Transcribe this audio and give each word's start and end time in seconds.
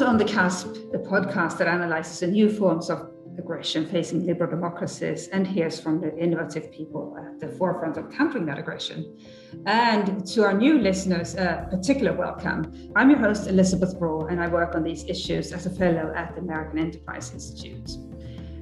On 0.00 0.16
the 0.16 0.24
Cusp, 0.24 0.94
a 0.94 0.98
podcast 0.98 1.58
that 1.58 1.68
analyzes 1.68 2.20
the 2.20 2.26
new 2.26 2.48
forms 2.48 2.88
of 2.88 3.10
aggression 3.36 3.86
facing 3.86 4.24
liberal 4.24 4.50
democracies 4.50 5.28
and 5.28 5.46
hears 5.46 5.78
from 5.78 6.00
the 6.00 6.16
innovative 6.16 6.72
people 6.72 7.18
at 7.20 7.38
the 7.38 7.48
forefront 7.58 7.98
of 7.98 8.10
countering 8.10 8.46
that 8.46 8.58
aggression. 8.58 9.18
And 9.66 10.26
to 10.28 10.44
our 10.44 10.54
new 10.54 10.78
listeners, 10.78 11.34
a 11.34 11.68
particular 11.70 12.14
welcome. 12.14 12.90
I'm 12.96 13.10
your 13.10 13.18
host, 13.18 13.46
Elisabeth 13.46 13.98
Braw, 13.98 14.24
and 14.26 14.40
I 14.40 14.48
work 14.48 14.74
on 14.74 14.84
these 14.84 15.04
issues 15.04 15.52
as 15.52 15.66
a 15.66 15.70
fellow 15.70 16.14
at 16.16 16.34
the 16.34 16.40
American 16.40 16.78
Enterprise 16.78 17.32
Institute. 17.34 17.90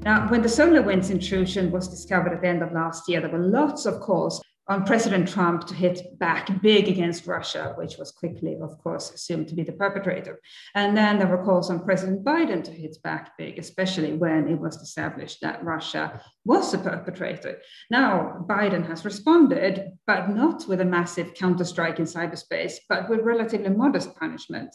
Now, 0.02 0.28
when 0.28 0.42
the 0.42 0.48
SolarWinds 0.48 1.10
intrusion 1.10 1.70
was 1.70 1.86
discovered 1.86 2.32
at 2.32 2.42
the 2.42 2.48
end 2.48 2.62
of 2.62 2.72
last 2.72 3.08
year, 3.08 3.20
there 3.20 3.30
were 3.30 3.46
lots 3.46 3.86
of 3.86 4.00
calls 4.00 4.42
on 4.68 4.84
President 4.84 5.26
Trump 5.26 5.66
to 5.66 5.74
hit 5.74 6.18
back 6.18 6.60
big 6.60 6.88
against 6.88 7.26
Russia, 7.26 7.72
which 7.78 7.96
was 7.96 8.12
quickly, 8.12 8.58
of 8.60 8.78
course, 8.78 9.10
assumed 9.10 9.48
to 9.48 9.54
be 9.54 9.62
the 9.62 9.72
perpetrator. 9.72 10.40
And 10.74 10.94
then 10.94 11.18
there 11.18 11.26
were 11.26 11.42
calls 11.42 11.70
on 11.70 11.84
President 11.84 12.22
Biden 12.22 12.62
to 12.64 12.70
hit 12.70 12.96
back 13.02 13.38
big, 13.38 13.58
especially 13.58 14.12
when 14.12 14.46
it 14.46 14.58
was 14.60 14.76
established 14.76 15.40
that 15.40 15.64
Russia 15.64 16.20
was 16.44 16.70
the 16.70 16.78
perpetrator. 16.78 17.58
Now, 17.90 18.44
Biden 18.46 18.86
has 18.86 19.06
responded, 19.06 19.92
but 20.06 20.28
not 20.28 20.68
with 20.68 20.82
a 20.82 20.84
massive 20.84 21.32
counterstrike 21.32 21.98
in 21.98 22.04
cyberspace, 22.04 22.74
but 22.90 23.08
with 23.08 23.20
relatively 23.20 23.70
modest 23.70 24.14
punishment. 24.16 24.74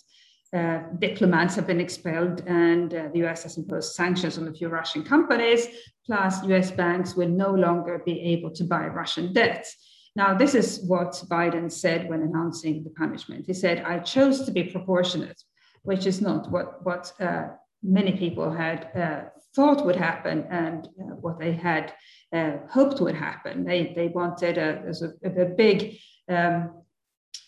Uh, 0.53 0.83
diplomats 0.99 1.55
have 1.55 1.65
been 1.65 1.79
expelled, 1.81 2.43
and 2.45 2.93
uh, 2.93 3.07
the 3.11 3.25
US 3.25 3.41
has 3.43 3.57
imposed 3.57 3.93
sanctions 3.93 4.37
on 4.37 4.47
a 4.47 4.53
few 4.53 4.67
Russian 4.67 5.03
companies. 5.03 5.67
Plus, 6.05 6.43
US 6.43 6.69
banks 6.69 7.15
will 7.15 7.29
no 7.29 7.51
longer 7.51 8.03
be 8.05 8.19
able 8.21 8.51
to 8.51 8.63
buy 8.63 8.85
Russian 8.87 9.33
debt. 9.33 9.65
Now, 10.15 10.35
this 10.35 10.53
is 10.53 10.83
what 10.85 11.13
Biden 11.27 11.71
said 11.71 12.07
when 12.07 12.21
announcing 12.21 12.83
the 12.83 12.91
punishment. 12.91 13.47
He 13.47 13.53
said, 13.53 13.83
I 13.83 13.97
chose 13.97 14.45
to 14.45 14.51
be 14.51 14.65
proportionate, 14.65 15.41
which 15.81 16.05
is 16.05 16.21
not 16.21 16.51
what, 16.51 16.85
what 16.85 17.11
uh, 17.19 17.47
many 17.81 18.11
people 18.15 18.51
had 18.51 18.89
uh, 18.95 19.21
thought 19.55 19.83
would 19.85 19.95
happen 19.95 20.45
and 20.51 20.87
uh, 20.99 21.15
what 21.15 21.39
they 21.39 21.53
had 21.53 21.93
hoped 22.69 23.01
would 23.01 23.15
happen. 23.15 23.63
They, 23.63 23.93
they 23.95 24.07
wanted 24.09 24.57
a, 24.57 24.91
a, 25.23 25.41
a 25.41 25.45
big 25.45 25.97
um, 26.29 26.83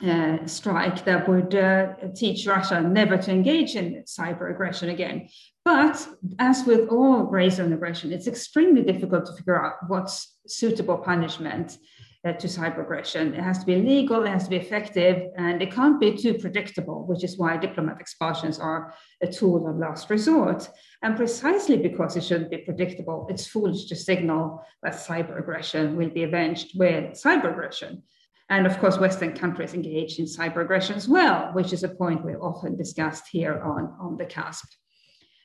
uh, 0.04 0.46
strike 0.46 1.06
that 1.06 1.28
would 1.28 1.56
uh, 1.56 1.94
teach 2.16 2.46
Russia 2.46 2.82
never 2.82 3.18
to 3.18 3.32
engage 3.32 3.76
in 3.76 4.04
cyber 4.06 4.52
aggression 4.52 4.90
again. 4.90 5.30
But 5.64 6.08
as 6.38 6.66
with 6.66 6.90
all 6.90 7.24
grey 7.24 7.50
zone 7.50 7.74
aggression, 7.74 8.12
it's 8.12 8.28
extremely 8.28 8.84
difficult 8.84 9.26
to 9.28 9.34
figure 9.34 9.64
out 9.64 9.76
what's 9.88 10.38
suitable 10.48 10.98
punishment 10.98 11.78
uh, 12.26 12.34
to 12.34 12.48
cyber 12.48 12.82
aggression. 12.82 13.34
It 13.34 13.42
has 13.42 13.60
to 13.60 13.66
be 13.66 13.78
legal, 13.78 14.23
it 14.23 14.30
has 14.30 14.46
to 14.46 14.50
be 14.50 14.58
effective, 14.58 15.32
and 15.38 15.62
it 15.62 15.72
can't 15.72 16.00
be 16.00 16.16
too 16.16 16.34
predictable, 16.34 17.06
which 17.08 17.23
is 17.23 17.38
why 17.38 17.56
diplomatic 17.56 18.02
expulsions 18.02 18.60
are 18.60 18.94
a 19.22 19.28
tool 19.28 19.68
of 19.68 19.78
last 19.78 20.10
resort. 20.10 20.70
And 21.04 21.16
precisely 21.16 21.78
because 21.78 22.18
it 22.18 22.23
shouldn't 22.23 22.52
be 22.52 22.58
predictable, 22.58 23.28
it's 23.30 23.48
foolish 23.48 23.86
to 23.86 23.96
signal 23.96 24.64
that 24.84 24.94
cyber 24.94 25.40
aggression 25.40 25.96
will 25.96 26.10
be 26.10 26.23
avenged 26.23 26.78
with 26.78 27.14
cyber 27.14 27.52
aggression. 27.52 28.04
And 28.50 28.68
of 28.68 28.78
course, 28.80 29.00
Western 29.00 29.34
countries 29.34 29.74
engage 29.74 30.20
in 30.20 30.26
cyber 30.26 30.62
aggression 30.62 30.96
as 30.96 31.08
well, 31.08 31.52
which 31.54 31.74
is 31.74 31.84
a 31.84 31.90
point 31.90 32.24
we 32.24 32.36
often 32.36 32.78
discussed 32.78 33.28
here 33.32 33.60
on, 33.62 33.96
on 34.00 34.18
the 34.18 34.26
Cusp. 34.26 34.66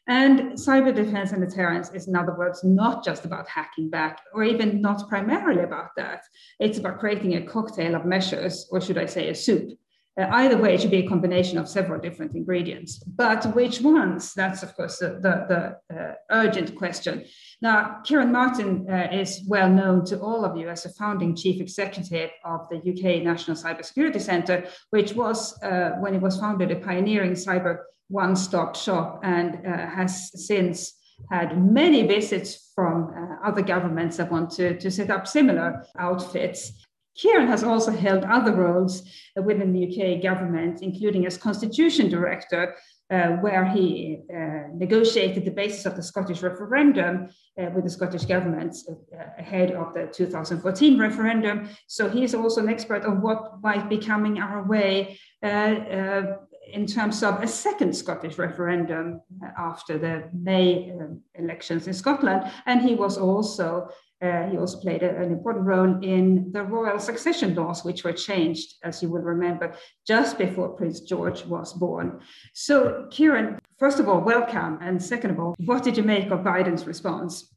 And 0.06 0.53
cyber 0.53 0.95
defense 0.95 1.33
and 1.33 1.41
deterrence 1.41 1.91
is, 1.95 2.09
in 2.09 2.17
other 2.17 2.34
words, 2.37 2.65
not 2.65 3.05
just 3.05 3.25
about 3.25 3.48
hacking 3.48 3.91
back, 3.91 4.21
or 4.34 4.43
even 4.43 4.83
not 4.83 5.09
primarily 5.09 5.62
about 5.62 5.91
that. 5.97 6.25
It's 6.59 6.78
about 6.78 6.98
creating 6.98 7.37
a 7.37 7.47
cocktail 7.47 7.95
of 7.95 8.05
measures, 8.05 8.67
or 8.71 8.81
should 8.81 8.98
I 8.98 9.06
say, 9.06 9.28
a 9.28 9.34
soup, 9.34 9.78
uh, 10.19 10.27
either 10.33 10.59
way, 10.59 10.75
it 10.75 10.81
should 10.81 10.91
be 10.91 11.05
a 11.05 11.09
combination 11.09 11.56
of 11.56 11.69
several 11.69 12.01
different 12.01 12.34
ingredients. 12.34 12.98
But 13.05 13.55
which 13.55 13.81
ones? 13.81 14.34
That's, 14.34 14.62
of 14.62 14.75
course, 14.75 14.98
the, 14.98 15.21
the, 15.21 15.77
the 15.89 15.97
uh, 15.97 16.15
urgent 16.31 16.75
question. 16.77 17.25
Now, 17.62 18.00
Ciaran 18.04 18.32
Martin 18.32 18.87
uh, 18.91 19.09
is 19.12 19.43
well 19.47 19.69
known 19.69 20.06
to 20.06 20.19
all 20.21 20.47
of 20.47 20.56
you 20.56 20.71
as 20.71 20.87
a 20.87 20.88
founding 20.91 21.37
chief 21.37 21.60
executive 21.60 22.31
of 22.43 22.66
the 22.71 22.78
UK 22.78 23.22
National 23.22 23.54
Cybersecurity 23.54 24.21
Centre, 24.21 24.66
which 24.91 25.12
was, 25.12 25.60
uh, 25.62 25.91
when 25.98 26.15
it 26.15 26.22
was 26.22 26.41
founded, 26.41 26.71
a 26.71 26.76
pioneering 26.76 27.32
cyber 27.32 27.81
one 28.09 28.34
stop 28.34 28.76
shop 28.76 29.21
and 29.22 29.66
uh, 29.66 29.87
has 29.88 30.31
since 30.47 30.94
had 31.31 31.62
many 31.62 32.06
visits 32.06 32.72
from 32.75 33.12
uh, 33.15 33.47
other 33.47 33.62
governments 33.62 34.16
that 34.16 34.32
want 34.32 34.50
to, 34.50 34.78
to 34.78 34.91
set 34.91 35.10
up 35.10 35.28
similar 35.28 35.84
outfits. 35.98 36.72
Ciaran 37.15 37.48
has 37.48 37.62
also 37.62 37.91
held 37.91 38.25
other 38.25 38.54
roles 38.54 39.03
within 39.37 39.72
the 39.75 39.84
UK 39.87 40.22
government, 40.22 40.81
including 40.81 41.27
as 41.27 41.37
Constitution 41.37 42.09
Director, 42.09 42.75
uh, 43.10 43.28
where 43.38 43.65
he 43.65 44.21
uh, 44.32 44.69
negotiated 44.72 45.44
the 45.44 45.50
basis 45.50 45.84
of 45.87 45.97
the 45.97 46.03
Scottish 46.03 46.43
referendum 46.43 47.28
uh, 47.60 47.66
with 47.75 47.84
the 47.84 47.91
Scottish 47.91 48.25
government 48.25 48.76
uh, 48.88 48.94
ahead 49.38 49.72
of 49.72 49.93
the 49.94 50.06
2014 50.12 50.98
referendum. 50.98 51.69
So 51.88 52.09
he 52.09 52.22
is 52.22 52.34
also 52.34 52.60
an 52.60 52.69
expert 52.69 53.04
on 53.04 53.21
what 53.21 53.60
might 53.62 53.88
be 53.88 53.98
coming 53.98 54.38
our 54.38 54.66
way 54.66 55.19
uh, 55.43 55.47
uh, 55.47 56.37
in 56.72 56.87
terms 56.87 57.22
of 57.22 57.43
a 57.43 57.48
second 57.48 57.97
Scottish 57.97 58.38
referendum 58.38 59.21
after 59.59 59.98
the 59.98 60.28
May 60.32 60.92
um, 60.92 61.21
elections 61.34 61.88
in 61.88 61.94
Scotland. 61.94 62.48
And 62.66 62.81
he 62.81 62.94
was 62.94 63.19
also 63.19 63.88
uh, 64.22 64.48
he 64.48 64.58
also 64.58 64.78
played 64.78 65.03
a, 65.03 65.16
an 65.16 65.32
important 65.32 65.64
role 65.64 65.98
in 66.03 66.50
the 66.53 66.62
royal 66.62 66.98
succession 66.98 67.54
laws, 67.54 67.84
which 67.84 68.04
were 68.04 68.12
changed, 68.12 68.75
as 68.84 69.03
you 69.03 69.08
will 69.08 69.22
remember, 69.22 69.75
just 70.06 70.36
before 70.36 70.69
Prince 70.70 71.00
George 71.00 71.44
was 71.47 71.72
born. 71.72 72.20
So, 72.53 73.06
Ciaran, 73.10 73.59
first 73.78 73.98
of 73.98 74.09
all, 74.09 74.20
welcome. 74.20 74.78
And 74.82 75.03
second 75.03 75.30
of 75.30 75.41
all, 75.41 75.54
what 75.64 75.82
did 75.82 75.97
you 75.97 76.03
make 76.03 76.30
of 76.30 76.41
Biden's 76.41 76.86
response? 76.86 77.54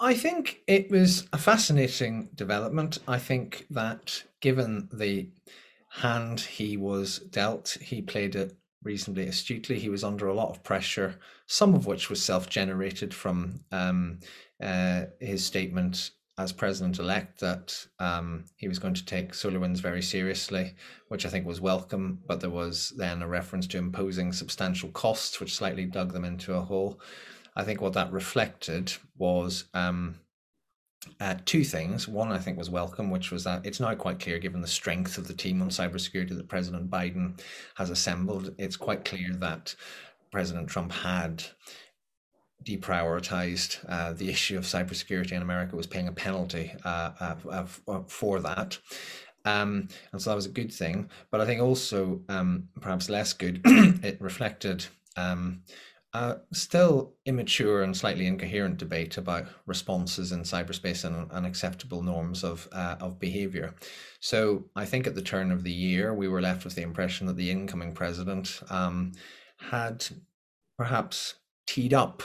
I 0.00 0.14
think 0.14 0.60
it 0.66 0.90
was 0.90 1.26
a 1.32 1.38
fascinating 1.38 2.28
development. 2.34 2.98
I 3.08 3.18
think 3.18 3.66
that 3.70 4.22
given 4.40 4.88
the 4.92 5.30
hand 5.90 6.40
he 6.40 6.76
was 6.76 7.18
dealt, 7.18 7.78
he 7.80 8.02
played 8.02 8.36
it 8.36 8.54
reasonably 8.82 9.26
astutely. 9.26 9.78
He 9.78 9.88
was 9.88 10.04
under 10.04 10.28
a 10.28 10.34
lot 10.34 10.50
of 10.50 10.62
pressure, 10.62 11.16
some 11.46 11.74
of 11.74 11.86
which 11.86 12.10
was 12.10 12.22
self 12.22 12.48
generated 12.48 13.12
from 13.12 13.60
um, 13.72 14.20
uh, 14.62 15.04
his 15.20 15.44
statement 15.44 16.10
as 16.38 16.52
president 16.52 17.00
elect 17.00 17.40
that 17.40 17.86
um, 17.98 18.44
he 18.56 18.68
was 18.68 18.78
going 18.78 18.94
to 18.94 19.04
take 19.04 19.32
SolarWinds 19.32 19.80
very 19.80 20.00
seriously, 20.00 20.74
which 21.08 21.26
I 21.26 21.28
think 21.28 21.44
was 21.44 21.60
welcome. 21.60 22.20
But 22.26 22.40
there 22.40 22.48
was 22.48 22.92
then 22.96 23.22
a 23.22 23.28
reference 23.28 23.66
to 23.68 23.78
imposing 23.78 24.32
substantial 24.32 24.90
costs, 24.90 25.40
which 25.40 25.54
slightly 25.54 25.84
dug 25.84 26.12
them 26.12 26.24
into 26.24 26.54
a 26.54 26.60
hole. 26.60 27.00
I 27.56 27.64
think 27.64 27.80
what 27.80 27.94
that 27.94 28.12
reflected 28.12 28.92
was 29.16 29.64
um, 29.74 30.20
uh, 31.20 31.36
two 31.44 31.64
things. 31.64 32.08
One, 32.08 32.32
I 32.32 32.38
think, 32.38 32.58
was 32.58 32.70
welcome, 32.70 33.10
which 33.10 33.30
was 33.30 33.44
that 33.44 33.64
it's 33.64 33.80
now 33.80 33.94
quite 33.94 34.20
clear, 34.20 34.38
given 34.38 34.60
the 34.60 34.66
strength 34.66 35.18
of 35.18 35.28
the 35.28 35.34
team 35.34 35.62
on 35.62 35.70
cybersecurity 35.70 36.36
that 36.36 36.48
President 36.48 36.90
Biden 36.90 37.40
has 37.76 37.90
assembled, 37.90 38.54
it's 38.58 38.76
quite 38.76 39.04
clear 39.04 39.32
that 39.34 39.74
President 40.30 40.68
Trump 40.68 40.92
had 40.92 41.44
deprioritized 42.64 43.78
uh, 43.88 44.12
the 44.12 44.28
issue 44.28 44.58
of 44.58 44.64
cybersecurity 44.64 45.32
in 45.32 45.42
America 45.42 45.76
was 45.76 45.86
paying 45.86 46.08
a 46.08 46.12
penalty 46.12 46.72
uh, 46.84 47.64
for 48.06 48.40
that. 48.40 48.78
Um, 49.44 49.88
and 50.12 50.20
so 50.20 50.30
that 50.30 50.36
was 50.36 50.46
a 50.46 50.50
good 50.50 50.72
thing. 50.72 51.08
But 51.30 51.40
I 51.40 51.46
think 51.46 51.62
also, 51.62 52.20
um, 52.28 52.68
perhaps 52.80 53.08
less 53.08 53.32
good, 53.32 53.60
it 53.64 54.20
reflected 54.20 54.84
um, 55.16 55.62
still 56.52 57.14
immature 57.24 57.82
and 57.82 57.96
slightly 57.96 58.26
incoherent 58.26 58.78
debate 58.78 59.18
about 59.18 59.46
responses 59.66 60.32
in 60.32 60.42
cyberspace 60.42 61.04
and 61.04 61.30
unacceptable 61.32 62.02
norms 62.02 62.44
of 62.44 62.68
uh, 62.72 62.96
of 63.00 63.18
behavior. 63.18 63.74
So 64.20 64.64
I 64.74 64.84
think 64.84 65.06
at 65.06 65.14
the 65.14 65.22
turn 65.22 65.50
of 65.52 65.64
the 65.64 65.72
year, 65.72 66.14
we 66.14 66.28
were 66.28 66.40
left 66.40 66.64
with 66.64 66.74
the 66.74 66.82
impression 66.82 67.26
that 67.26 67.36
the 67.36 67.50
incoming 67.50 67.92
president 67.92 68.60
um, 68.70 69.12
had 69.58 70.06
perhaps 70.76 71.34
teed 71.66 71.92
up 71.92 72.22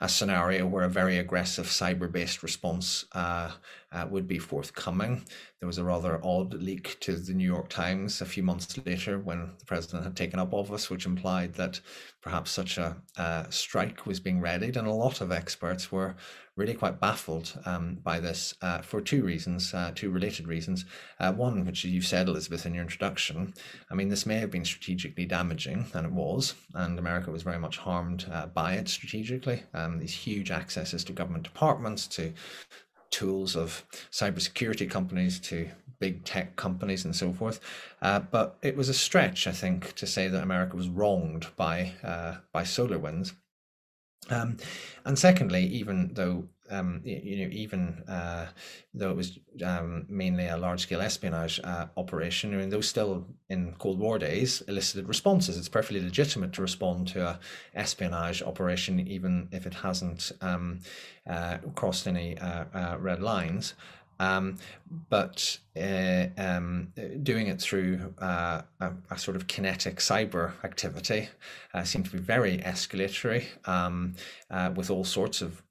a 0.00 0.08
scenario 0.08 0.66
where 0.66 0.84
a 0.84 0.88
very 0.88 1.18
aggressive 1.18 1.66
cyber 1.66 2.10
based 2.10 2.42
response 2.42 3.04
uh, 3.12 3.50
uh, 3.92 4.06
would 4.10 4.26
be 4.26 4.38
forthcoming. 4.38 5.24
There 5.60 5.66
was 5.66 5.78
a 5.78 5.84
rather 5.84 6.20
odd 6.24 6.54
leak 6.54 6.98
to 7.00 7.16
the 7.16 7.34
New 7.34 7.44
York 7.46 7.68
Times 7.68 8.20
a 8.20 8.26
few 8.26 8.42
months 8.42 8.78
later 8.84 9.18
when 9.18 9.52
the 9.58 9.64
president 9.64 10.04
had 10.04 10.16
taken 10.16 10.38
up 10.38 10.52
office, 10.52 10.90
which 10.90 11.06
implied 11.06 11.54
that 11.54 11.80
perhaps 12.20 12.50
such 12.50 12.78
a 12.78 12.96
uh, 13.16 13.44
strike 13.50 14.06
was 14.06 14.20
being 14.20 14.40
readied. 14.40 14.76
And 14.76 14.86
a 14.86 14.92
lot 14.92 15.20
of 15.20 15.32
experts 15.32 15.90
were 15.90 16.16
really 16.56 16.74
quite 16.74 17.00
baffled 17.00 17.58
um, 17.66 17.98
by 18.02 18.18
this 18.18 18.54
uh, 18.62 18.80
for 18.80 19.00
two 19.00 19.22
reasons, 19.22 19.74
uh, 19.74 19.92
two 19.94 20.10
related 20.10 20.48
reasons. 20.48 20.86
Uh, 21.20 21.32
one, 21.32 21.64
which 21.64 21.84
you've 21.84 22.06
said, 22.06 22.28
Elisabeth, 22.28 22.64
in 22.64 22.74
your 22.74 22.82
introduction. 22.82 23.52
I 23.90 23.94
mean, 23.94 24.08
this 24.08 24.26
may 24.26 24.38
have 24.38 24.50
been 24.50 24.64
strategically 24.64 25.26
damaging, 25.26 25.86
and 25.92 26.06
it 26.06 26.12
was, 26.12 26.54
and 26.74 26.98
America 26.98 27.30
was 27.30 27.42
very 27.42 27.58
much 27.58 27.76
harmed 27.76 28.26
uh, 28.32 28.46
by 28.46 28.74
it 28.74 28.88
strategically. 28.88 29.62
Um, 29.74 29.98
these 29.98 30.14
huge 30.14 30.50
accesses 30.50 31.04
to 31.04 31.12
government 31.12 31.44
departments, 31.44 32.06
to 32.08 32.32
tools 33.16 33.56
of 33.56 33.84
cybersecurity 34.12 34.90
companies 34.90 35.40
to 35.40 35.70
big 35.98 36.22
tech 36.24 36.56
companies 36.56 37.04
and 37.06 37.16
so 37.16 37.32
forth. 37.32 37.60
Uh, 38.02 38.20
but 38.20 38.58
it 38.60 38.76
was 38.76 38.90
a 38.90 38.94
stretch, 38.94 39.46
I 39.46 39.52
think, 39.52 39.94
to 39.94 40.06
say 40.06 40.28
that 40.28 40.42
America 40.42 40.76
was 40.76 40.88
wronged 40.88 41.46
by 41.56 41.92
uh, 42.04 42.36
by 42.52 42.62
SolarWinds. 42.62 43.32
Um, 44.28 44.58
and 45.04 45.18
secondly, 45.18 45.64
even 45.66 46.12
though 46.14 46.48
um, 46.70 47.00
you 47.04 47.44
know, 47.44 47.50
even 47.52 48.02
uh, 48.08 48.46
though 48.94 49.10
it 49.10 49.16
was 49.16 49.38
um, 49.64 50.06
mainly 50.08 50.46
a 50.46 50.56
large-scale 50.56 51.00
espionage 51.00 51.60
uh, 51.62 51.86
operation, 51.96 52.54
I 52.54 52.58
mean, 52.58 52.70
those 52.70 52.88
still 52.88 53.26
in 53.48 53.74
Cold 53.78 53.98
War 53.98 54.18
days 54.18 54.62
elicited 54.62 55.08
responses. 55.08 55.56
It's 55.56 55.68
perfectly 55.68 56.00
legitimate 56.00 56.52
to 56.54 56.62
respond 56.62 57.08
to 57.08 57.26
a 57.26 57.40
espionage 57.74 58.42
operation, 58.42 59.00
even 59.06 59.48
if 59.52 59.66
it 59.66 59.74
hasn't 59.74 60.32
um, 60.40 60.80
uh, 61.28 61.58
crossed 61.74 62.06
any 62.06 62.38
uh, 62.38 62.64
uh, 62.74 62.96
red 62.98 63.22
lines. 63.22 63.74
Um, 64.18 64.56
but 65.10 65.58
uh, 65.76 66.26
um, 66.38 66.92
doing 67.22 67.48
it 67.48 67.60
through 67.60 68.14
uh, 68.18 68.62
a, 68.80 68.92
a, 69.10 69.18
sort 69.18 69.36
of 69.36 69.46
kinetic 69.46 69.96
cyber 69.96 70.52
activity 70.64 71.28
uh, 71.74 71.84
seemed 71.84 72.06
to 72.06 72.12
be 72.12 72.18
very 72.18 72.58
escalatory 72.58 73.44
um, 73.68 74.14
uh, 74.50 74.72
with 74.74 74.90
all 74.90 75.04
sorts 75.04 75.42
of 75.42 75.62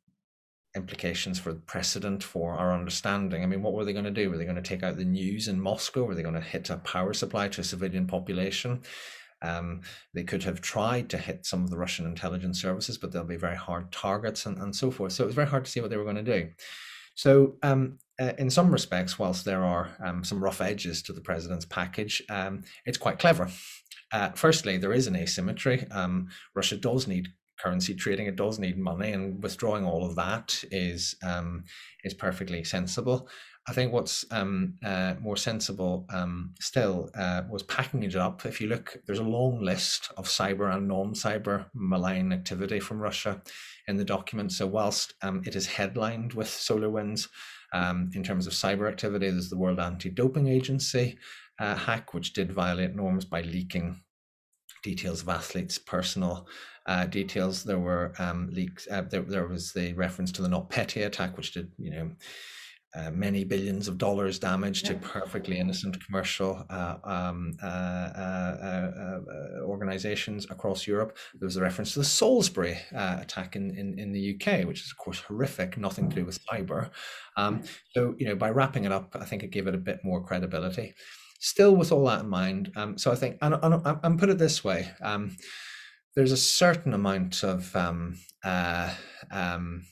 implications 0.75 1.39
for 1.39 1.53
precedent 1.53 2.23
for 2.23 2.53
our 2.53 2.73
understanding. 2.73 3.43
I 3.43 3.45
mean, 3.45 3.61
what 3.61 3.73
were 3.73 3.85
they 3.85 3.93
going 3.93 4.05
to 4.05 4.11
do? 4.11 4.29
Were 4.29 4.37
they 4.37 4.43
going 4.43 4.55
to 4.55 4.61
take 4.61 4.83
out 4.83 4.97
the 4.97 5.05
news 5.05 5.47
in 5.47 5.59
Moscow? 5.59 6.03
Were 6.03 6.15
they 6.15 6.21
going 6.21 6.35
to 6.35 6.41
hit 6.41 6.69
a 6.69 6.77
power 6.77 7.13
supply 7.13 7.47
to 7.47 7.61
a 7.61 7.63
civilian 7.63 8.07
population? 8.07 8.81
Um, 9.41 9.81
they 10.13 10.23
could 10.23 10.43
have 10.43 10.61
tried 10.61 11.09
to 11.09 11.17
hit 11.17 11.45
some 11.45 11.63
of 11.63 11.69
the 11.69 11.77
Russian 11.77 12.05
intelligence 12.05 12.61
services, 12.61 12.97
but 12.97 13.11
they'll 13.11 13.23
be 13.23 13.35
very 13.35 13.55
hard 13.55 13.91
targets 13.91 14.45
and, 14.45 14.57
and 14.57 14.75
so 14.75 14.91
forth. 14.91 15.13
So 15.13 15.23
it 15.23 15.27
was 15.27 15.35
very 15.35 15.47
hard 15.47 15.65
to 15.65 15.71
see 15.71 15.81
what 15.81 15.89
they 15.89 15.97
were 15.97 16.03
going 16.03 16.23
to 16.23 16.23
do. 16.23 16.49
So, 17.15 17.55
um, 17.63 17.99
uh, 18.19 18.33
in 18.37 18.49
some 18.49 18.71
respects, 18.71 19.19
whilst 19.19 19.45
there 19.45 19.63
are 19.63 19.89
um, 20.03 20.23
some 20.23 20.43
rough 20.43 20.61
edges 20.61 21.01
to 21.03 21.13
the 21.13 21.21
president's 21.21 21.65
package, 21.65 22.21
um, 22.29 22.63
it's 22.85 22.97
quite 22.97 23.19
clever. 23.19 23.49
Uh, 24.11 24.29
firstly, 24.35 24.77
there 24.77 24.93
is 24.93 25.07
an 25.07 25.15
asymmetry. 25.15 25.85
Um, 25.91 26.29
Russia 26.55 26.77
does 26.77 27.07
need 27.07 27.29
currency 27.59 27.95
trading; 27.95 28.27
it 28.27 28.35
does 28.35 28.59
need 28.59 28.77
money, 28.77 29.11
and 29.11 29.41
withdrawing 29.41 29.85
all 29.85 30.05
of 30.05 30.15
that 30.15 30.63
is 30.71 31.15
um, 31.23 31.63
is 32.03 32.13
perfectly 32.13 32.63
sensible. 32.63 33.29
I 33.67 33.73
think 33.73 33.91
what's 33.91 34.25
um, 34.29 34.75
uh, 34.83 35.15
more 35.19 35.37
sensible 35.37 36.05
um, 36.13 36.53
still 36.59 37.09
uh, 37.15 37.41
was 37.49 37.63
packing 37.63 38.03
it 38.03 38.15
up. 38.15 38.45
If 38.45 38.61
you 38.61 38.67
look, 38.67 38.97
there's 39.05 39.19
a 39.19 39.23
long 39.23 39.59
list 39.59 40.11
of 40.17 40.27
cyber 40.27 40.71
and 40.73 40.87
non-cyber 40.87 41.65
malign 41.73 42.31
activity 42.31 42.79
from 42.79 42.99
Russia 42.99 43.41
in 43.87 43.97
the 43.97 44.05
document. 44.05 44.51
So 44.51 44.67
whilst 44.67 45.15
um, 45.23 45.41
it 45.47 45.55
is 45.55 45.65
headlined 45.65 46.33
with 46.33 46.47
SolarWinds 46.47 47.27
um, 47.73 48.11
in 48.13 48.23
terms 48.23 48.45
of 48.45 48.53
cyber 48.53 48.87
activity, 48.87 49.31
there's 49.31 49.49
the 49.49 49.57
World 49.57 49.79
Anti-Doping 49.79 50.47
Agency 50.47 51.17
uh, 51.59 51.75
hack, 51.75 52.13
which 52.13 52.33
did 52.33 52.51
violate 52.51 52.93
norms 52.95 53.25
by 53.25 53.41
leaking 53.41 53.99
details 54.83 55.23
of 55.23 55.29
athletes' 55.29 55.79
personal 55.79 56.47
uh, 56.85 57.05
details. 57.05 57.63
There 57.63 57.79
were 57.79 58.13
um, 58.19 58.49
leaks. 58.51 58.87
Uh, 58.89 59.01
there, 59.01 59.21
there 59.21 59.47
was 59.47 59.73
the 59.73 59.93
reference 59.93 60.31
to 60.33 60.41
the 60.41 60.49
NotPetya 60.49 61.05
attack, 61.05 61.37
which 61.37 61.51
did 61.53 61.71
you 61.77 61.91
know 61.91 62.11
uh, 62.95 63.11
many 63.11 63.43
billions 63.43 63.87
of 63.87 63.97
dollars 63.97 64.39
damage 64.39 64.83
yeah. 64.83 64.89
to 64.89 64.95
perfectly 64.95 65.59
innocent 65.59 66.03
commercial 66.05 66.65
uh, 66.69 66.95
um, 67.03 67.51
uh, 67.61 67.65
uh, 67.65 67.69
uh, 68.69 69.19
organizations 69.63 70.45
across 70.49 70.87
Europe. 70.87 71.17
There 71.33 71.45
was 71.45 71.57
a 71.57 71.61
reference 71.61 71.93
to 71.93 71.99
the 71.99 72.05
Salisbury 72.05 72.77
attack 72.93 73.55
in, 73.55 73.77
in, 73.77 73.99
in, 73.99 74.13
the 74.13 74.35
UK, 74.35 74.65
which 74.65 74.81
is, 74.81 74.91
of 74.91 74.97
course, 74.97 75.19
horrific, 75.19 75.77
nothing 75.77 76.09
to 76.09 76.15
do 76.15 76.25
with 76.25 76.39
cyber. 76.45 76.89
Um, 77.35 77.63
so, 77.93 78.15
you 78.17 78.27
know, 78.27 78.35
by 78.35 78.49
wrapping 78.49 78.85
it 78.85 78.91
up, 78.91 79.15
I 79.19 79.25
think 79.25 79.43
it 79.43 79.51
gave 79.51 79.67
it 79.67 79.75
a 79.75 79.79
bit 79.79 79.99
more 80.03 80.23
credibility. 80.23 80.95
Still, 81.39 81.75
with 81.75 81.91
all 81.91 82.05
that 82.05 82.21
in 82.21 82.29
mind, 82.29 82.71
um, 82.77 82.97
so 82.97 83.11
I 83.11 83.15
think, 83.15 83.37
and, 83.41 83.55
and, 83.61 83.99
and, 84.03 84.17
put 84.17 84.29
it 84.29 84.37
this 84.37 84.63
way, 84.63 84.89
um, 85.01 85.35
there's 86.15 86.31
a 86.31 86.37
certain 86.37 86.93
amount 86.93 87.43
of 87.43 87.75
um, 87.75 88.17
um, 89.31 89.83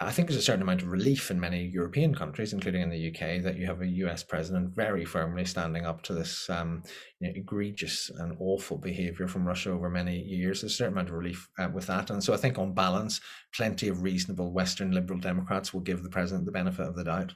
I 0.00 0.12
think 0.12 0.28
there's 0.28 0.38
a 0.38 0.42
certain 0.42 0.62
amount 0.62 0.82
of 0.82 0.88
relief 0.88 1.28
in 1.28 1.40
many 1.40 1.64
European 1.66 2.14
countries, 2.14 2.52
including 2.52 2.82
in 2.82 2.90
the 2.90 3.08
UK, 3.08 3.42
that 3.42 3.56
you 3.56 3.66
have 3.66 3.82
a 3.82 3.86
US 3.86 4.22
president 4.22 4.76
very 4.76 5.04
firmly 5.04 5.44
standing 5.44 5.86
up 5.86 6.02
to 6.02 6.14
this 6.14 6.48
um, 6.48 6.84
you 7.18 7.26
know, 7.26 7.34
egregious 7.34 8.08
and 8.18 8.36
awful 8.38 8.78
behavior 8.78 9.26
from 9.26 9.44
Russia 9.44 9.72
over 9.72 9.90
many 9.90 10.20
years. 10.20 10.60
There's 10.60 10.74
a 10.74 10.76
certain 10.76 10.92
amount 10.92 11.08
of 11.08 11.14
relief 11.14 11.48
uh, 11.58 11.68
with 11.74 11.88
that. 11.88 12.10
And 12.10 12.22
so 12.22 12.32
I 12.32 12.36
think, 12.36 12.58
on 12.58 12.74
balance, 12.74 13.20
plenty 13.52 13.88
of 13.88 14.02
reasonable 14.02 14.52
Western 14.52 14.92
liberal 14.92 15.18
Democrats 15.18 15.74
will 15.74 15.80
give 15.80 16.04
the 16.04 16.10
president 16.10 16.46
the 16.46 16.52
benefit 16.52 16.86
of 16.86 16.94
the 16.94 17.04
doubt. 17.04 17.34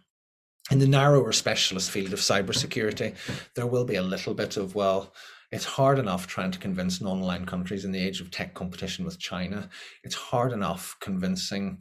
In 0.71 0.79
the 0.79 0.87
narrower 0.87 1.33
specialist 1.33 1.91
field 1.91 2.13
of 2.13 2.21
cybersecurity, 2.21 3.17
there 3.57 3.67
will 3.67 3.85
be 3.85 3.97
a 3.97 4.03
little 4.03 4.35
bit 4.35 4.57
of, 4.57 4.77
well, 4.77 5.13
it's 5.53 5.67
hard 5.67 5.99
enough 5.99 6.27
trying 6.27 6.51
to 6.51 6.59
convince 6.59 7.01
non-aligned 7.01 7.47
countries 7.47 7.85
in 7.85 7.93
the 7.93 8.03
age 8.03 8.21
of 8.21 8.31
tech 8.31 8.55
competition 8.55 9.05
with 9.05 9.19
China. 9.19 9.69
It's 10.03 10.15
hard 10.15 10.53
enough 10.53 10.97
convincing 11.01 11.79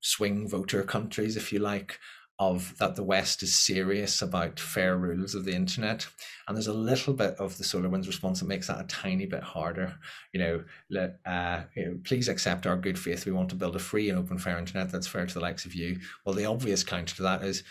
swing 0.00 0.48
voter 0.48 0.82
countries, 0.82 1.36
if 1.36 1.52
you 1.52 1.60
like, 1.60 2.00
of 2.40 2.76
that 2.78 2.96
the 2.96 3.04
West 3.04 3.44
is 3.44 3.54
serious 3.54 4.20
about 4.20 4.58
fair 4.58 4.96
rules 4.96 5.36
of 5.36 5.44
the 5.44 5.54
internet. 5.54 6.04
And 6.48 6.56
there's 6.56 6.66
a 6.66 6.72
little 6.72 7.14
bit 7.14 7.36
of 7.36 7.56
the 7.56 7.62
SolarWinds 7.62 8.08
response 8.08 8.40
that 8.40 8.48
makes 8.48 8.66
that 8.66 8.80
a 8.80 8.88
tiny 8.88 9.26
bit 9.26 9.44
harder. 9.44 9.94
You 10.32 10.40
know, 10.40 10.64
let, 10.90 11.20
uh, 11.24 11.62
you 11.76 11.84
know, 11.84 11.98
please 12.02 12.26
accept 12.28 12.66
our 12.66 12.76
good 12.76 12.98
faith. 12.98 13.24
We 13.24 13.30
want 13.30 13.50
to 13.50 13.54
build 13.54 13.76
a 13.76 13.78
free 13.78 14.10
and 14.10 14.18
open 14.18 14.38
fair 14.38 14.58
internet 14.58 14.90
that's 14.90 15.06
fair 15.06 15.26
to 15.26 15.34
the 15.34 15.40
likes 15.40 15.64
of 15.64 15.74
you. 15.74 16.00
Well, 16.26 16.34
the 16.34 16.46
obvious 16.46 16.82
counter 16.82 17.14
to 17.16 17.22
that 17.22 17.44
is, 17.44 17.62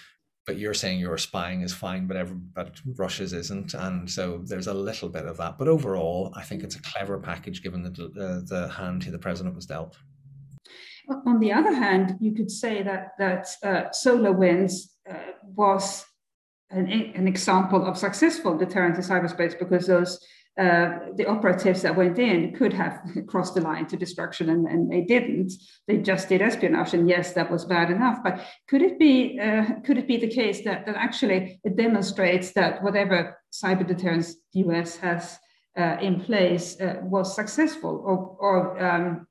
but 0.46 0.58
you're 0.58 0.74
saying 0.74 1.00
your 1.00 1.18
spying 1.18 1.62
is 1.62 1.74
fine, 1.74 2.08
but 2.08 2.18
every, 2.18 2.36
but 2.36 2.80
Russia's 2.98 3.34
isn't, 3.34 3.74
and 3.74 4.10
so 4.10 4.42
there's 4.44 4.68
a 4.68 4.74
little 4.74 5.10
bit 5.10 5.26
of 5.26 5.38
that. 5.38 5.58
But 5.58 5.68
overall, 5.68 6.34
I 6.36 6.42
think 6.42 6.64
it's 6.64 6.76
a 6.76 6.82
clever 6.82 7.20
package 7.20 7.62
given 7.62 7.84
the 7.84 7.90
uh, 7.90 8.42
the 8.48 8.68
hand 8.70 9.04
he 9.04 9.12
the 9.12 9.20
president 9.20 9.56
was 9.56 9.66
dealt. 9.66 9.98
On 11.26 11.40
the 11.40 11.52
other 11.52 11.74
hand, 11.74 12.18
you 12.20 12.34
could 12.34 12.50
say 12.50 12.82
that 12.84 13.14
that 13.20 13.48
uh, 13.64 13.90
SolarWinds 13.90 14.74
uh, 15.10 15.16
was 15.44 16.06
an, 16.72 16.90
an, 16.90 17.28
example 17.28 17.86
of 17.86 17.98
successful 17.98 18.58
deterrence 18.58 18.98
in 18.98 19.04
cyberspace 19.04 19.60
because 19.60 19.88
those 19.88 20.26
uh, 20.60 21.00
the 21.16 21.26
operatives 21.26 21.82
that 21.82 21.96
went 21.96 22.20
in 22.20 22.54
could 22.54 22.74
have 22.74 23.02
crossed 23.28 23.56
the 23.56 23.62
line 23.62 23.88
to 23.88 23.96
destruction 23.96 24.50
and, 24.50 24.68
and, 24.68 24.92
they 24.92 25.02
didn't. 25.02 25.54
They 25.88 25.98
just 25.98 26.28
did 26.28 26.42
espionage, 26.42 26.94
and 26.94 27.08
yes, 27.08 27.32
that 27.34 27.50
was 27.50 27.64
bad 27.64 27.90
enough. 27.90 28.20
But 28.22 28.46
could 28.68 28.82
it 28.82 29.00
be 29.00 29.40
uh, 29.40 29.80
could 29.86 29.98
it 29.98 30.08
be 30.08 30.18
the 30.18 30.28
case 30.28 30.64
that 30.66 30.86
that 30.86 30.98
actually 30.98 31.60
it 31.64 31.78
demonstrates 31.78 32.52
that 32.52 32.84
whatever 32.84 33.38
cyber 33.52 33.88
deterrence 33.88 34.36
the 34.54 34.60
US 34.66 34.98
has 34.98 35.40
uh, 35.78 35.98
in 36.02 36.20
place 36.20 36.80
uh, 36.82 36.98
was 37.02 37.34
successful, 37.34 38.04
or, 38.06 38.36
or 38.40 38.84
um, 38.86 39.28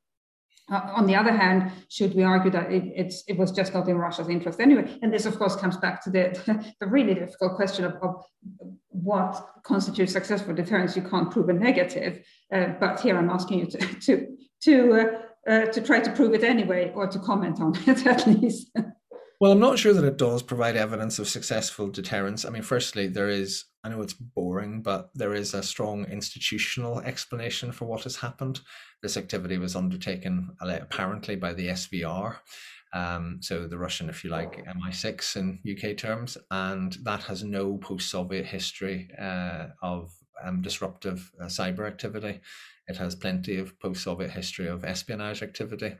on 0.70 1.06
the 1.06 1.16
other 1.16 1.32
hand, 1.32 1.72
should 1.88 2.14
we 2.14 2.22
argue 2.22 2.50
that 2.50 2.70
it, 2.70 3.12
it 3.26 3.36
was 3.36 3.50
just 3.50 3.74
not 3.74 3.88
in 3.88 3.98
Russia's 3.98 4.28
interest 4.28 4.60
anyway? 4.60 4.98
And 5.02 5.12
this, 5.12 5.26
of 5.26 5.36
course, 5.36 5.56
comes 5.56 5.76
back 5.76 6.02
to 6.04 6.10
the, 6.10 6.74
the 6.80 6.86
really 6.86 7.14
difficult 7.14 7.56
question 7.56 7.84
of, 7.84 7.94
of 8.02 8.24
what 9.02 9.62
constitutes 9.62 10.12
successful 10.12 10.54
deterrence. 10.54 10.96
You 10.96 11.02
can't 11.02 11.30
prove 11.30 11.48
a 11.48 11.52
negative, 11.52 12.24
uh, 12.52 12.74
but 12.80 13.00
here 13.00 13.16
I'm 13.16 13.30
asking 13.30 13.60
you 13.60 13.66
to 13.66 13.78
to 14.00 14.26
to, 14.62 14.92
uh, 14.92 15.50
uh, 15.50 15.66
to 15.66 15.80
try 15.80 16.00
to 16.00 16.12
prove 16.12 16.34
it 16.34 16.44
anyway, 16.44 16.92
or 16.94 17.06
to 17.06 17.18
comment 17.18 17.60
on 17.60 17.74
it 17.86 18.06
at 18.14 18.26
least. 18.26 18.70
Well, 19.40 19.52
I'm 19.52 19.58
not 19.58 19.78
sure 19.78 19.94
that 19.94 20.04
it 20.04 20.18
does 20.18 20.42
provide 20.42 20.76
evidence 20.76 21.18
of 21.18 21.26
successful 21.26 21.88
deterrence. 21.88 22.44
I 22.44 22.50
mean, 22.50 22.60
firstly, 22.60 23.06
there 23.06 23.30
is, 23.30 23.64
I 23.82 23.88
know 23.88 24.02
it's 24.02 24.12
boring, 24.12 24.82
but 24.82 25.08
there 25.14 25.32
is 25.32 25.54
a 25.54 25.62
strong 25.62 26.04
institutional 26.04 27.00
explanation 27.00 27.72
for 27.72 27.86
what 27.86 28.02
has 28.02 28.16
happened. 28.16 28.60
This 29.02 29.16
activity 29.16 29.56
was 29.56 29.76
undertaken 29.76 30.50
apparently 30.60 31.36
by 31.36 31.54
the 31.54 31.68
SVR, 31.68 32.36
um, 32.92 33.38
so 33.40 33.66
the 33.66 33.78
Russian, 33.78 34.08
if 34.08 34.24
you 34.24 34.30
like, 34.30 34.64
MI6 34.66 35.36
in 35.36 35.58
UK 35.70 35.96
terms, 35.96 36.36
and 36.50 36.96
that 37.04 37.22
has 37.24 37.44
no 37.44 37.78
post 37.78 38.10
Soviet 38.10 38.46
history 38.46 39.10
uh, 39.20 39.68
of 39.82 40.12
um, 40.42 40.62
disruptive 40.62 41.30
uh, 41.40 41.44
cyber 41.44 41.86
activity. 41.86 42.40
It 42.88 42.96
has 42.96 43.14
plenty 43.14 43.58
of 43.58 43.78
post 43.78 44.02
Soviet 44.02 44.30
history 44.30 44.66
of 44.66 44.84
espionage 44.84 45.42
activity 45.42 45.94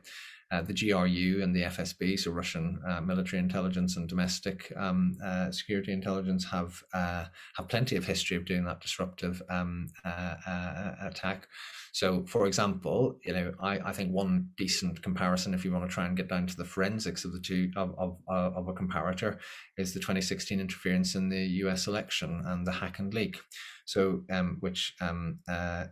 uh, 0.51 0.61
the 0.61 0.73
GRU 0.73 1.41
and 1.41 1.55
the 1.55 1.63
FSB, 1.63 2.19
so 2.19 2.31
Russian 2.31 2.81
uh, 2.85 2.99
military 2.99 3.39
intelligence 3.39 3.95
and 3.95 4.07
domestic 4.09 4.71
um, 4.75 5.17
uh, 5.23 5.49
security 5.51 5.93
intelligence, 5.93 6.43
have 6.45 6.83
uh, 6.93 7.25
have 7.55 7.69
plenty 7.69 7.95
of 7.95 8.05
history 8.05 8.35
of 8.35 8.45
doing 8.45 8.65
that 8.65 8.81
disruptive 8.81 9.41
um, 9.49 9.87
uh, 10.03 10.91
attack. 11.01 11.47
So, 11.93 12.25
for 12.25 12.47
example, 12.47 13.17
you 13.25 13.33
know, 13.33 13.53
I, 13.61 13.79
I 13.79 13.91
think 13.93 14.11
one 14.11 14.49
decent 14.57 15.01
comparison, 15.01 15.53
if 15.53 15.63
you 15.63 15.71
want 15.71 15.89
to 15.89 15.93
try 15.93 16.05
and 16.05 16.17
get 16.17 16.29
down 16.29 16.47
to 16.47 16.57
the 16.57 16.65
forensics 16.65 17.23
of 17.23 17.31
the 17.31 17.39
two 17.39 17.71
of 17.77 17.95
of, 17.97 18.17
of 18.27 18.67
a 18.67 18.73
comparator, 18.73 19.37
is 19.77 19.93
the 19.93 19.99
2016 19.99 20.59
interference 20.59 21.15
in 21.15 21.29
the 21.29 21.45
U.S. 21.63 21.87
election 21.87 22.41
and 22.45 22.67
the 22.67 22.71
hack 22.73 22.99
and 22.99 23.13
leak. 23.13 23.39
So, 23.85 24.23
um, 24.31 24.57
which 24.59 24.93
um, 25.01 25.39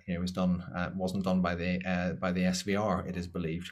you 0.07 0.13
know 0.13 0.21
was 0.21 0.31
done 0.31 0.63
wasn't 0.95 1.23
done 1.23 1.41
by 1.41 1.55
the 1.55 2.17
by 2.19 2.31
the 2.31 2.43
SVR, 2.43 3.07
it 3.07 3.17
is 3.17 3.27
believed. 3.27 3.71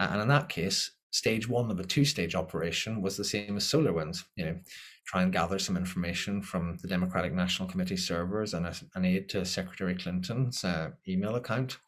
Uh, 0.00 0.08
and 0.12 0.22
in 0.22 0.28
that 0.28 0.48
case, 0.48 0.90
stage 1.10 1.48
one 1.48 1.70
of 1.70 1.78
a 1.78 1.84
two-stage 1.84 2.34
operation 2.34 3.02
was 3.02 3.16
the 3.16 3.24
same 3.24 3.56
as 3.56 3.64
SolarWinds. 3.64 4.24
You 4.36 4.44
know, 4.46 4.58
try 5.06 5.22
and 5.22 5.32
gather 5.32 5.58
some 5.58 5.76
information 5.76 6.42
from 6.42 6.78
the 6.80 6.88
Democratic 6.88 7.32
National 7.32 7.68
Committee 7.68 7.96
servers 7.96 8.54
and 8.54 8.66
a, 8.66 8.74
an 8.94 9.04
aid 9.04 9.28
to 9.30 9.44
Secretary 9.44 9.94
Clinton's 9.94 10.64
uh, 10.64 10.90
email 11.06 11.36
account. 11.36 11.78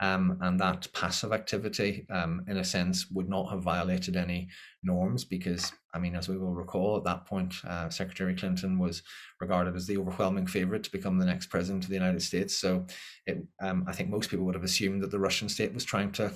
Um, 0.00 0.38
and 0.42 0.60
that 0.60 0.92
passive 0.92 1.32
activity, 1.32 2.06
um, 2.10 2.44
in 2.48 2.58
a 2.58 2.64
sense, 2.64 3.10
would 3.10 3.28
not 3.28 3.50
have 3.50 3.62
violated 3.62 4.16
any 4.16 4.48
norms 4.82 5.24
because, 5.24 5.72
I 5.94 5.98
mean, 5.98 6.14
as 6.14 6.28
we 6.28 6.36
will 6.36 6.54
recall, 6.54 6.98
at 6.98 7.04
that 7.04 7.24
point, 7.24 7.54
uh, 7.64 7.88
Secretary 7.88 8.34
Clinton 8.34 8.78
was 8.78 9.02
regarded 9.40 9.74
as 9.74 9.86
the 9.86 9.96
overwhelming 9.96 10.46
favorite 10.46 10.84
to 10.84 10.92
become 10.92 11.18
the 11.18 11.24
next 11.24 11.46
president 11.46 11.84
of 11.84 11.88
the 11.88 11.96
United 11.96 12.22
States. 12.22 12.56
So, 12.58 12.86
it, 13.26 13.42
um, 13.60 13.84
I 13.88 13.92
think 13.92 14.10
most 14.10 14.28
people 14.28 14.44
would 14.44 14.54
have 14.54 14.64
assumed 14.64 15.02
that 15.02 15.10
the 15.10 15.18
Russian 15.18 15.48
state 15.48 15.72
was 15.72 15.84
trying 15.84 16.12
to 16.12 16.32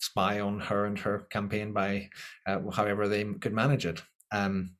spy 0.00 0.40
on 0.40 0.60
her 0.60 0.84
and 0.84 0.98
her 0.98 1.20
campaign 1.30 1.72
by 1.72 2.10
uh, 2.46 2.60
however 2.70 3.08
they 3.08 3.24
could 3.24 3.52
manage 3.52 3.86
it. 3.86 4.02
Um, 4.32 4.76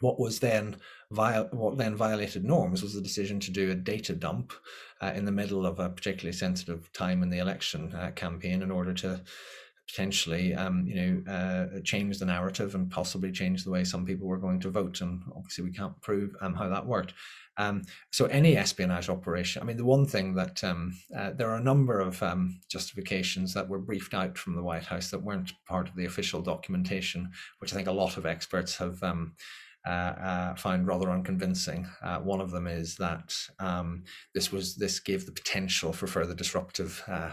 what 0.00 0.18
was 0.18 0.40
then 0.40 0.76
what 1.10 1.78
then 1.78 1.94
violated 1.96 2.44
norms 2.44 2.82
was 2.82 2.94
the 2.94 3.00
decision 3.00 3.38
to 3.40 3.52
do 3.52 3.70
a 3.70 3.74
data 3.74 4.14
dump 4.14 4.52
uh, 5.04 5.12
in 5.14 5.24
the 5.24 5.32
middle 5.32 5.66
of 5.66 5.78
a 5.78 5.88
particularly 5.88 6.32
sensitive 6.32 6.90
time 6.92 7.22
in 7.22 7.30
the 7.30 7.38
election 7.38 7.92
uh, 7.94 8.10
campaign 8.12 8.62
in 8.62 8.70
order 8.70 8.94
to 8.94 9.20
potentially 9.86 10.54
um, 10.54 10.86
you 10.86 10.94
know 10.94 11.32
uh, 11.32 11.80
change 11.84 12.18
the 12.18 12.24
narrative 12.24 12.74
and 12.74 12.90
possibly 12.90 13.30
change 13.30 13.64
the 13.64 13.70
way 13.70 13.84
some 13.84 14.06
people 14.06 14.26
were 14.26 14.38
going 14.38 14.60
to 14.60 14.70
vote. 14.70 15.00
And 15.02 15.20
obviously 15.36 15.64
we 15.64 15.72
can't 15.72 16.00
prove 16.00 16.30
um, 16.40 16.54
how 16.54 16.68
that 16.68 16.86
worked. 16.86 17.12
Um, 17.56 17.82
so 18.10 18.24
any 18.26 18.56
espionage 18.56 19.08
operation, 19.08 19.62
I 19.62 19.66
mean, 19.66 19.76
the 19.76 19.84
one 19.84 20.06
thing 20.06 20.34
that 20.34 20.64
um, 20.64 20.94
uh, 21.16 21.32
there 21.32 21.50
are 21.50 21.56
a 21.56 21.62
number 21.62 22.00
of 22.00 22.20
um, 22.22 22.60
justifications 22.68 23.54
that 23.54 23.68
were 23.68 23.78
briefed 23.78 24.14
out 24.14 24.36
from 24.38 24.56
the 24.56 24.62
White 24.62 24.84
House 24.84 25.10
that 25.10 25.22
weren't 25.22 25.52
part 25.68 25.88
of 25.88 25.94
the 25.94 26.06
official 26.06 26.42
documentation, 26.42 27.30
which 27.58 27.72
I 27.72 27.76
think 27.76 27.88
a 27.88 27.92
lot 27.92 28.16
of 28.16 28.26
experts 28.26 28.76
have 28.78 29.00
um, 29.04 29.34
uh, 29.86 29.90
uh, 29.90 30.54
found 30.54 30.86
rather 30.86 31.10
unconvincing. 31.10 31.86
Uh, 32.02 32.18
one 32.18 32.40
of 32.40 32.50
them 32.50 32.66
is 32.66 32.96
that 32.96 33.34
um, 33.58 34.04
this 34.34 34.50
was 34.50 34.76
this 34.76 34.98
gave 35.00 35.26
the 35.26 35.32
potential 35.32 35.92
for 35.92 36.06
further 36.06 36.34
disruptive 36.34 37.02
uh, 37.06 37.32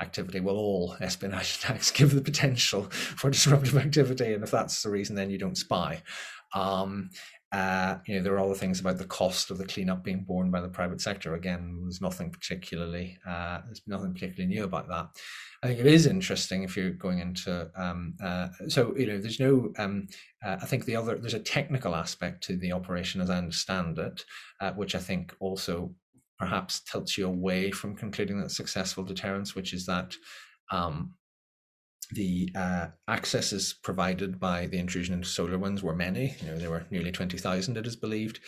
activity. 0.00 0.40
Well, 0.40 0.56
all 0.56 0.96
espionage 1.00 1.56
attacks 1.58 1.90
give 1.90 2.14
the 2.14 2.20
potential 2.20 2.84
for 2.90 3.30
disruptive 3.30 3.76
activity, 3.76 4.32
and 4.32 4.44
if 4.44 4.50
that's 4.50 4.82
the 4.82 4.90
reason, 4.90 5.16
then 5.16 5.30
you 5.30 5.38
don't 5.38 5.58
spy. 5.58 6.02
Um, 6.54 7.10
uh, 7.50 7.96
you 8.06 8.14
know, 8.14 8.22
there 8.22 8.34
are 8.34 8.40
other 8.40 8.54
things 8.54 8.78
about 8.78 8.98
the 8.98 9.06
cost 9.06 9.50
of 9.50 9.56
the 9.56 9.66
cleanup 9.66 10.04
being 10.04 10.22
borne 10.22 10.50
by 10.50 10.60
the 10.60 10.68
private 10.68 11.00
sector. 11.00 11.34
Again, 11.34 11.78
there's 11.82 12.02
nothing 12.02 12.30
particularly 12.30 13.18
uh, 13.26 13.60
there's 13.64 13.80
nothing 13.86 14.12
particularly 14.12 14.54
new 14.54 14.64
about 14.64 14.88
that. 14.88 15.08
I 15.62 15.68
think 15.68 15.80
it 15.80 15.86
is 15.86 16.06
interesting 16.06 16.62
if 16.62 16.76
you're 16.76 16.90
going 16.90 17.20
into 17.20 17.70
um, 17.74 18.14
uh, 18.22 18.48
so 18.68 18.94
you 18.96 19.06
know 19.06 19.18
there's 19.18 19.40
no 19.40 19.72
um, 19.78 20.08
uh, 20.44 20.58
I 20.60 20.66
think 20.66 20.84
the 20.84 20.96
other 20.96 21.16
there's 21.16 21.34
a 21.34 21.40
technical 21.40 21.94
aspect 21.94 22.44
to 22.44 22.56
the 22.56 22.72
operation 22.72 23.22
as 23.22 23.30
I 23.30 23.38
understand 23.38 23.98
it, 23.98 24.24
uh, 24.60 24.72
which 24.72 24.94
I 24.94 25.00
think 25.00 25.34
also 25.40 25.94
perhaps 26.38 26.80
tilts 26.80 27.16
you 27.16 27.26
away 27.26 27.70
from 27.70 27.96
concluding 27.96 28.40
that 28.40 28.50
successful 28.50 29.04
deterrence, 29.04 29.54
which 29.54 29.72
is 29.72 29.86
that 29.86 30.14
um, 30.70 31.14
the 32.12 32.50
uh, 32.54 32.86
accesses 33.06 33.74
provided 33.82 34.40
by 34.40 34.66
the 34.66 34.78
intrusion 34.78 35.14
into 35.14 35.28
SolarWinds 35.28 35.82
were 35.82 35.94
many. 35.94 36.36
You 36.40 36.48
know, 36.48 36.58
there 36.58 36.70
were 36.70 36.86
nearly 36.90 37.12
20,000, 37.12 37.76
it 37.76 37.86
is 37.86 37.96
believed. 37.96 38.40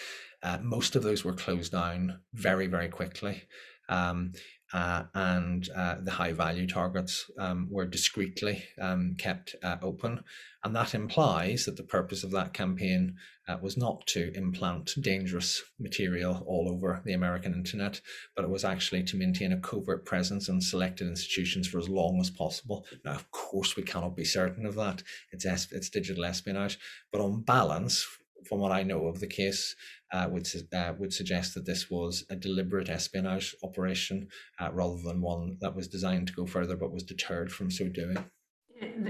Uh, 0.43 0.59
most 0.62 0.97
of 0.97 1.02
those 1.02 1.25
were 1.25 1.35
closed 1.35 1.73
down 1.73 2.21
very, 2.33 2.67
very 2.67 2.88
quickly. 2.88 3.43
Um, 3.88 4.33
uh, 4.73 5.05
and 5.15 5.69
uh, 5.77 5.97
the 6.00 6.11
high 6.11 6.33
value 6.33 6.67
targets 6.67 7.31
um, 7.39 7.69
were 7.71 7.87
discreetly 7.87 8.65
um, 8.81 9.15
kept 9.19 9.57
uh, 9.62 9.77
open. 9.83 10.23
And 10.62 10.77
that 10.77 10.95
implies 10.95 11.65
that 11.65 11.77
the 11.77 11.83
purpose 11.83 12.23
of 12.23 12.31
that 12.33 12.53
campaign 12.53 13.17
uh, 13.49 13.57
was 13.61 13.77
not 13.77 14.07
to 14.09 14.33
implant 14.35 14.93
dangerous 15.00 15.62
material 15.79 16.45
all 16.47 16.71
over 16.71 17.00
the 17.05 17.15
American 17.15 17.55
internet, 17.55 18.00
but 18.37 18.45
it 18.45 18.50
was 18.50 18.65
actually 18.65 19.03
to 19.05 19.17
maintain 19.17 19.53
a 19.53 19.61
covert 19.61 20.05
presence 20.05 20.49
in 20.49 20.61
selected 20.61 21.09
institutions 21.09 21.67
for 21.67 21.79
as 21.79 21.89
long 21.89 22.21
as 22.21 22.31
possible. 22.31 22.85
Now, 23.05 23.12
of 23.12 23.31
course, 23.31 23.75
we 23.75 23.83
cannot 23.83 24.15
be 24.17 24.25
certain 24.25 24.67
of 24.67 24.75
that. 24.77 25.03
It's, 25.33 25.45
it's 25.45 25.91
digital 25.91 26.25
espionage. 26.25 26.79
But 27.11 27.23
on 27.23 27.43
balance, 27.43 28.07
from 28.47 28.59
what 28.59 28.73
I 28.73 28.83
know 28.83 29.07
of 29.07 29.21
the 29.21 29.27
case, 29.27 29.75
uh, 30.12 30.29
would 30.31 30.47
uh, 30.73 30.93
would 30.99 31.12
suggest 31.12 31.55
that 31.55 31.67
this 31.67 31.90
was 31.90 32.25
a 32.31 32.37
deliberate 32.37 32.88
espionage 32.88 33.55
operation 33.62 34.29
uh, 34.61 34.71
rather 34.73 35.00
than 35.05 35.21
one 35.21 35.57
that 35.61 35.75
was 35.75 35.88
designed 35.88 36.26
to 36.26 36.33
go 36.33 36.47
further 36.47 36.76
but 36.76 36.93
was 36.93 37.02
deterred 37.02 37.52
from 37.52 37.71
so 37.71 37.88
doing. 37.88 38.19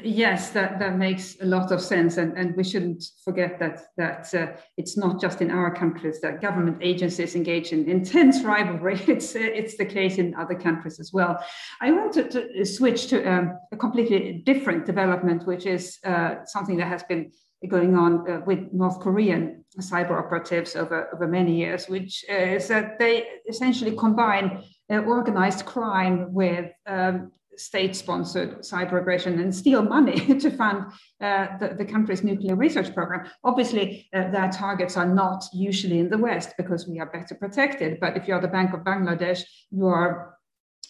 Yes, 0.02 0.50
that, 0.50 0.80
that 0.80 0.98
makes 0.98 1.36
a 1.40 1.44
lot 1.44 1.70
of 1.70 1.80
sense, 1.80 2.16
and, 2.16 2.36
and 2.36 2.56
we 2.56 2.64
shouldn't 2.64 3.04
forget 3.24 3.58
that 3.60 3.82
that 3.96 4.34
uh, 4.34 4.48
it's 4.76 4.96
not 4.96 5.20
just 5.20 5.40
in 5.40 5.50
our 5.50 5.72
countries 5.72 6.20
that 6.22 6.40
government 6.40 6.78
agencies 6.80 7.36
engage 7.36 7.72
in 7.72 7.88
intense 7.88 8.42
rivalry. 8.42 9.00
It's 9.08 9.36
uh, 9.36 9.38
it's 9.40 9.76
the 9.76 9.84
case 9.84 10.18
in 10.18 10.34
other 10.34 10.56
countries 10.56 10.98
as 10.98 11.12
well. 11.12 11.38
I 11.80 11.92
wanted 11.92 12.30
to 12.32 12.64
switch 12.64 13.06
to 13.08 13.24
um, 13.24 13.58
a 13.72 13.76
completely 13.76 14.42
different 14.44 14.86
development, 14.86 15.46
which 15.46 15.66
is 15.66 15.98
uh, 16.04 16.44
something 16.46 16.76
that 16.78 16.88
has 16.88 17.04
been 17.04 17.30
going 17.68 17.96
on 17.96 18.30
uh, 18.30 18.40
with 18.46 18.72
North 18.72 19.00
Korean 19.00 19.64
cyber 19.78 20.18
operatives 20.18 20.76
over, 20.76 21.08
over 21.14 21.28
many 21.28 21.54
years, 21.56 21.88
which 21.88 22.24
is 22.28 22.68
that 22.68 22.98
they 22.98 23.26
essentially 23.48 23.94
combine 23.96 24.64
uh, 24.90 24.98
organized 24.98 25.64
crime 25.64 26.32
with 26.32 26.70
um, 26.86 27.30
state-sponsored 27.56 28.60
cyber 28.60 29.00
aggression 29.00 29.38
and 29.38 29.54
steal 29.54 29.82
money 29.82 30.18
to 30.40 30.50
fund 30.50 30.86
uh, 31.20 31.58
the, 31.58 31.74
the, 31.78 31.84
country's 31.84 32.24
nuclear 32.24 32.56
research 32.56 32.94
program. 32.94 33.28
Obviously, 33.44 34.08
uh, 34.14 34.30
their 34.30 34.50
targets 34.50 34.96
are 34.96 35.06
not 35.06 35.44
usually 35.52 35.98
in 35.98 36.08
the 36.08 36.18
West 36.18 36.54
because 36.56 36.88
we 36.88 36.98
are 36.98 37.06
better 37.06 37.34
protected. 37.34 38.00
But 38.00 38.16
if 38.16 38.26
you're 38.26 38.40
the 38.40 38.48
Bank 38.48 38.72
of 38.72 38.80
Bangladesh, 38.80 39.42
you 39.70 39.86
are 39.86 40.36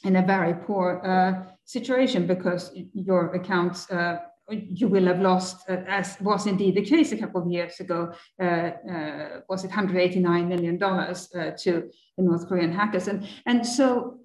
in 0.05 0.17
a 0.17 0.23
very 0.23 0.55
poor 0.55 1.03
uh, 1.05 1.51
situation 1.65 2.27
because 2.27 2.71
your 2.93 3.35
accounts 3.35 3.91
uh, 3.91 4.19
you 4.51 4.89
will 4.89 5.07
have 5.07 5.21
lost, 5.21 5.69
uh, 5.69 5.83
as 5.87 6.17
was 6.21 6.47
indeed 6.47 6.75
the 6.75 6.83
case 6.83 7.13
a 7.13 7.17
couple 7.17 7.43
of 7.43 7.51
years 7.51 7.81
ago, 7.81 8.13
uh, 8.41 8.45
uh, 8.45 9.41
was 9.49 9.65
it 9.65 9.69
189 9.69 10.49
million 10.49 10.79
dollars 10.79 11.29
uh, 11.35 11.51
to 11.59 11.91
the 12.17 12.23
North 12.23 12.49
Korean 12.49 12.73
hackers, 12.73 13.09
and 13.09 13.27
and 13.47 13.67
so 13.67 14.21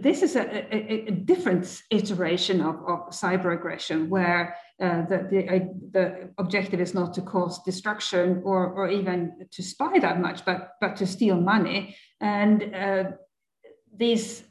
this 0.00 0.22
is 0.22 0.36
a, 0.36 0.42
a, 0.74 1.08
a 1.08 1.10
different 1.10 1.82
iteration 1.90 2.60
of, 2.60 2.76
of 2.86 3.10
cyber 3.10 3.54
aggression 3.54 4.10
where 4.10 4.56
uh, 4.80 5.02
the, 5.06 5.26
the, 5.30 5.74
the, 5.92 6.30
objective 6.38 6.80
is 6.80 6.94
not 6.94 7.14
to 7.14 7.22
cause 7.22 7.62
destruction 7.64 8.42
or, 8.44 8.66
or 8.66 8.88
even 8.90 9.32
to 9.50 9.62
spy 9.62 9.98
that 9.98 10.20
much, 10.20 10.44
but, 10.44 10.72
but 10.80 10.94
to 10.96 11.06
steal 11.06 11.40
money. 11.40 11.96
And 12.20 12.74
uh, 13.98 14.04
these 14.04 14.44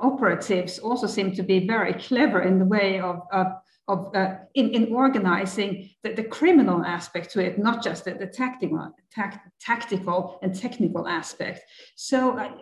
operatives 0.00 0.78
also 0.78 1.06
seem 1.06 1.32
to 1.32 1.42
be 1.42 1.66
very 1.66 1.94
clever 1.94 2.42
in 2.42 2.58
the 2.58 2.64
way 2.64 3.00
of, 3.00 3.20
of 3.32 3.46
of 3.90 4.14
uh, 4.14 4.36
in, 4.54 4.70
in 4.70 4.94
organizing 4.94 5.90
the, 6.02 6.14
the 6.14 6.22
criminal 6.22 6.84
aspect 6.84 7.30
to 7.32 7.44
it, 7.44 7.58
not 7.58 7.82
just 7.82 8.04
the, 8.04 8.14
the 8.14 8.26
tactical, 8.26 8.94
tac, 9.10 9.50
tactical 9.60 10.38
and 10.42 10.54
technical 10.54 11.08
aspect. 11.08 11.62
So 11.96 12.38
I, 12.38 12.52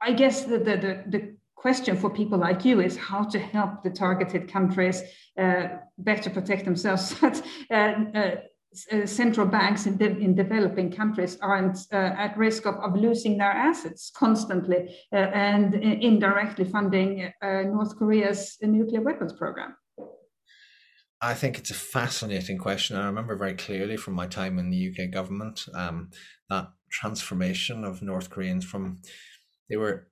I 0.00 0.12
guess 0.12 0.44
the, 0.44 0.58
the, 0.58 1.04
the, 1.06 1.40
question 1.54 1.94
for 1.94 2.08
people 2.08 2.38
like 2.38 2.64
you 2.64 2.80
is 2.80 2.96
how 2.96 3.22
to 3.22 3.38
help 3.38 3.82
the 3.82 3.90
targeted 3.90 4.50
countries 4.50 5.02
uh, 5.38 5.64
better 5.98 6.30
protect 6.30 6.64
themselves 6.64 7.14
so 7.20 7.30
that 7.68 8.49
uh, 8.70 8.96
uh, 8.96 9.02
uh, 9.02 9.06
central 9.06 9.46
banks 9.46 9.86
in, 9.86 9.96
de 9.96 10.06
in, 10.06 10.34
developing 10.34 10.90
countries 10.90 11.38
aren't 11.40 11.78
uh, 11.92 11.96
at 11.96 12.36
risk 12.36 12.66
of, 12.66 12.74
of, 12.76 12.94
losing 12.96 13.38
their 13.38 13.50
assets 13.50 14.10
constantly 14.14 14.96
uh, 15.12 15.16
and 15.16 15.74
indirectly 15.74 16.64
funding 16.64 17.32
North 17.42 17.96
Korea's 17.96 18.56
nuclear 18.62 19.02
weapons 19.02 19.32
program. 19.32 19.76
I 21.22 21.34
think 21.34 21.58
it's 21.58 21.70
a 21.70 21.74
fascinating 21.74 22.58
question. 22.58 22.96
I 22.96 23.06
remember 23.06 23.36
very 23.36 23.54
clearly 23.54 23.96
from 23.96 24.14
my 24.14 24.26
time 24.26 24.58
in 24.58 24.70
the 24.70 24.90
UK 24.90 25.12
government 25.12 25.66
um, 25.74 26.10
that 26.48 26.68
transformation 26.90 27.84
of 27.84 28.02
North 28.02 28.30
Koreans 28.30 28.64
from 28.64 29.02
they 29.68 29.76
were 29.76 30.08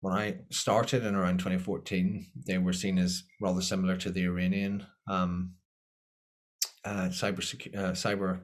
when 0.00 0.14
I 0.14 0.38
started 0.50 1.04
in 1.04 1.14
around 1.14 1.38
2014, 1.40 2.26
they 2.46 2.56
were 2.56 2.72
seen 2.72 2.98
as 2.98 3.22
rather 3.40 3.60
similar 3.60 3.98
to 3.98 4.10
the 4.10 4.24
Iranian 4.24 4.86
um, 5.08 5.56
uh, 6.84 7.08
cyber 7.08 7.40
uh, 7.76 7.92
cyber 7.92 8.40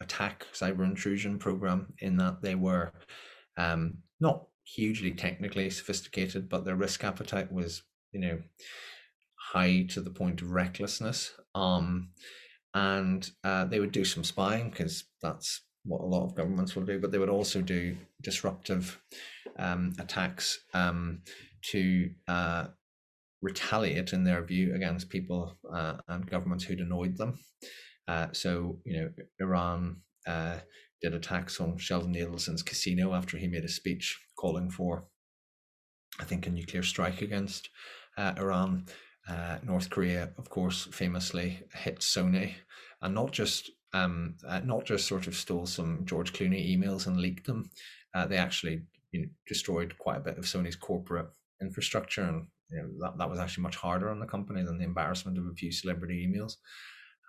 attack, 0.00 0.46
cyber 0.52 0.84
intrusion 0.84 1.38
program. 1.38 1.92
In 1.98 2.16
that 2.16 2.42
they 2.42 2.54
were 2.54 2.92
um, 3.56 3.98
not 4.20 4.46
hugely 4.64 5.12
technically 5.12 5.70
sophisticated, 5.70 6.48
but 6.48 6.64
their 6.64 6.76
risk 6.76 7.04
appetite 7.04 7.50
was, 7.52 7.82
you 8.12 8.20
know, 8.20 8.38
high 9.52 9.86
to 9.90 10.00
the 10.00 10.10
point 10.10 10.42
of 10.42 10.52
recklessness. 10.52 11.32
Um, 11.54 12.10
and 12.74 13.28
uh, 13.44 13.64
they 13.64 13.80
would 13.80 13.92
do 13.92 14.04
some 14.04 14.24
spying 14.24 14.70
because 14.70 15.04
that's 15.22 15.62
what 15.84 16.02
a 16.02 16.06
lot 16.06 16.24
of 16.24 16.34
governments 16.34 16.76
will 16.76 16.84
do, 16.84 17.00
but 17.00 17.10
they 17.10 17.18
would 17.18 17.30
also 17.30 17.62
do 17.62 17.96
disruptive 18.22 19.00
um, 19.58 19.94
attacks 19.98 20.60
um, 20.74 21.22
to 21.62 22.10
uh, 22.28 22.66
retaliate 23.40 24.12
in 24.12 24.24
their 24.24 24.44
view 24.44 24.74
against 24.74 25.10
people 25.10 25.58
uh, 25.72 25.94
and 26.08 26.28
governments 26.28 26.64
who'd 26.64 26.80
annoyed 26.80 27.16
them. 27.16 27.38
Uh, 28.08 28.28
so, 28.32 28.80
you 28.84 28.96
know, 28.96 29.10
Iran 29.40 29.98
uh, 30.26 30.58
did 31.02 31.14
attacks 31.14 31.60
on 31.60 31.76
Sheldon 31.78 32.14
Adelson's 32.14 32.62
casino 32.62 33.14
after 33.14 33.36
he 33.36 33.46
made 33.46 33.64
a 33.64 33.68
speech 33.68 34.18
calling 34.38 34.70
for, 34.70 35.04
I 36.18 36.24
think, 36.24 36.46
a 36.46 36.50
nuclear 36.50 36.82
strike 36.82 37.22
against 37.22 37.68
uh, 38.16 38.34
Iran. 38.38 38.86
Uh, 39.28 39.58
North 39.62 39.90
Korea, 39.90 40.30
of 40.38 40.48
course, 40.48 40.88
famously 40.90 41.60
hit 41.74 41.98
Sony, 41.98 42.54
and 43.02 43.14
not 43.14 43.30
just 43.30 43.70
um, 43.92 44.36
uh, 44.46 44.60
not 44.60 44.86
just 44.86 45.06
sort 45.06 45.26
of 45.26 45.36
stole 45.36 45.66
some 45.66 46.04
George 46.06 46.32
Clooney 46.32 46.76
emails 46.76 47.06
and 47.06 47.18
leaked 47.18 47.46
them. 47.46 47.70
they 48.28 48.36
actually 48.36 48.82
you 49.12 49.20
know, 49.20 49.28
destroyed 49.46 49.96
quite 49.98 50.16
a 50.16 50.20
bit 50.20 50.38
of 50.38 50.44
Sony's 50.44 50.76
corporate 50.76 51.28
infrastructure 51.60 52.22
and 52.22 52.46
you 52.70 52.82
know, 52.82 52.88
that, 53.00 53.18
that 53.18 53.30
was 53.30 53.38
actually 53.38 53.62
much 53.62 53.76
harder 53.76 54.10
on 54.10 54.20
the 54.20 54.26
company 54.26 54.62
than 54.62 54.78
the 54.78 54.84
embarrassment 54.84 55.38
of 55.38 55.46
a 55.46 55.54
few 55.54 55.72
celebrity 55.72 56.26
emails. 56.26 56.56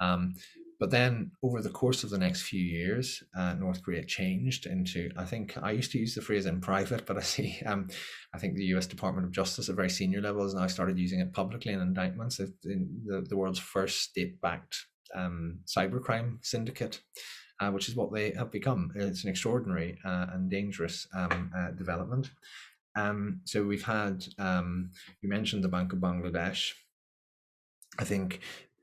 Um, 0.02 0.34
but 0.80 0.92
then 0.92 1.32
over 1.44 1.62
the 1.62 1.70
course 1.70 2.06
of 2.06 2.10
the 2.10 2.18
next 2.18 2.44
few 2.44 2.62
years, 2.62 3.22
uh, 3.38 3.54
North 3.54 3.84
Korea 3.84 4.04
changed 4.04 4.66
into, 4.66 5.12
I 5.18 5.26
think 5.26 5.58
I 5.62 5.72
used 5.72 5.92
to 5.92 6.00
use 6.00 6.16
the 6.16 6.22
phrase 6.22 6.46
in 6.46 6.62
private, 6.62 7.06
but 7.06 7.18
I 7.18 7.22
see, 7.22 7.62
um, 7.66 7.90
I 8.34 8.40
think 8.40 8.56
the 8.56 8.64
US 8.76 8.88
Department 8.88 9.28
of 9.28 9.34
Justice 9.34 9.68
at 9.68 9.76
very 9.76 9.90
senior 9.90 10.22
levels 10.22 10.56
now 10.56 10.68
started 10.68 10.98
using 10.98 11.20
it 11.20 11.34
publicly 11.34 11.74
in 11.74 11.82
indictments. 11.82 12.40
In 12.40 13.02
the, 13.06 13.26
the 13.28 13.36
world's 13.36 13.60
first 13.60 14.04
state 14.04 14.40
backed 14.40 14.86
um, 15.14 15.60
cybercrime 15.66 16.38
syndicate. 16.42 17.02
Uh, 17.62 17.70
which 17.72 17.90
is 17.90 17.96
what 17.98 18.14
they 18.14 18.32
have 18.32 18.50
become. 18.50 18.90
It's 18.96 19.26
an 19.26 19.30
extraordinary 19.30 20.00
uh, 20.06 20.28
and 20.32 20.50
dangerous 20.50 21.06
um, 21.14 21.52
uh, 21.54 21.72
development. 21.72 22.30
Um, 23.00 23.42
so 23.46 23.64
we've 23.64 23.86
had, 23.86 24.26
um, 24.38 24.92
you 25.22 25.30
mentioned 25.30 25.64
the 25.64 25.70
Bank 25.70 25.94
of 25.94 26.00
Bangladesh. 26.00 26.74
I 27.98 28.04
think 28.04 28.40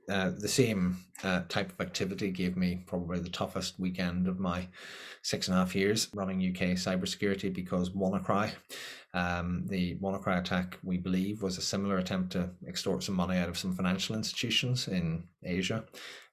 uh, 0.08 0.30
the 0.38 0.48
same 0.48 0.98
uh, 1.24 1.42
type 1.48 1.72
of 1.72 1.80
activity 1.84 2.30
gave 2.30 2.56
me 2.56 2.84
probably 2.86 3.18
the 3.18 3.28
toughest 3.28 3.78
weekend 3.78 4.28
of 4.28 4.38
my 4.38 4.68
six 5.22 5.48
and 5.48 5.56
a 5.56 5.58
half 5.58 5.74
years 5.74 6.08
running 6.14 6.38
UK 6.38 6.76
cybersecurity 6.76 7.52
because 7.52 7.90
WannaCry, 7.90 8.52
um, 9.14 9.64
the 9.66 9.96
WannaCry 9.96 10.38
attack, 10.38 10.78
we 10.84 10.96
believe, 10.96 11.42
was 11.42 11.58
a 11.58 11.62
similar 11.62 11.98
attempt 11.98 12.32
to 12.32 12.50
extort 12.68 13.02
some 13.02 13.16
money 13.16 13.36
out 13.36 13.48
of 13.48 13.58
some 13.58 13.74
financial 13.74 14.14
institutions 14.14 14.88
in 14.88 15.24
Asia. 15.44 15.84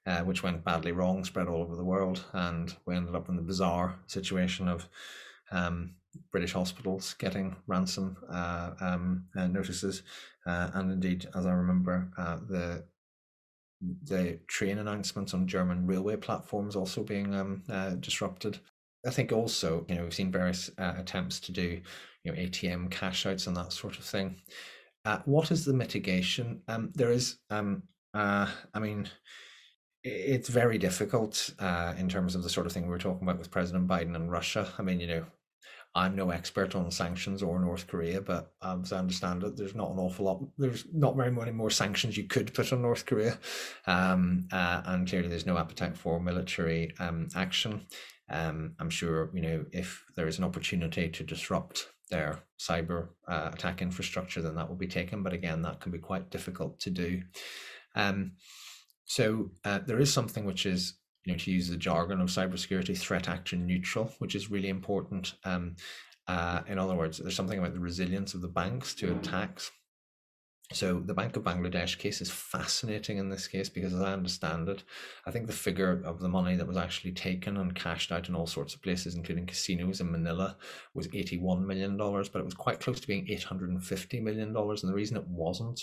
Uh, 0.05 0.19
which 0.19 0.43
went 0.43 0.65
badly 0.65 0.91
wrong, 0.91 1.23
spread 1.23 1.47
all 1.47 1.61
over 1.61 1.77
the 1.77 1.83
world, 1.83 2.25
and 2.33 2.75
we 2.85 2.93
ended 2.93 3.15
up 3.15 3.29
in 3.29 3.37
the 3.37 3.41
bizarre 3.41 3.97
situation 4.05 4.67
of 4.67 4.89
um, 5.49 5.95
British 6.31 6.53
hospitals 6.53 7.15
getting 7.17 7.55
ransom 7.67 8.17
uh, 8.29 8.71
um, 8.79 9.25
uh, 9.35 9.47
notices, 9.47 10.03
uh, 10.45 10.69
and 10.73 10.91
indeed, 10.91 11.27
as 11.35 11.45
I 11.45 11.51
remember, 11.51 12.09
uh, 12.17 12.37
the 12.47 12.85
the 14.03 14.39
train 14.47 14.77
announcements 14.77 15.33
on 15.33 15.45
German 15.45 15.85
railway 15.85 16.15
platforms 16.15 16.75
also 16.75 17.03
being 17.03 17.35
um, 17.35 17.63
uh, 17.69 17.91
disrupted. 17.91 18.59
I 19.05 19.09
think 19.09 19.33
also, 19.33 19.85
you 19.89 19.95
know, 19.95 20.03
we've 20.03 20.13
seen 20.13 20.31
various 20.31 20.69
uh, 20.77 20.93
attempts 20.97 21.41
to 21.41 21.51
do, 21.51 21.81
you 22.23 22.31
know, 22.31 22.37
ATM 22.39 22.89
cash 22.89 23.25
outs 23.25 23.47
and 23.47 23.57
that 23.57 23.73
sort 23.73 23.97
of 23.97 24.05
thing. 24.05 24.37
what 25.25 25.51
is 25.51 25.65
the 25.65 25.73
mitigation? 25.73 26.61
Um, 26.69 26.91
there 26.95 27.11
is, 27.11 27.39
um, 27.49 27.83
I 28.13 28.47
mean, 28.79 29.09
it's 30.05 30.47
very 30.47 30.77
difficult 30.77 31.53
in 31.97 32.07
terms 32.07 32.35
of 32.35 32.43
the 32.43 32.49
sort 32.49 32.65
of 32.65 32.71
thing 32.71 32.83
we 32.83 32.89
were 32.89 32.97
talking 32.97 33.23
about 33.23 33.39
with 33.39 33.51
President 33.51 33.85
Biden 33.85 34.15
and 34.15 34.31
Russia. 34.31 34.71
I 34.77 34.81
mean, 34.81 35.01
you 35.01 35.07
know, 35.07 35.25
I'm 35.95 36.15
no 36.15 36.31
expert 36.31 36.75
on 36.75 36.89
sanctions 36.89 37.43
or 37.43 37.59
North 37.59 37.87
Korea, 37.87 38.19
but 38.19 38.53
as 38.63 38.91
I 38.91 38.99
understand 38.99 39.43
it, 39.43 39.55
there's 39.55 39.75
not 39.75 39.91
an 39.91 39.99
awful 39.99 40.25
lot. 40.25 40.43
There's 40.57 40.85
not 40.91 41.15
very 41.15 41.31
many 41.31 41.51
more 41.51 41.69
sanctions 41.69 42.17
you 42.17 42.23
could 42.23 42.53
put 42.53 42.73
on 42.73 42.81
North 42.81 43.05
Korea, 43.05 43.37
um, 43.85 44.47
uh, 44.51 44.81
and 44.85 45.07
clearly 45.07 45.27
there's 45.27 45.45
no 45.45 45.57
appetite 45.57 45.95
for 45.95 46.19
military 46.19 46.93
um, 46.99 47.27
action. 47.35 47.85
Um, 48.29 48.73
I'm 48.79 48.89
sure 48.89 49.29
you 49.33 49.41
know 49.41 49.65
if 49.71 50.03
there 50.15 50.27
is 50.27 50.39
an 50.39 50.45
opportunity 50.45 51.09
to 51.09 51.23
disrupt 51.23 51.89
their 52.09 52.39
cyber 52.59 53.09
uh, 53.27 53.51
attack 53.53 53.81
infrastructure, 53.81 54.41
then 54.41 54.55
that 54.55 54.69
will 54.69 54.75
be 54.75 54.87
taken. 54.87 55.21
But 55.21 55.33
again, 55.33 55.61
that 55.61 55.79
can 55.79 55.91
be 55.91 55.99
quite 55.99 56.31
difficult 56.31 56.79
to 56.81 56.89
do. 56.89 57.21
Um, 57.95 58.33
so 59.05 59.51
uh, 59.63 59.79
there 59.85 59.99
is 59.99 60.11
something 60.11 60.45
which 60.45 60.65
is 60.65 60.95
you 61.25 61.33
know, 61.33 61.39
to 61.39 61.51
use 61.51 61.69
the 61.69 61.77
jargon 61.77 62.21
of 62.21 62.29
cybersecurity, 62.29 62.97
threat 62.97 63.29
action 63.29 63.65
neutral, 63.65 64.13
which 64.19 64.35
is 64.35 64.51
really 64.51 64.69
important. 64.69 65.33
Um, 65.43 65.75
uh, 66.27 66.61
in 66.67 66.79
other 66.79 66.95
words, 66.95 67.17
there's 67.17 67.35
something 67.35 67.59
about 67.59 67.73
the 67.73 67.79
resilience 67.79 68.33
of 68.33 68.41
the 68.41 68.47
banks 68.47 68.93
to 68.95 69.13
attacks. 69.13 69.71
So 70.71 70.99
the 70.99 71.13
Bank 71.13 71.35
of 71.35 71.43
Bangladesh 71.43 71.99
case 71.99 72.21
is 72.21 72.31
fascinating 72.31 73.17
in 73.17 73.29
this 73.29 73.47
case 73.47 73.69
because, 73.69 73.93
as 73.93 74.01
I 74.01 74.13
understand 74.13 74.69
it, 74.69 74.83
I 75.27 75.31
think 75.31 75.45
the 75.45 75.53
figure 75.53 76.01
of 76.03 76.19
the 76.19 76.29
money 76.29 76.55
that 76.55 76.67
was 76.67 76.77
actually 76.77 77.11
taken 77.11 77.57
and 77.57 77.75
cashed 77.75 78.11
out 78.11 78.27
in 78.27 78.33
all 78.33 78.47
sorts 78.47 78.73
of 78.73 78.81
places, 78.81 79.15
including 79.15 79.45
casinos 79.45 80.01
in 80.01 80.11
Manila, 80.11 80.57
was 80.95 81.09
$81 81.09 81.65
million, 81.65 81.97
but 81.97 82.35
it 82.35 82.45
was 82.45 82.55
quite 82.55 82.79
close 82.79 82.99
to 83.01 83.07
being 83.07 83.27
$850 83.27 84.21
million. 84.23 84.55
And 84.55 84.77
the 84.89 84.93
reason 84.93 85.17
it 85.17 85.27
wasn't 85.27 85.81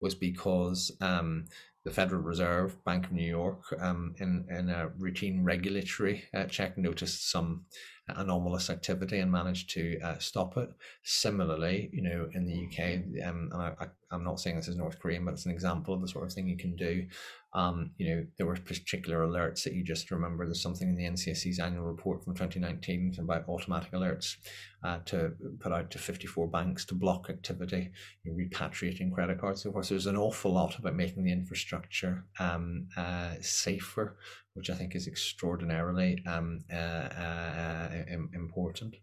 was 0.00 0.14
because 0.14 0.90
um, 1.00 1.44
the 1.84 1.90
Federal 1.90 2.22
Reserve 2.22 2.82
Bank 2.84 3.06
of 3.06 3.12
New 3.12 3.28
York, 3.28 3.62
um, 3.80 4.14
in 4.18 4.46
in 4.48 4.70
a 4.70 4.88
routine 4.98 5.42
regulatory 5.44 6.24
uh, 6.34 6.44
check, 6.44 6.78
noticed 6.78 7.30
some 7.30 7.64
anomalous 8.08 8.70
activity 8.70 9.18
and 9.20 9.30
managed 9.30 9.70
to 9.70 9.98
uh, 10.00 10.18
stop 10.18 10.56
it. 10.56 10.70
Similarly, 11.02 11.90
you 11.92 12.02
know, 12.02 12.28
in 12.34 12.44
the 12.44 12.66
UK, 12.66 13.26
um, 13.26 13.50
I, 13.54 13.86
am 14.14 14.24
not 14.24 14.40
saying 14.40 14.56
this 14.56 14.68
is 14.68 14.76
North 14.76 14.98
Korean, 14.98 15.24
but 15.24 15.34
it's 15.34 15.46
an 15.46 15.52
example 15.52 15.94
of 15.94 16.00
the 16.00 16.08
sort 16.08 16.24
of 16.24 16.32
thing 16.32 16.48
you 16.48 16.56
can 16.56 16.76
do. 16.76 17.06
Um, 17.54 17.90
you 17.98 18.08
know, 18.08 18.26
there 18.38 18.46
were 18.46 18.56
particular 18.56 19.26
alerts 19.26 19.62
that 19.64 19.74
you 19.74 19.84
just 19.84 20.10
remember. 20.10 20.46
There's 20.46 20.62
something 20.62 20.88
in 20.88 20.94
the 20.94 21.04
NCSC's 21.04 21.58
annual 21.58 21.84
report 21.84 22.24
from 22.24 22.34
2019 22.34 23.16
about 23.18 23.48
automatic 23.48 23.92
alerts 23.92 24.36
uh, 24.82 24.98
to 25.06 25.32
put 25.60 25.72
out 25.72 25.90
to 25.90 25.98
54 25.98 26.48
banks 26.48 26.84
to 26.86 26.94
block 26.94 27.28
activity, 27.28 27.90
you 28.24 28.32
know, 28.32 28.38
repatriating 28.38 29.12
credit 29.12 29.38
cards. 29.38 29.66
Of 29.66 29.74
course, 29.74 29.90
there's 29.90 30.06
an 30.06 30.16
awful 30.16 30.52
lot 30.52 30.78
about 30.78 30.94
making 30.94 31.24
the 31.24 31.32
infrastructure 31.32 32.24
um, 32.38 32.88
uh, 32.96 33.34
safer 33.40 34.16
which 34.54 34.70
I 34.70 34.74
think 34.74 34.94
is 34.94 35.06
extraordinarily 35.06 36.22
um, 36.26 36.60
uh, 36.72 36.76
uh, 36.76 37.88
important. 38.34 38.96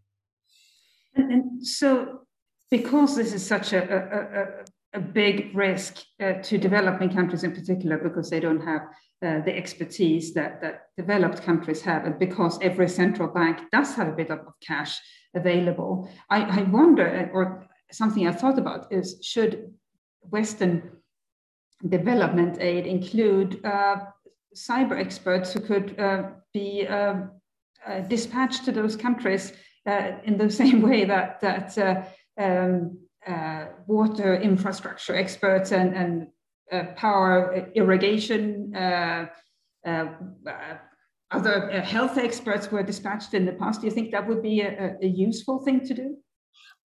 And, 1.15 1.31
and, 1.31 1.67
so, 1.67 2.21
because 2.69 3.15
this 3.15 3.33
is 3.33 3.45
such 3.45 3.73
a, 3.73 3.81
a, 3.81 4.41
a, 4.41 4.45
a 4.93 4.99
big 4.99 5.55
risk 5.55 6.03
uh, 6.19 6.33
to 6.33 6.57
developing 6.57 7.09
countries 7.09 7.43
in 7.43 7.53
particular, 7.53 7.97
because 7.97 8.29
they 8.29 8.39
don't 8.39 8.61
have 8.61 8.81
uh, 9.21 9.41
the 9.41 9.55
expertise 9.55 10.33
that, 10.33 10.61
that 10.61 10.83
developed 10.97 11.43
countries 11.43 11.81
have, 11.81 12.05
and 12.05 12.17
because 12.17 12.57
every 12.61 12.87
central 12.87 13.27
bank 13.27 13.59
does 13.71 13.93
have 13.93 14.07
a 14.07 14.15
bit 14.15 14.29
of, 14.29 14.39
of 14.39 14.53
cash 14.65 14.97
available, 15.35 16.09
I, 16.29 16.61
I 16.61 16.63
wonder, 16.63 17.07
uh, 17.07 17.37
or 17.37 17.67
something 17.91 18.27
I 18.27 18.31
thought 18.31 18.57
about 18.57 18.91
is 18.91 19.19
should 19.21 19.73
Western 20.21 20.91
development 21.87 22.57
aid 22.59 22.87
include 22.87 23.63
uh, 23.65 23.97
cyber 24.55 24.99
experts 24.99 25.53
who 25.53 25.59
could 25.59 25.99
uh, 25.99 26.29
be 26.53 26.87
uh, 26.87 27.15
dispatched 28.07 28.65
to 28.65 28.71
those 28.71 28.95
countries 28.95 29.53
in 30.25 30.37
the 30.37 30.49
same 30.61 30.81
way 30.81 31.05
that 31.05 31.39
that 31.41 31.77
uh, 33.29 33.65
water 33.87 34.35
infrastructure 34.35 35.15
experts 35.15 35.71
and, 35.71 35.95
and 35.95 36.95
power 36.95 37.71
irrigation 37.75 38.73
other 41.31 41.69
health 41.81 42.17
experts 42.17 42.71
were 42.71 42.83
dispatched 42.83 43.33
in 43.33 43.45
the 43.45 43.53
past. 43.53 43.81
Do 43.81 43.87
you 43.87 43.93
think 43.93 44.11
that 44.11 44.27
would 44.27 44.41
be 44.41 44.61
a, 44.61 44.95
a 45.01 45.07
useful 45.07 45.59
thing 45.63 45.85
to 45.87 45.93
do? 45.93 46.17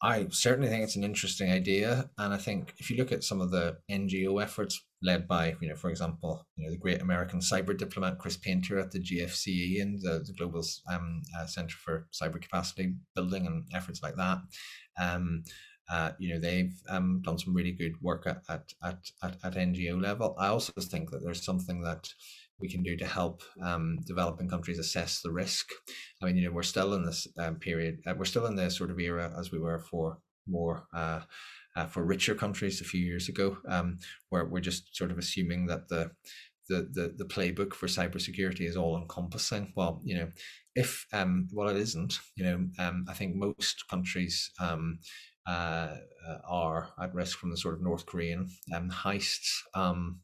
I 0.02 0.26
certainly 0.30 0.68
think 0.68 0.84
it's 0.84 0.96
an 0.96 1.04
interesting 1.04 1.50
idea, 1.50 2.10
and 2.18 2.34
I 2.34 2.36
think 2.36 2.74
if 2.76 2.90
you 2.90 2.96
look 2.98 3.10
at 3.10 3.24
some 3.24 3.40
of 3.40 3.50
the 3.50 3.78
NGO 3.90 4.42
efforts 4.42 4.84
led 5.02 5.26
by, 5.26 5.54
you 5.62 5.68
know, 5.68 5.76
for 5.76 5.88
example, 5.88 6.46
you 6.56 6.64
know, 6.64 6.70
the 6.70 6.78
great 6.78 7.00
American 7.00 7.40
cyber 7.40 7.76
diplomat 7.76 8.18
Chris 8.18 8.36
Painter 8.36 8.78
at 8.78 8.90
the 8.90 8.98
GFCE 8.98 9.80
and 9.80 9.98
the, 10.02 10.22
the 10.26 10.34
Global 10.36 10.62
um, 10.92 11.22
uh, 11.38 11.46
Center 11.46 11.76
for 11.76 12.06
Cyber 12.12 12.40
Capacity 12.40 12.94
Building 13.14 13.46
and 13.46 13.64
efforts 13.72 14.02
like 14.02 14.16
that. 14.16 14.38
Um, 15.00 15.44
uh, 15.90 16.12
you 16.18 16.32
know, 16.32 16.40
they've 16.40 16.74
um, 16.88 17.20
done 17.22 17.38
some 17.38 17.54
really 17.54 17.72
good 17.72 17.94
work 18.00 18.26
at, 18.26 18.42
at, 18.48 18.64
at, 18.82 19.36
at, 19.42 19.54
NGO 19.54 20.00
level. 20.00 20.34
I 20.38 20.48
also 20.48 20.72
think 20.80 21.10
that 21.10 21.22
there's 21.22 21.44
something 21.44 21.82
that 21.82 22.08
we 22.58 22.68
can 22.68 22.82
do 22.82 22.96
to 22.96 23.06
help 23.06 23.42
um, 23.62 23.98
developing 24.06 24.48
countries 24.48 24.78
assess 24.78 25.20
the 25.20 25.30
risk. 25.30 25.68
I 26.22 26.26
mean, 26.26 26.36
you 26.36 26.46
know, 26.46 26.54
we're 26.54 26.62
still 26.62 26.94
in 26.94 27.04
this 27.04 27.26
um, 27.38 27.56
period, 27.56 27.98
uh, 28.06 28.14
we're 28.16 28.24
still 28.24 28.46
in 28.46 28.56
this 28.56 28.76
sort 28.76 28.90
of 28.90 28.98
era 28.98 29.32
as 29.38 29.52
we 29.52 29.58
were 29.58 29.78
for 29.78 30.18
more 30.46 30.86
uh, 30.94 31.20
uh, 31.76 31.86
for 31.86 32.04
richer 32.04 32.34
countries 32.34 32.80
a 32.80 32.84
few 32.84 33.04
years 33.04 33.28
ago, 33.28 33.58
um, 33.68 33.98
where 34.28 34.44
we're 34.44 34.60
just 34.60 34.94
sort 34.96 35.10
of 35.10 35.18
assuming 35.18 35.66
that 35.66 35.88
the 35.88 36.10
the, 36.68 36.88
the 36.92 37.14
the 37.18 37.24
playbook 37.24 37.74
for 37.74 37.86
cybersecurity 37.86 38.62
is 38.62 38.76
all 38.76 38.96
encompassing. 38.96 39.72
Well, 39.76 40.00
you 40.04 40.16
know, 40.16 40.30
if 40.74 41.06
um, 41.12 41.48
well, 41.52 41.68
it 41.68 41.76
isn't. 41.76 42.18
You 42.36 42.44
know, 42.44 42.68
um, 42.78 43.04
I 43.08 43.14
think 43.14 43.34
most 43.34 43.84
countries 43.88 44.50
um, 44.60 44.98
uh, 45.46 45.96
uh, 46.28 46.38
are 46.48 46.88
at 47.00 47.14
risk 47.14 47.38
from 47.38 47.50
the 47.50 47.56
sort 47.56 47.74
of 47.74 47.82
North 47.82 48.06
Korean 48.06 48.48
um, 48.74 48.90
heists. 48.90 49.60
Um, 49.74 50.20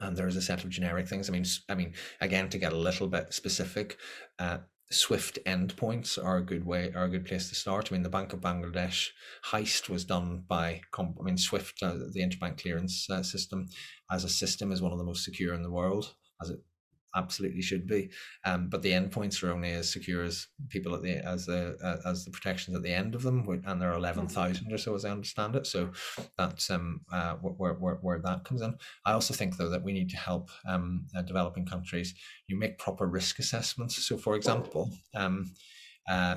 and 0.00 0.16
there's 0.16 0.36
a 0.36 0.42
set 0.42 0.64
of 0.64 0.70
generic 0.70 1.08
things. 1.08 1.28
I 1.28 1.32
mean, 1.32 1.44
I 1.68 1.74
mean, 1.74 1.94
again, 2.20 2.48
to 2.48 2.58
get 2.58 2.72
a 2.72 2.76
little 2.78 3.06
bit 3.08 3.32
specific, 3.32 3.98
uh, 4.38 4.58
Swift 4.90 5.38
endpoints 5.46 6.22
are 6.22 6.36
a 6.36 6.44
good 6.44 6.64
way, 6.64 6.92
are 6.94 7.04
a 7.04 7.08
good 7.08 7.24
place 7.24 7.48
to 7.48 7.54
start. 7.56 7.88
I 7.90 7.94
mean, 7.94 8.02
the 8.02 8.08
Bank 8.08 8.32
of 8.32 8.40
Bangladesh 8.40 9.08
heist 9.46 9.88
was 9.88 10.04
done 10.04 10.44
by, 10.46 10.80
I 10.96 11.22
mean, 11.22 11.38
Swift, 11.38 11.82
uh, 11.82 11.94
the 12.12 12.20
interbank 12.20 12.62
clearance 12.62 13.08
uh, 13.10 13.22
system, 13.22 13.66
as 14.10 14.22
a 14.22 14.28
system, 14.28 14.70
is 14.70 14.80
one 14.80 14.92
of 14.92 14.98
the 14.98 15.04
most 15.04 15.24
secure 15.24 15.54
in 15.54 15.62
the 15.62 15.72
world, 15.72 16.14
as 16.40 16.50
it 16.50 16.60
absolutely 17.16 17.62
should 17.62 17.86
be. 17.86 18.10
Um, 18.44 18.68
but 18.68 18.82
the 18.82 18.92
endpoints 18.92 19.42
are 19.42 19.52
only 19.52 19.72
as 19.72 19.92
secure 19.92 20.22
as 20.22 20.46
people 20.68 20.94
at 20.94 21.02
the 21.02 21.16
as 21.26 21.46
the 21.46 21.76
uh, 21.82 22.08
as 22.08 22.24
the 22.24 22.30
protections 22.30 22.76
at 22.76 22.82
the 22.82 22.92
end 22.92 23.14
of 23.14 23.22
them, 23.22 23.44
and 23.66 23.80
there 23.80 23.90
are 23.90 23.96
eleven 23.96 24.28
thousand 24.28 24.72
or 24.72 24.78
so, 24.78 24.94
as 24.94 25.04
I 25.04 25.10
understand 25.10 25.56
it. 25.56 25.66
So 25.66 25.90
that's 26.38 26.70
um, 26.70 27.00
uh, 27.12 27.34
where, 27.34 27.74
where 27.74 27.94
where 27.96 28.20
that 28.20 28.44
comes 28.44 28.62
in. 28.62 28.76
I 29.04 29.12
also 29.12 29.34
think 29.34 29.56
though 29.56 29.70
that 29.70 29.82
we 29.82 29.92
need 29.92 30.10
to 30.10 30.16
help 30.16 30.50
um, 30.68 31.06
uh, 31.16 31.22
developing 31.22 31.66
countries. 31.66 32.14
You 32.46 32.58
make 32.58 32.78
proper 32.78 33.06
risk 33.06 33.38
assessments. 33.38 34.06
So, 34.06 34.16
for 34.16 34.36
example, 34.36 34.90
um, 35.14 35.50
uh, 36.08 36.36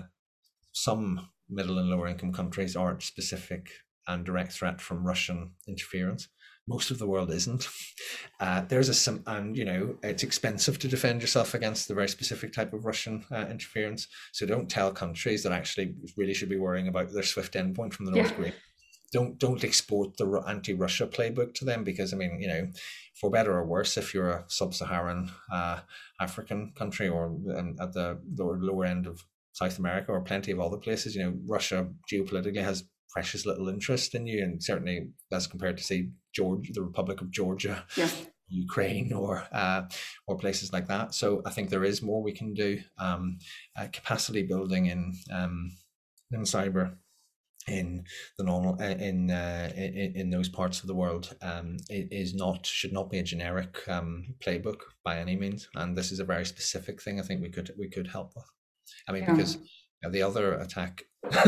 some 0.72 1.30
middle 1.50 1.80
and 1.80 1.90
lower 1.90 2.08
income 2.08 2.34
countries 2.34 2.76
aren't 2.76 3.04
specific 3.04 3.70
and 4.08 4.26
direct 4.26 4.54
threat 4.54 4.82
from 4.82 5.06
Russian 5.06 5.52
interference 5.68 6.30
most 6.70 6.92
of 6.92 7.00
the 7.00 7.08
world 7.08 7.32
isn't. 7.32 7.68
Uh, 8.40 8.62
there's 8.70 8.90
a 8.90 8.94
some, 8.94 9.24
and 9.26 9.58
you 9.58 9.66
know, 9.66 9.98
it's 10.04 10.24
expensive 10.24 10.78
to 10.80 10.88
defend 10.88 11.20
yourself 11.22 11.54
against 11.56 11.88
the 11.88 11.96
very 11.96 12.08
specific 12.08 12.54
type 12.54 12.72
of 12.74 12.86
Russian 12.86 13.26
uh, 13.32 13.48
interference. 13.50 14.08
So 14.32 14.46
don't 14.46 14.70
tell 14.70 14.94
countries 14.94 15.42
that 15.44 15.52
actually 15.52 15.96
really 16.16 16.36
should 16.36 16.48
be 16.48 16.64
worrying 16.66 16.88
about 16.88 17.12
their 17.12 17.24
SWIFT 17.24 17.56
endpoint 17.56 17.94
from 17.94 18.06
the 18.06 18.12
North 18.12 18.30
yeah. 18.30 18.36
Korea. 18.36 18.54
Don't 19.12 19.40
don't 19.40 19.64
export 19.64 20.16
the 20.18 20.28
anti-Russia 20.48 21.08
playbook 21.08 21.56
to 21.56 21.66
them 21.66 21.84
because 21.84 22.14
I 22.14 22.18
mean, 22.18 22.40
you 22.40 22.48
know, 22.48 22.68
for 23.20 23.32
better 23.32 23.54
or 23.58 23.66
worse, 23.66 23.98
if 23.98 24.14
you're 24.14 24.30
a 24.30 24.46
sub-Saharan 24.48 25.32
uh, 25.52 25.80
African 26.22 26.72
country 26.76 27.10
or 27.10 27.26
um, 27.58 27.76
at 27.82 27.94
the 27.94 28.22
lower 28.38 28.60
lower 28.62 28.86
end 28.86 29.08
of 29.08 29.26
South 29.54 29.80
America 29.80 30.12
or 30.12 30.22
plenty 30.22 30.52
of 30.52 30.60
other 30.60 30.78
places, 30.78 31.16
you 31.16 31.24
know, 31.24 31.34
Russia 31.48 31.90
geopolitically 32.12 32.64
has 32.64 32.84
precious 33.10 33.46
little 33.46 33.70
interest 33.70 34.16
in 34.16 34.28
you, 34.28 34.44
and 34.44 34.64
certainly 34.64 35.10
as 35.32 35.48
compared 35.48 35.78
to 35.78 35.84
say 35.84 36.10
Georgia, 36.34 36.72
the 36.74 36.82
Republic 36.82 37.22
of 37.22 37.32
Georgia, 37.32 37.84
yeah. 37.96 38.10
Ukraine, 38.48 39.14
or 39.14 39.44
uh, 39.52 39.84
or 40.28 40.38
places 40.38 40.74
like 40.74 40.88
that. 40.88 41.14
So 41.14 41.42
I 41.46 41.52
think 41.52 41.70
there 41.70 41.84
is 41.84 42.02
more 42.02 42.22
we 42.22 42.34
can 42.34 42.54
do. 42.54 42.80
Um, 42.98 43.38
uh, 43.78 43.88
capacity 43.92 44.44
building 44.44 44.88
in 44.88 45.14
um, 45.32 45.72
in 46.32 46.42
cyber 46.42 46.96
in 47.68 48.04
the 48.38 48.44
normal 48.44 48.78
uh, 48.82 48.86
in, 48.86 49.30
uh, 49.30 49.72
in 49.76 50.14
in 50.16 50.30
those 50.30 50.50
parts 50.50 50.82
of 50.82 50.88
the 50.88 50.96
world 50.96 51.36
um, 51.42 51.78
is 51.90 52.34
not 52.34 52.66
should 52.66 52.94
not 52.94 53.10
be 53.10 53.20
a 53.20 53.24
generic 53.24 53.78
um, 53.88 54.36
playbook 54.40 54.80
by 55.04 55.18
any 55.18 55.36
means, 55.36 55.68
and 55.76 55.98
this 55.98 56.12
is 56.12 56.20
a 56.20 56.26
very 56.26 56.46
specific 56.46 57.02
thing. 57.02 57.20
I 57.20 57.24
think 57.24 57.42
we 57.42 57.50
could 57.50 57.72
we 57.78 57.90
could 57.90 58.08
help 58.08 58.32
with. 58.36 58.46
I 59.08 59.12
mean, 59.12 59.24
yeah. 59.24 59.34
because 59.34 59.58
the 60.10 60.22
other 60.22 60.54
attack, 60.54 61.04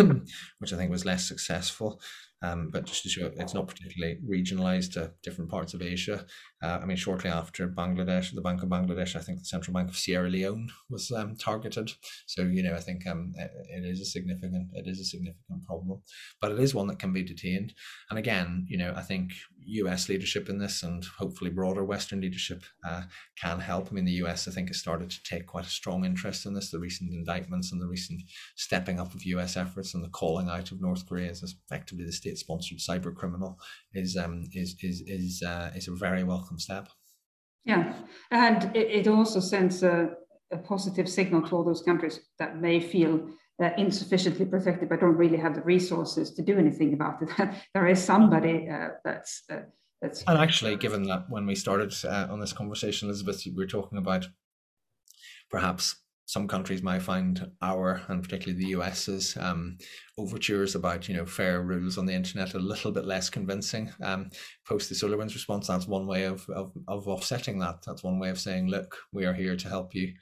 which 0.60 0.74
I 0.74 0.78
think 0.78 0.92
was 0.92 1.06
less 1.06 1.28
successful, 1.28 2.02
um, 2.44 2.70
but 2.72 2.86
just 2.86 3.04
to 3.04 3.10
show 3.10 3.32
it's 3.38 3.54
not 3.54 3.68
particularly 3.68 4.20
regionalized 4.28 4.94
to 4.94 5.14
different 5.24 5.50
parts 5.50 5.74
of 5.74 5.82
Asia. 5.82 6.26
Uh, 6.62 6.80
I 6.82 6.86
mean, 6.86 6.98
shortly 6.98 7.30
after 7.30 7.68
Bangladesh, 7.68 8.34
the 8.34 8.42
Bank 8.42 8.64
of 8.64 8.70
Bangladesh, 8.70 9.16
I 9.16 9.20
think 9.20 9.40
the 9.40 9.46
Central 9.46 9.74
Bank 9.74 9.90
of 9.90 9.96
Sierra 9.96 10.30
Leone 10.30 10.70
was 10.90 11.12
um, 11.12 11.36
targeted. 11.36 11.92
So 12.26 12.44
you 12.44 12.64
know, 12.64 12.74
I 12.74 12.80
think 12.80 13.08
um, 13.08 13.34
it, 13.38 13.52
it 13.70 13.86
is 13.86 14.02
a 14.02 14.06
significant 14.06 14.70
it 14.74 14.88
is 14.88 15.00
a 15.00 15.06
significant 15.06 15.66
problem, 15.66 16.02
but 16.42 16.52
it 16.52 16.60
is 16.60 16.76
one 16.76 16.88
that 16.88 17.00
can 17.00 17.14
be 17.14 17.24
detained. 17.24 17.74
And 18.10 18.20
again, 18.20 18.66
you 18.68 18.78
know, 18.78 18.94
I 18.96 19.02
think 19.02 19.32
U.S. 19.66 20.10
leadership 20.10 20.50
in 20.50 20.58
this, 20.58 20.84
and 20.84 21.06
hopefully 21.18 21.52
broader 21.52 21.84
Western 21.84 22.22
leadership, 22.22 22.64
uh, 22.88 23.04
can 23.40 23.60
help. 23.60 23.90
I 23.90 23.94
mean, 23.94 24.06
the 24.06 24.12
U.S. 24.14 24.48
I 24.48 24.52
think 24.52 24.70
has 24.70 24.80
started 24.80 25.10
to 25.12 25.24
take 25.24 25.46
quite 25.46 25.66
a 25.66 25.70
strong 25.70 26.06
interest 26.06 26.46
in 26.46 26.54
this. 26.54 26.72
The 26.72 26.80
recent 26.80 27.12
indictments 27.12 27.72
and 27.72 27.82
the 27.82 27.88
recent 27.88 28.22
stepping 28.56 29.00
up 29.00 29.14
of 29.14 29.24
U.S. 29.24 29.58
efforts 29.62 29.94
and 29.94 30.04
the 30.04 30.10
calling 30.10 30.50
out 30.50 30.72
of 30.72 30.82
North 30.82 31.08
Korea 31.08 31.30
as 31.30 31.44
effectively 31.44 32.06
the 32.06 32.12
state 32.12 32.38
state-sponsored 32.38 32.80
cyber 32.80 33.14
criminal 33.16 33.60
is 33.94 34.18
um, 34.18 34.44
is 34.54 34.76
is 34.82 35.04
is 35.08 35.44
uh, 35.44 35.72
is 35.76 35.88
a 35.88 35.96
very 35.96 36.24
welcome 36.24 36.60
step. 36.60 36.90
Yeah, 37.66 37.94
and 38.32 38.76
it, 38.76 39.06
it 39.06 39.08
also 39.08 39.40
sends 39.40 39.84
a, 39.84 40.10
a, 40.52 40.58
positive 40.58 41.08
signal 41.08 41.44
to 41.44 41.56
all 41.56 41.64
those 41.64 41.84
countries 41.84 42.20
that 42.40 42.60
may 42.60 42.80
feel 42.80 43.30
uh, 43.62 43.70
insufficiently 43.78 44.46
protected, 44.46 44.90
but 44.90 45.00
don't 45.00 45.16
really 45.16 45.38
have 45.38 45.54
the 45.54 45.62
resources 45.62 46.32
to 46.34 46.42
do 46.42 46.58
anything 46.58 46.94
about 46.94 47.22
it. 47.22 47.30
there 47.74 47.88
is 47.88 48.04
somebody 48.04 48.68
uh, 48.70 48.90
that's. 49.06 49.44
Uh, 49.52 49.62
that's 50.02 50.24
and 50.24 50.40
actually, 50.40 50.76
given 50.78 51.04
that 51.04 51.26
when 51.30 51.46
we 51.46 51.54
started 51.54 51.94
uh, 52.04 52.28
on 52.32 52.40
this 52.40 52.54
conversation, 52.54 53.08
Elisabeth, 53.08 53.44
we 53.46 53.54
were 53.56 53.68
talking 53.68 54.00
about 54.00 54.28
perhaps 55.52 56.01
some 56.32 56.48
countries 56.48 56.82
might 56.82 57.02
find 57.02 57.52
our 57.62 58.02
and 58.08 58.24
particularly 58.24 58.58
the 58.58 58.70
US's 58.70 59.36
um, 59.36 59.78
overtures 60.18 60.76
about 60.76 61.10
you 61.10 61.18
know 61.18 61.26
fair 61.26 61.62
rules 61.62 61.98
on 61.98 62.06
the 62.06 62.14
internet 62.14 62.54
a 62.54 62.60
little 62.60 62.94
bit 62.94 63.04
less 63.04 63.30
convincing. 63.30 63.92
Um, 64.02 64.30
post 64.66 64.88
the 64.88 64.96
SolarWinds 64.96 65.34
response, 65.34 65.68
that's 65.68 65.88
one 65.88 66.08
way 66.08 66.24
of, 66.24 66.50
of, 66.50 66.72
of 66.88 67.10
offsetting 67.10 67.60
that. 67.60 67.84
That's 67.86 68.02
one 68.02 68.18
way 68.18 68.30
of 68.30 68.40
saying, 68.40 68.70
look, 68.70 68.96
we 69.12 69.26
are 69.26 69.34
here 69.34 69.58
to 69.58 69.68
help 69.68 69.94
you. 69.94 70.14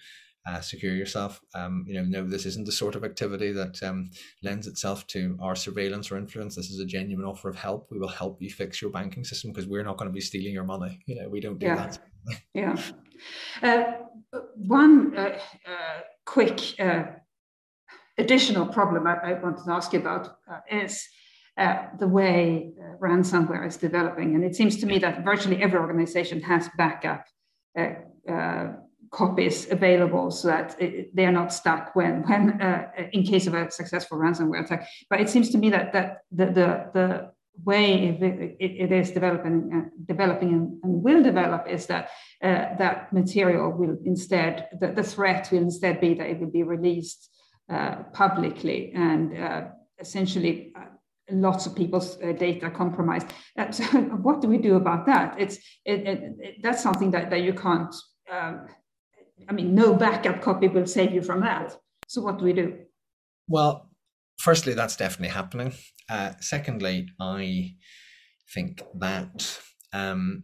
Uh, 0.48 0.62
secure 0.62 0.96
yourself. 0.96 1.42
Um, 1.54 1.86
you 1.86 1.94
know, 1.94 2.04
no, 2.04 2.28
this 2.28 2.48
isn't 2.48 2.66
the 2.66 2.72
sort 2.72 2.96
of 2.96 3.04
activity 3.04 3.52
that 3.52 3.84
um, 3.84 4.10
lends 4.42 4.66
itself 4.66 5.06
to 5.08 5.38
our 5.40 5.56
surveillance 5.56 6.10
or 6.10 6.18
influence. 6.18 6.56
This 6.56 6.72
is 6.72 6.80
a 6.80 6.86
genuine 6.86 7.26
offer 7.26 7.50
of 7.50 7.56
help. 7.56 7.90
We 7.92 8.00
will 8.00 8.08
help 8.08 8.42
you 8.42 8.50
fix 8.50 8.82
your 8.82 8.90
banking 8.90 9.26
system 9.26 9.52
because 9.52 9.68
we're 9.68 9.84
not 9.84 9.98
going 9.98 10.10
to 10.10 10.14
be 10.14 10.22
stealing 10.22 10.54
your 10.54 10.64
money. 10.64 11.04
You 11.06 11.22
know, 11.22 11.30
we 11.30 11.40
don't 11.40 11.60
do 11.60 11.68
yeah. 11.68 11.76
that. 11.76 12.00
yeah. 12.56 12.82
Uh, 13.62 13.84
one 14.56 15.18
uh, 15.18 15.40
uh, 15.66 16.02
quick 16.26 16.60
uh, 16.80 17.04
additional 18.18 18.66
problem 18.66 19.08
I, 19.08 19.16
I, 19.16 19.34
wanted 19.34 19.64
to 19.66 19.72
ask 19.72 19.94
you 19.94 20.00
about 20.00 20.38
is 20.70 21.08
the 21.58 22.08
way 22.08 22.72
ransomware 23.02 23.68
is 23.68 23.78
developing. 23.78 24.36
And 24.36 24.44
it 24.44 24.56
seems 24.56 24.78
to 24.78 24.86
me 24.86 25.00
that 25.00 25.26
virtually 25.26 25.62
every 25.62 25.80
organization 25.80 26.42
has 26.42 26.70
backup 26.78 27.26
copies 29.12 29.70
available 29.72 30.32
so 30.32 30.48
that 30.50 30.80
it, 30.80 31.16
they 31.16 31.26
are 31.26 31.32
not 31.32 31.52
stuck 31.52 31.96
when 31.96 32.22
when 32.28 32.62
uh, 32.62 32.88
in 33.12 33.24
case 33.24 33.48
of 33.48 33.54
a 33.54 33.72
successful 33.72 34.18
ransomware 34.18 34.64
attack 34.64 34.88
but 35.10 35.20
it 35.20 35.30
seems 35.30 35.50
to 35.50 35.58
me 35.58 35.70
that 35.70 35.92
that 35.94 36.20
the 36.32 36.46
the, 36.46 36.90
the 36.94 37.32
way 37.64 38.08
it, 38.20 38.58
it 38.60 38.92
is 38.92 39.12
developing, 39.12 39.72
uh, 39.74 39.90
developing 40.06 40.54
and, 40.54 40.84
and, 40.84 41.04
will 41.04 41.24
develop 41.24 41.68
is 41.68 41.86
that 41.88 42.10
uh, 42.44 42.76
that 42.78 43.12
material 43.12 43.72
will 43.72 43.98
instead, 44.06 44.70
the, 44.80 44.88
the, 44.88 45.04
threat 45.04 45.50
will 45.52 45.60
instead 45.60 46.00
be 46.00 46.14
that 46.14 46.28
it 46.28 46.40
will 46.40 46.52
be 46.52 46.64
released 46.64 47.30
uh, 47.70 47.96
publicly 48.14 48.92
and 48.96 49.38
uh, 49.38 49.66
essentially 50.00 50.74
uh, 50.76 50.86
lots 51.32 51.66
of 51.66 51.76
people's 51.76 52.18
uh, 52.22 52.32
data 52.32 52.70
compromised. 52.70 53.28
so 53.72 53.84
what 54.24 54.42
do 54.42 54.48
we 54.48 54.58
do 54.58 54.76
about 54.76 55.06
that? 55.06 55.36
It's 55.38 55.58
it, 55.86 56.08
it, 56.08 56.56
that's 56.62 56.82
something 56.82 57.12
that, 57.12 57.30
that 57.30 57.42
you 57.42 57.54
can't. 57.54 57.94
Um, 58.32 58.68
I 59.48 59.54
mean, 59.54 59.74
no 59.74 59.94
backup 59.94 60.42
copy 60.42 60.68
will 60.68 60.86
save 60.86 61.14
you 61.14 61.22
from 61.22 61.42
that. 61.42 61.76
So 62.08 62.22
what 62.22 62.38
do 62.40 62.46
we 62.46 62.54
do? 62.54 62.80
Well, 63.48 63.89
firstly, 64.40 64.74
that's 64.74 64.96
definitely 64.96 65.34
happening. 65.34 65.74
Uh, 66.10 66.32
secondly, 66.40 67.08
I 67.20 67.76
think 68.54 68.82
that 68.96 69.60
um, 69.94 70.44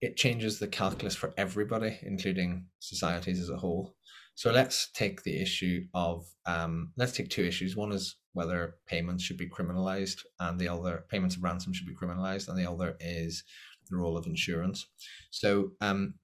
it 0.00 0.16
changes 0.16 0.58
the 0.58 0.68
calculus 0.68 1.16
for 1.16 1.32
everybody, 1.36 1.98
including 2.02 2.66
societies 2.78 3.40
as 3.40 3.50
a 3.50 3.56
whole. 3.56 3.94
So 4.34 4.50
let's 4.50 4.90
take 4.92 5.22
the 5.22 5.40
issue 5.42 5.84
of 5.92 6.24
um, 6.46 6.92
let's 6.96 7.12
take 7.12 7.28
two 7.28 7.44
issues. 7.44 7.76
One 7.76 7.92
is 7.92 8.16
whether 8.32 8.76
payments 8.86 9.24
should 9.24 9.36
be 9.36 9.48
criminalized, 9.48 10.20
and 10.38 10.58
the 10.58 10.68
other 10.68 11.04
payments 11.10 11.36
of 11.36 11.42
ransom 11.42 11.72
should 11.72 11.86
be 11.86 11.96
criminalized, 11.96 12.48
and 12.48 12.56
the 12.56 12.70
other 12.70 12.96
is 13.00 13.44
the 13.90 13.96
role 13.96 14.16
of 14.16 14.26
insurance. 14.26 14.86
So 15.30 15.72
um, 15.80 16.14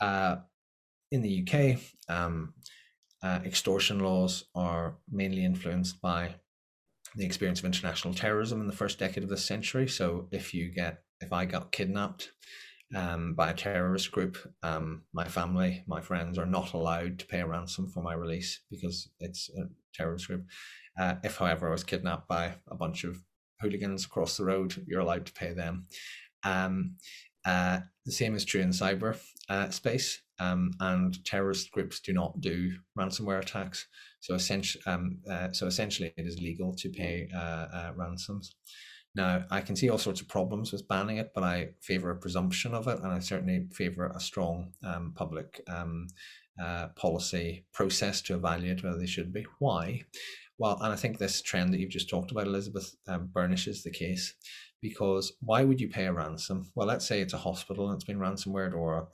uh, 0.00 0.36
in 1.10 1.22
the 1.22 1.46
UK, 1.46 1.78
um, 2.14 2.54
uh, 3.22 3.40
extortion 3.44 4.00
laws 4.00 4.44
are 4.54 4.96
mainly 5.10 5.44
influenced 5.44 6.00
by 6.00 6.34
the 7.16 7.24
experience 7.24 7.60
of 7.60 7.66
international 7.66 8.14
terrorism 8.14 8.60
in 8.60 8.66
the 8.66 8.76
first 8.76 8.98
decade 8.98 9.24
of 9.24 9.30
this 9.30 9.44
century. 9.44 9.88
So 9.88 10.28
if 10.30 10.54
you 10.54 10.70
get, 10.70 11.02
if 11.20 11.32
I 11.32 11.44
got 11.44 11.72
kidnapped 11.72 12.32
um, 12.94 13.34
by 13.34 13.50
a 13.50 13.54
terrorist 13.54 14.10
group, 14.10 14.36
um, 14.62 15.02
my 15.12 15.28
family, 15.28 15.84
my 15.86 16.00
friends 16.00 16.38
are 16.38 16.46
not 16.46 16.72
allowed 16.72 17.18
to 17.18 17.26
pay 17.26 17.40
a 17.40 17.46
ransom 17.46 17.88
for 17.88 18.02
my 18.02 18.14
release 18.14 18.60
because 18.70 19.10
it's 19.20 19.50
a 19.50 19.64
terrorist 19.94 20.26
group. 20.26 20.46
Uh, 20.98 21.14
if, 21.22 21.36
however, 21.36 21.68
I 21.68 21.72
was 21.72 21.84
kidnapped 21.84 22.28
by 22.28 22.54
a 22.68 22.74
bunch 22.74 23.04
of 23.04 23.22
hooligans 23.60 24.04
across 24.04 24.36
the 24.36 24.44
road, 24.44 24.84
you're 24.86 25.00
allowed 25.00 25.26
to 25.26 25.32
pay 25.32 25.52
them. 25.52 25.86
Um, 26.44 26.96
Uh, 27.44 27.80
the 28.06 28.12
same 28.12 28.36
is 28.36 28.44
true 28.44 28.62
in 28.62 28.70
cyber 28.70 29.18
uh, 29.48 29.68
space, 29.70 30.22
um, 30.38 30.72
and 30.80 31.24
terrorist 31.24 31.70
groups 31.72 32.00
do 32.00 32.12
not 32.12 32.40
do 32.40 32.72
ransomware 32.98 33.40
attacks. 33.40 33.86
So, 34.20 34.34
essentially, 34.34 34.82
um, 34.86 35.18
uh, 35.30 35.52
so 35.52 35.66
essentially, 35.66 36.12
it 36.16 36.26
is 36.26 36.40
legal 36.40 36.74
to 36.76 36.88
pay 36.88 37.28
uh, 37.34 37.38
uh, 37.38 37.92
ransoms. 37.96 38.54
Now, 39.14 39.44
I 39.50 39.60
can 39.60 39.76
see 39.76 39.90
all 39.90 39.98
sorts 39.98 40.22
of 40.22 40.28
problems 40.28 40.72
with 40.72 40.88
banning 40.88 41.18
it, 41.18 41.32
but 41.34 41.44
I 41.44 41.70
favour 41.82 42.10
a 42.10 42.16
presumption 42.16 42.72
of 42.74 42.88
it, 42.88 42.98
and 42.98 43.12
I 43.12 43.18
certainly 43.18 43.66
favour 43.72 44.06
a 44.06 44.20
strong 44.20 44.72
um, 44.82 45.12
public 45.14 45.60
um, 45.68 46.06
uh, 46.62 46.88
policy 46.96 47.66
process 47.72 48.22
to 48.22 48.34
evaluate 48.34 48.82
whether 48.82 48.98
they 48.98 49.06
should 49.06 49.32
be. 49.32 49.44
Why? 49.58 50.02
Well, 50.58 50.78
and 50.80 50.92
I 50.92 50.96
think 50.96 51.18
this 51.18 51.42
trend 51.42 51.72
that 51.72 51.80
you've 51.80 51.90
just 51.90 52.08
talked 52.08 52.30
about, 52.30 52.46
Elisabeth, 52.46 52.94
um, 53.08 53.28
burnishes 53.32 53.82
the 53.82 53.90
case 53.90 54.34
because 54.80 55.32
why 55.40 55.64
would 55.64 55.80
you 55.80 55.88
pay 55.88 56.06
a 56.06 56.12
ransom? 56.12 56.70
Well, 56.74 56.86
let's 56.86 57.06
say 57.06 57.20
it's 57.20 57.32
a 57.32 57.38
hospital 57.38 57.88
and 57.88 57.96
it's 57.96 58.04
been 58.04 58.18
ransomware 58.18 58.74
or 58.74 59.08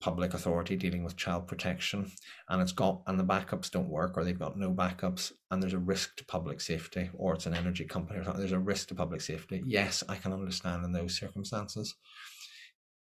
public 0.00 0.34
authority 0.34 0.76
dealing 0.76 1.04
with 1.04 1.16
child 1.16 1.46
protection 1.46 2.10
and 2.48 2.62
it's 2.62 2.72
got 2.72 3.02
and 3.06 3.18
the 3.18 3.24
backups 3.24 3.70
don't 3.70 3.88
work 3.88 4.16
or 4.16 4.24
they've 4.24 4.38
got 4.38 4.58
no 4.58 4.72
backups 4.72 5.32
and 5.50 5.62
there's 5.62 5.72
a 5.72 5.78
risk 5.78 6.16
to 6.16 6.24
public 6.24 6.60
safety 6.60 7.10
or 7.14 7.34
it's 7.34 7.46
an 7.46 7.54
energy 7.54 7.84
company 7.84 8.18
or 8.18 8.24
something 8.24 8.40
there's 8.40 8.52
a 8.52 8.58
risk 8.58 8.88
to 8.88 8.94
public 8.94 9.20
safety. 9.20 9.62
Yes 9.64 10.02
i 10.08 10.16
can 10.16 10.32
understand 10.32 10.84
in 10.84 10.92
those 10.92 11.16
circumstances. 11.16 11.94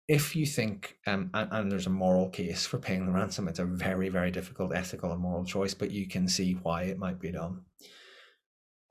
If 0.07 0.35
you 0.35 0.45
think 0.45 0.97
um, 1.07 1.31
and, 1.33 1.49
and, 1.51 1.71
there's 1.71 1.87
a 1.87 1.89
moral 1.91 2.29
case 2.29 2.65
for 2.67 2.77
paying 2.77 3.05
the 3.05 3.11
ransom 3.11 3.47
it's 3.47 3.59
a 3.59 3.65
very 3.65 4.09
very 4.09 4.31
difficult 4.31 4.75
ethical 4.75 5.11
and 5.11 5.21
moral 5.21 5.45
choice 5.45 5.73
but 5.73 5.91
you 5.91 6.07
can 6.07 6.27
see 6.27 6.53
why 6.63 6.83
it 6.83 6.99
might 6.99 7.19
be 7.19 7.31
done 7.31 7.61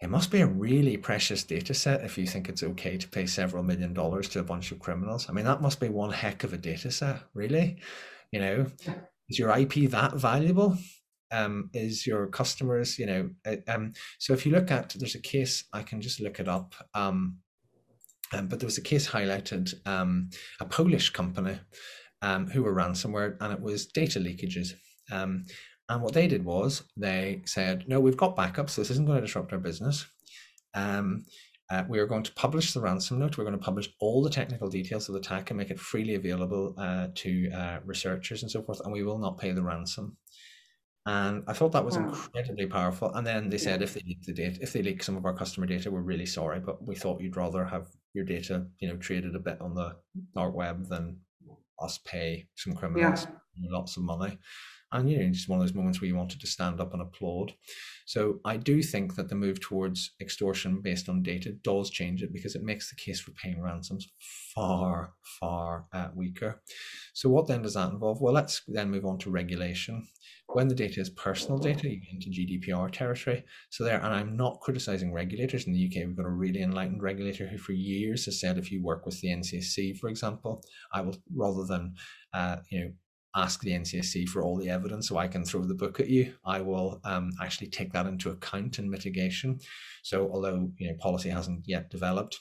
it 0.04 0.10
must 0.10 0.30
be 0.30 0.42
a 0.42 0.46
really 0.46 0.98
precious 0.98 1.42
data 1.44 1.72
set 1.72 2.04
if 2.04 2.18
you 2.18 2.26
think 2.26 2.50
it's 2.50 2.62
okay 2.62 2.98
to 2.98 3.08
pay 3.08 3.24
several 3.24 3.62
million 3.62 3.94
dollars 3.94 4.28
to 4.28 4.38
a 4.38 4.44
bunch 4.44 4.70
of 4.70 4.78
criminals. 4.78 5.30
I 5.30 5.32
mean, 5.32 5.46
that 5.46 5.62
must 5.62 5.80
be 5.80 5.88
one 5.88 6.12
heck 6.12 6.44
of 6.44 6.52
a 6.52 6.58
data 6.58 6.90
set, 6.90 7.20
really. 7.32 7.78
You 8.30 8.40
know, 8.40 8.66
is 9.30 9.38
your 9.38 9.56
IP 9.56 9.90
that 9.92 10.16
valuable? 10.16 10.76
Um, 11.32 11.70
is 11.72 12.06
your 12.06 12.26
customers, 12.26 12.98
you 12.98 13.06
know, 13.06 13.30
uh, 13.46 13.56
um, 13.66 13.94
so 14.18 14.34
if 14.34 14.44
you 14.44 14.52
look 14.52 14.70
at, 14.70 14.90
there's 14.90 15.14
a 15.14 15.20
case, 15.20 15.64
I 15.72 15.82
can 15.82 16.02
just 16.02 16.20
look 16.20 16.38
it 16.38 16.48
up. 16.48 16.74
Um, 16.92 17.38
um, 18.34 18.48
but 18.48 18.60
there 18.60 18.66
was 18.66 18.78
a 18.78 18.82
case 18.82 19.08
highlighted, 19.08 19.72
um, 19.86 20.28
a 20.60 20.66
Polish 20.66 21.10
company 21.10 21.58
um, 22.20 22.46
who 22.46 22.62
were 22.62 22.74
ransomware, 22.74 23.38
and 23.40 23.54
it 23.54 23.60
was 23.60 23.86
data 23.86 24.20
leakages. 24.20 24.74
Um, 25.10 25.46
and 25.88 26.02
what 26.02 26.14
they 26.14 26.26
did 26.26 26.44
was 26.44 26.84
they 26.96 27.42
said, 27.44 27.84
no, 27.86 28.00
we've 28.00 28.16
got 28.16 28.36
backups. 28.36 28.76
This 28.76 28.90
isn't 28.90 29.06
going 29.06 29.20
to 29.20 29.26
disrupt 29.26 29.52
our 29.52 29.58
business. 29.58 30.06
Um, 30.74 31.24
uh, 31.70 31.84
we 31.88 31.98
are 31.98 32.06
going 32.06 32.22
to 32.22 32.32
publish 32.34 32.72
the 32.72 32.80
ransom 32.80 33.18
note. 33.18 33.38
We're 33.38 33.44
going 33.44 33.58
to 33.58 33.64
publish 33.64 33.88
all 34.00 34.22
the 34.22 34.30
technical 34.30 34.68
details 34.68 35.08
of 35.08 35.14
the 35.14 35.20
attack 35.20 35.50
and 35.50 35.58
make 35.58 35.70
it 35.70 35.80
freely 35.80 36.14
available 36.14 36.74
uh, 36.78 37.08
to 37.14 37.50
uh, 37.50 37.78
researchers 37.84 38.42
and 38.42 38.50
so 38.50 38.62
forth. 38.62 38.80
And 38.84 38.92
we 38.92 39.02
will 39.02 39.18
not 39.18 39.38
pay 39.38 39.52
the 39.52 39.62
ransom. 39.62 40.16
And 41.06 41.44
I 41.46 41.52
thought 41.52 41.72
that 41.72 41.84
was 41.84 41.98
wow. 41.98 42.08
incredibly 42.08 42.66
powerful. 42.66 43.12
And 43.14 43.26
then 43.26 43.50
they 43.50 43.58
said, 43.58 43.82
if 43.82 43.94
they 43.94 44.02
leak 44.06 44.22
the 44.22 44.32
data, 44.32 44.58
if 44.62 44.72
they 44.72 44.82
leak 44.82 45.02
some 45.02 45.16
of 45.16 45.24
our 45.26 45.34
customer 45.34 45.66
data, 45.66 45.90
we're 45.90 46.00
really 46.00 46.26
sorry, 46.26 46.60
but 46.60 46.86
we 46.86 46.94
thought 46.94 47.20
you'd 47.20 47.36
rather 47.36 47.64
have 47.64 47.88
your 48.14 48.24
data, 48.24 48.66
you 48.78 48.88
know, 48.88 48.96
traded 48.96 49.34
a 49.34 49.40
bit 49.40 49.60
on 49.60 49.74
the 49.74 49.96
dark 50.34 50.54
web 50.54 50.86
than 50.88 51.18
us 51.80 51.98
pay 52.06 52.46
some 52.54 52.72
criminals 52.72 53.26
yeah. 53.56 53.68
lots 53.70 53.96
of 53.96 54.02
money 54.04 54.38
and 54.94 55.10
you? 55.10 55.18
Know 55.18 55.30
just 55.30 55.48
one 55.48 55.60
of 55.60 55.66
those 55.66 55.74
moments 55.74 56.00
where 56.00 56.08
you 56.08 56.16
wanted 56.16 56.40
to 56.40 56.46
stand 56.46 56.80
up 56.80 56.92
and 56.92 57.02
applaud. 57.02 57.52
So 58.06 58.40
i 58.44 58.56
do 58.56 58.82
think 58.82 59.16
that 59.16 59.28
the 59.28 59.34
move 59.34 59.60
towards 59.60 60.12
extortion 60.20 60.80
based 60.80 61.08
on 61.08 61.22
data 61.22 61.52
does 61.62 61.90
change 61.90 62.22
it 62.22 62.32
because 62.32 62.54
it 62.54 62.62
makes 62.62 62.90
the 62.90 62.96
case 62.96 63.20
for 63.20 63.32
paying 63.32 63.60
ransoms 63.60 64.08
far 64.54 65.14
far 65.40 65.86
uh, 65.92 66.08
weaker. 66.14 66.62
So 67.14 67.28
what 67.28 67.46
then 67.46 67.62
does 67.62 67.74
that 67.74 67.90
involve? 67.90 68.20
Well 68.20 68.34
let's 68.34 68.62
then 68.68 68.90
move 68.90 69.04
on 69.04 69.18
to 69.18 69.30
regulation. 69.30 70.06
When 70.48 70.68
the 70.68 70.74
data 70.74 71.00
is 71.00 71.10
personal 71.10 71.58
data 71.58 71.88
you 71.88 72.00
get 72.00 72.12
into 72.12 72.30
gdpr 72.30 72.90
territory. 72.92 73.44
So 73.70 73.84
there 73.84 74.00
and 74.00 74.14
i'm 74.14 74.36
not 74.36 74.60
criticizing 74.60 75.12
regulators. 75.12 75.66
In 75.66 75.72
the 75.72 75.86
uk 75.86 75.94
we've 75.94 76.16
got 76.16 76.26
a 76.26 76.30
really 76.30 76.62
enlightened 76.62 77.02
regulator 77.02 77.46
who 77.46 77.58
for 77.58 77.72
years 77.72 78.26
has 78.26 78.40
said 78.40 78.58
if 78.58 78.70
you 78.70 78.82
work 78.82 79.06
with 79.06 79.20
the 79.20 79.28
ncsc 79.28 79.98
for 79.98 80.08
example 80.08 80.62
i 80.92 81.00
will 81.00 81.16
rather 81.34 81.64
than 81.64 81.94
uh, 82.32 82.56
you 82.70 82.80
know 82.80 82.90
ask 83.34 83.60
the 83.60 83.72
NCSC 83.72 84.28
for 84.28 84.42
all 84.42 84.56
the 84.56 84.70
evidence 84.70 85.08
so 85.08 85.16
I 85.16 85.28
can 85.28 85.44
throw 85.44 85.62
the 85.64 85.74
book 85.74 86.00
at 86.00 86.08
you. 86.08 86.34
I 86.44 86.60
will 86.60 87.00
um, 87.04 87.30
actually 87.40 87.68
take 87.68 87.92
that 87.92 88.06
into 88.06 88.30
account 88.30 88.78
in 88.78 88.90
mitigation. 88.90 89.58
So 90.02 90.30
although 90.32 90.70
you 90.78 90.88
know 90.88 90.96
policy 91.00 91.30
hasn't 91.30 91.64
yet 91.66 91.90
developed, 91.90 92.38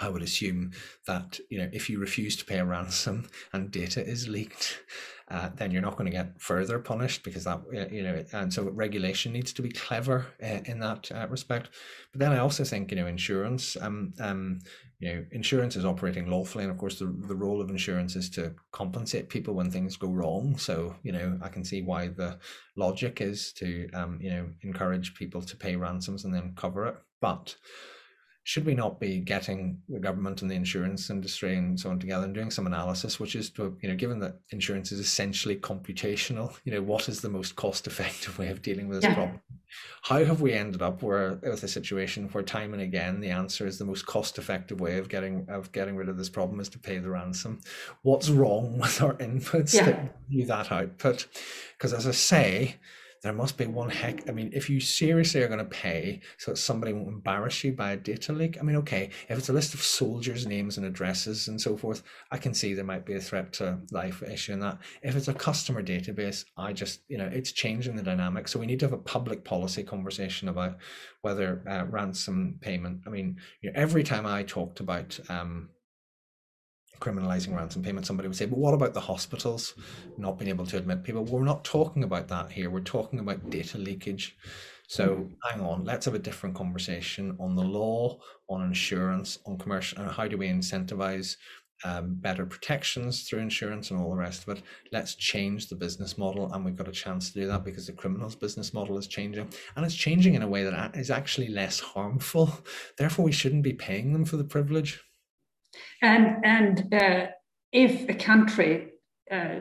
I 0.00 0.08
would 0.08 0.22
assume 0.22 0.72
that 1.06 1.38
you 1.50 1.58
know 1.58 1.68
if 1.72 1.90
you 1.90 1.98
refuse 1.98 2.36
to 2.36 2.44
pay 2.44 2.58
a 2.58 2.64
ransom 2.64 3.28
and 3.52 3.70
data 3.70 4.04
is 4.06 4.28
leaked, 4.28 4.80
uh, 5.28 5.50
then 5.56 5.70
you're 5.70 5.82
not 5.82 5.96
going 5.96 6.10
to 6.10 6.16
get 6.16 6.40
further 6.40 6.78
punished 6.78 7.22
because 7.22 7.44
that 7.44 7.60
you 7.90 8.02
know 8.02 8.24
and 8.32 8.52
so 8.52 8.70
regulation 8.70 9.32
needs 9.32 9.52
to 9.54 9.62
be 9.62 9.70
clever 9.70 10.26
uh, 10.42 10.60
in 10.64 10.80
that 10.80 11.10
uh, 11.12 11.26
respect. 11.28 11.70
But 12.12 12.20
then 12.20 12.32
I 12.32 12.38
also 12.38 12.64
think 12.64 12.90
you 12.90 12.96
know 12.96 13.06
insurance 13.06 13.76
um 13.80 14.12
um 14.20 14.60
you 15.00 15.14
know, 15.14 15.24
insurance 15.32 15.76
is 15.76 15.84
operating 15.86 16.30
lawfully, 16.30 16.64
and 16.64 16.70
of 16.70 16.78
course, 16.78 16.98
the 16.98 17.06
the 17.26 17.34
role 17.34 17.60
of 17.60 17.70
insurance 17.70 18.16
is 18.16 18.28
to 18.30 18.54
compensate 18.70 19.30
people 19.30 19.54
when 19.54 19.70
things 19.70 19.96
go 19.96 20.08
wrong. 20.08 20.58
So, 20.58 20.94
you 21.02 21.12
know, 21.12 21.38
I 21.42 21.48
can 21.48 21.64
see 21.64 21.80
why 21.80 22.08
the 22.08 22.38
logic 22.76 23.22
is 23.22 23.52
to, 23.54 23.90
um, 23.94 24.18
you 24.20 24.30
know, 24.30 24.48
encourage 24.60 25.14
people 25.14 25.40
to 25.40 25.56
pay 25.56 25.74
ransoms 25.74 26.24
and 26.24 26.34
then 26.34 26.52
cover 26.54 26.86
it. 26.86 26.96
But 27.22 27.56
should 28.44 28.64
we 28.64 28.74
not 28.74 28.98
be 28.98 29.18
getting 29.18 29.78
the 29.88 29.98
government 29.98 30.40
and 30.40 30.50
the 30.50 30.54
insurance 30.54 31.10
industry 31.10 31.56
and 31.56 31.78
so 31.78 31.90
on 31.90 31.98
together 31.98 32.24
and 32.24 32.34
doing 32.34 32.50
some 32.50 32.66
analysis, 32.66 33.20
which 33.20 33.36
is 33.36 33.50
to, 33.50 33.76
you 33.82 33.88
know, 33.88 33.94
given 33.94 34.18
that 34.18 34.40
insurance 34.50 34.92
is 34.92 34.98
essentially 34.98 35.56
computational, 35.56 36.56
you 36.64 36.72
know, 36.72 36.82
what 36.82 37.08
is 37.08 37.20
the 37.20 37.28
most 37.28 37.56
cost 37.56 37.86
effective 37.86 38.38
way 38.40 38.48
of 38.48 38.62
dealing 38.62 38.88
with 38.88 39.00
this 39.00 39.08
yeah. 39.08 39.14
problem? 39.14 39.40
How 40.02 40.24
have 40.24 40.40
we 40.40 40.52
ended 40.52 40.82
up 40.82 41.02
where 41.02 41.38
with 41.42 41.62
a 41.62 41.68
situation 41.68 42.28
where 42.30 42.42
time 42.42 42.72
and 42.72 42.82
again 42.82 43.20
the 43.20 43.30
answer 43.30 43.68
is 43.68 43.78
the 43.78 43.84
most 43.84 44.04
cost 44.04 44.36
effective 44.36 44.80
way 44.80 44.98
of 44.98 45.08
getting 45.08 45.46
of 45.48 45.70
getting 45.70 45.94
rid 45.94 46.08
of 46.08 46.16
this 46.16 46.28
problem 46.28 46.58
is 46.58 46.68
to 46.70 46.78
pay 46.78 46.98
the 46.98 47.10
ransom? 47.10 47.60
What's 48.02 48.30
wrong 48.30 48.78
with 48.80 49.00
our 49.00 49.14
inputs 49.14 49.74
yeah. 49.74 49.84
that 49.84 50.16
you 50.28 50.46
that 50.46 50.72
output? 50.72 51.28
Because 51.76 51.92
as 51.92 52.06
I 52.06 52.12
say, 52.12 52.76
there 53.22 53.32
must 53.32 53.58
be 53.58 53.66
one 53.66 53.90
heck. 53.90 54.28
I 54.28 54.32
mean, 54.32 54.50
if 54.52 54.70
you 54.70 54.80
seriously 54.80 55.42
are 55.42 55.48
going 55.48 55.58
to 55.58 55.64
pay 55.64 56.20
so 56.38 56.52
that 56.52 56.56
somebody 56.56 56.92
won't 56.92 57.08
embarrass 57.08 57.62
you 57.62 57.72
by 57.72 57.92
a 57.92 57.96
data 57.96 58.32
leak, 58.32 58.56
I 58.58 58.62
mean, 58.62 58.76
okay, 58.76 59.10
if 59.28 59.38
it's 59.38 59.50
a 59.50 59.52
list 59.52 59.74
of 59.74 59.82
soldiers' 59.82 60.46
names 60.46 60.78
and 60.78 60.86
addresses 60.86 61.48
and 61.48 61.60
so 61.60 61.76
forth, 61.76 62.02
I 62.30 62.38
can 62.38 62.54
see 62.54 62.72
there 62.72 62.84
might 62.84 63.04
be 63.04 63.14
a 63.14 63.20
threat 63.20 63.52
to 63.54 63.78
life 63.90 64.22
issue 64.22 64.54
in 64.54 64.60
that. 64.60 64.78
If 65.02 65.16
it's 65.16 65.28
a 65.28 65.34
customer 65.34 65.82
database, 65.82 66.44
I 66.56 66.72
just, 66.72 67.00
you 67.08 67.18
know, 67.18 67.26
it's 67.30 67.52
changing 67.52 67.96
the 67.96 68.02
dynamic. 68.02 68.48
So 68.48 68.58
we 68.58 68.66
need 68.66 68.80
to 68.80 68.86
have 68.86 68.94
a 68.94 68.98
public 68.98 69.44
policy 69.44 69.82
conversation 69.82 70.48
about 70.48 70.78
whether 71.20 71.62
uh, 71.68 71.84
ransom 71.90 72.58
payment. 72.60 73.02
I 73.06 73.10
mean, 73.10 73.36
you 73.60 73.70
know, 73.70 73.78
every 73.78 74.02
time 74.02 74.24
I 74.24 74.44
talked 74.44 74.80
about 74.80 75.18
um, 75.28 75.68
criminalizing 77.00 77.56
ransom 77.56 77.82
payments, 77.82 78.06
somebody 78.06 78.28
would 78.28 78.36
say, 78.36 78.46
but 78.46 78.58
what 78.58 78.74
about 78.74 78.94
the 78.94 79.00
hospitals 79.00 79.74
not 80.16 80.38
being 80.38 80.48
able 80.48 80.66
to 80.66 80.76
admit 80.76 81.02
people? 81.02 81.24
We're 81.24 81.44
not 81.44 81.64
talking 81.64 82.04
about 82.04 82.28
that 82.28 82.52
here. 82.52 82.70
We're 82.70 82.80
talking 82.80 83.18
about 83.18 83.50
data 83.50 83.78
leakage. 83.78 84.36
So 84.86 85.28
hang 85.48 85.60
on, 85.60 85.84
let's 85.84 86.06
have 86.06 86.14
a 86.14 86.18
different 86.18 86.56
conversation 86.56 87.36
on 87.38 87.54
the 87.54 87.62
law, 87.62 88.18
on 88.48 88.62
insurance, 88.62 89.38
on 89.46 89.56
commercial, 89.56 90.02
and 90.02 90.10
how 90.10 90.26
do 90.26 90.36
we 90.36 90.48
incentivize 90.48 91.36
um, 91.84 92.16
better 92.16 92.44
protections 92.44 93.22
through 93.22 93.38
insurance 93.38 93.90
and 93.90 94.00
all 94.00 94.10
the 94.10 94.16
rest 94.16 94.42
of 94.42 94.56
it. 94.56 94.64
Let's 94.92 95.14
change 95.14 95.68
the 95.68 95.76
business 95.76 96.18
model, 96.18 96.52
and 96.52 96.64
we've 96.64 96.76
got 96.76 96.88
a 96.88 96.92
chance 96.92 97.30
to 97.30 97.40
do 97.40 97.46
that 97.46 97.64
because 97.64 97.86
the 97.86 97.92
criminals' 97.92 98.36
business 98.36 98.74
model 98.74 98.98
is 98.98 99.06
changing, 99.06 99.48
and 99.76 99.86
it's 99.86 99.94
changing 99.94 100.34
in 100.34 100.42
a 100.42 100.48
way 100.48 100.64
that 100.64 100.96
is 100.96 101.10
actually 101.10 101.48
less 101.48 101.80
harmful. 101.80 102.52
Therefore, 102.98 103.24
we 103.24 103.32
shouldn't 103.32 103.62
be 103.62 103.72
paying 103.72 104.12
them 104.12 104.24
for 104.24 104.36
the 104.36 104.44
privilege. 104.44 105.00
And 106.02 106.44
and 106.44 106.94
uh, 106.94 107.26
if 107.72 108.08
a 108.08 108.14
country 108.14 108.92
uh, 109.30 109.60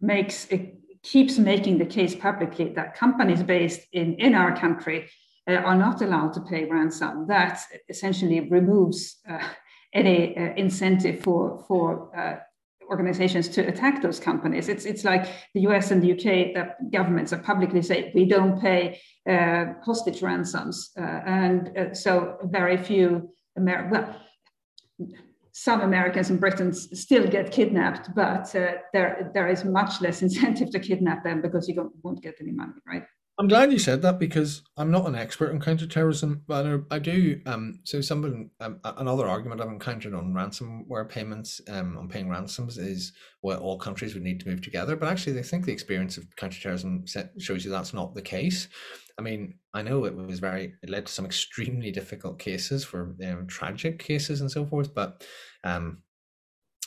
makes 0.00 0.46
it 0.46 0.76
keeps 1.02 1.38
making 1.38 1.78
the 1.78 1.86
case 1.86 2.14
publicly 2.14 2.68
that 2.74 2.94
companies 2.94 3.42
based 3.42 3.80
in 3.92 4.14
in 4.14 4.34
our 4.34 4.56
country 4.56 5.08
uh, 5.48 5.54
are 5.54 5.76
not 5.76 6.02
allowed 6.02 6.32
to 6.34 6.40
pay 6.40 6.64
ransom, 6.64 7.26
that 7.28 7.60
essentially 7.88 8.40
removes 8.40 9.16
uh, 9.28 9.38
any 9.92 10.36
uh, 10.36 10.54
incentive 10.56 11.20
for 11.20 11.64
for 11.66 12.16
uh, 12.16 12.36
organizations 12.90 13.48
to 13.48 13.66
attack 13.66 14.02
those 14.02 14.20
companies. 14.20 14.68
It's 14.68 14.84
it's 14.84 15.04
like 15.04 15.26
the 15.54 15.62
US 15.62 15.90
and 15.90 16.02
the 16.02 16.12
UK 16.12 16.54
that 16.54 16.90
governments 16.90 17.32
are 17.32 17.42
publicly 17.42 17.82
say 17.82 18.12
we 18.14 18.26
don't 18.26 18.60
pay 18.60 19.00
uh, 19.28 19.74
hostage 19.84 20.22
ransoms, 20.22 20.90
uh, 20.98 21.20
and 21.26 21.76
uh, 21.76 21.94
so 21.94 22.36
very 22.44 22.76
few 22.76 23.30
Amer- 23.58 23.88
well 23.90 24.16
some 25.52 25.80
Americans 25.80 26.30
and 26.30 26.40
Britons 26.40 26.88
still 27.00 27.26
get 27.26 27.50
kidnapped, 27.50 28.14
but 28.14 28.54
uh, 28.54 28.72
there 28.92 29.30
there 29.34 29.48
is 29.48 29.64
much 29.64 30.00
less 30.00 30.22
incentive 30.22 30.70
to 30.70 30.80
kidnap 30.80 31.24
them 31.24 31.42
because 31.42 31.68
you 31.68 31.92
won't 32.02 32.22
get 32.22 32.36
any 32.40 32.52
money, 32.52 32.74
right? 32.86 33.04
I'm 33.40 33.48
glad 33.48 33.72
you 33.72 33.78
said 33.78 34.02
that 34.02 34.18
because 34.18 34.62
I'm 34.76 34.90
not 34.90 35.06
an 35.06 35.14
expert 35.14 35.50
on 35.50 35.60
counterterrorism, 35.60 36.42
but 36.46 36.82
I 36.90 36.98
do. 36.98 37.40
Um, 37.46 37.80
so, 37.84 38.02
someone 38.02 38.50
um, 38.60 38.80
another 38.84 39.26
argument 39.26 39.62
I've 39.62 39.68
encountered 39.68 40.12
on 40.12 40.34
ransomware 40.34 41.08
payments, 41.08 41.58
um, 41.70 41.96
on 41.96 42.06
paying 42.06 42.28
ransoms, 42.28 42.76
is 42.76 43.14
well, 43.40 43.58
all 43.60 43.78
countries 43.78 44.12
would 44.12 44.24
need 44.24 44.40
to 44.40 44.48
move 44.48 44.60
together. 44.60 44.94
But 44.94 45.08
actually, 45.08 45.38
I 45.38 45.42
think 45.42 45.64
the 45.64 45.72
experience 45.72 46.18
of 46.18 46.36
counterterrorism 46.36 47.06
shows 47.38 47.64
you 47.64 47.70
that's 47.70 47.94
not 47.94 48.14
the 48.14 48.20
case. 48.20 48.68
I 49.20 49.22
mean, 49.22 49.58
I 49.74 49.82
know 49.82 50.06
it 50.06 50.16
was 50.16 50.40
very, 50.40 50.72
it 50.82 50.88
led 50.88 51.04
to 51.04 51.12
some 51.12 51.26
extremely 51.26 51.90
difficult 51.90 52.38
cases 52.38 52.84
for 52.86 53.14
um, 53.22 53.46
tragic 53.46 53.98
cases 53.98 54.40
and 54.40 54.50
so 54.50 54.64
forth, 54.64 54.94
but 54.94 55.26
um, 55.62 55.98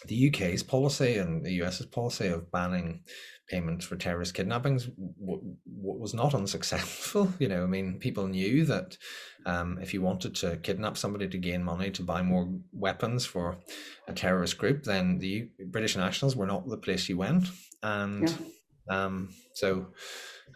the 0.08 0.30
UK's 0.30 0.64
policy 0.64 1.20
and 1.20 1.46
the 1.46 1.52
US's 1.62 1.86
policy 1.86 2.30
of 2.30 2.52
banning 2.52 3.04
payments 3.48 3.86
for 3.86 3.98
terrorist 3.98 4.34
kidnappings 4.34 4.86
w- 4.86 5.22
w- 5.22 5.56
was 5.66 6.16
not 6.16 6.34
unsuccessful. 6.42 7.32
You 7.38 7.50
know, 7.50 7.62
I 7.62 7.68
mean, 7.68 8.00
people 8.00 8.28
knew 8.28 8.66
that 8.66 8.98
um, 9.46 9.78
if 9.80 9.94
you 9.94 10.02
wanted 10.02 10.34
to 10.38 10.58
kidnap 10.58 10.98
somebody 10.98 11.28
to 11.28 11.38
gain 11.38 11.64
money 11.64 11.92
to 11.92 12.02
buy 12.02 12.24
more 12.24 12.52
weapons 12.72 13.28
for 13.28 13.60
a 14.08 14.14
terrorist 14.14 14.58
group, 14.58 14.86
then 14.86 15.20
the 15.20 15.28
U- 15.28 15.50
British 15.68 15.96
nationals 15.96 16.36
were 16.36 16.48
not 16.48 16.68
the 16.68 16.78
place 16.78 17.08
you 17.08 17.18
went. 17.18 17.46
And 17.84 18.28
yeah. 18.90 19.06
um, 19.06 19.30
so 19.54 19.90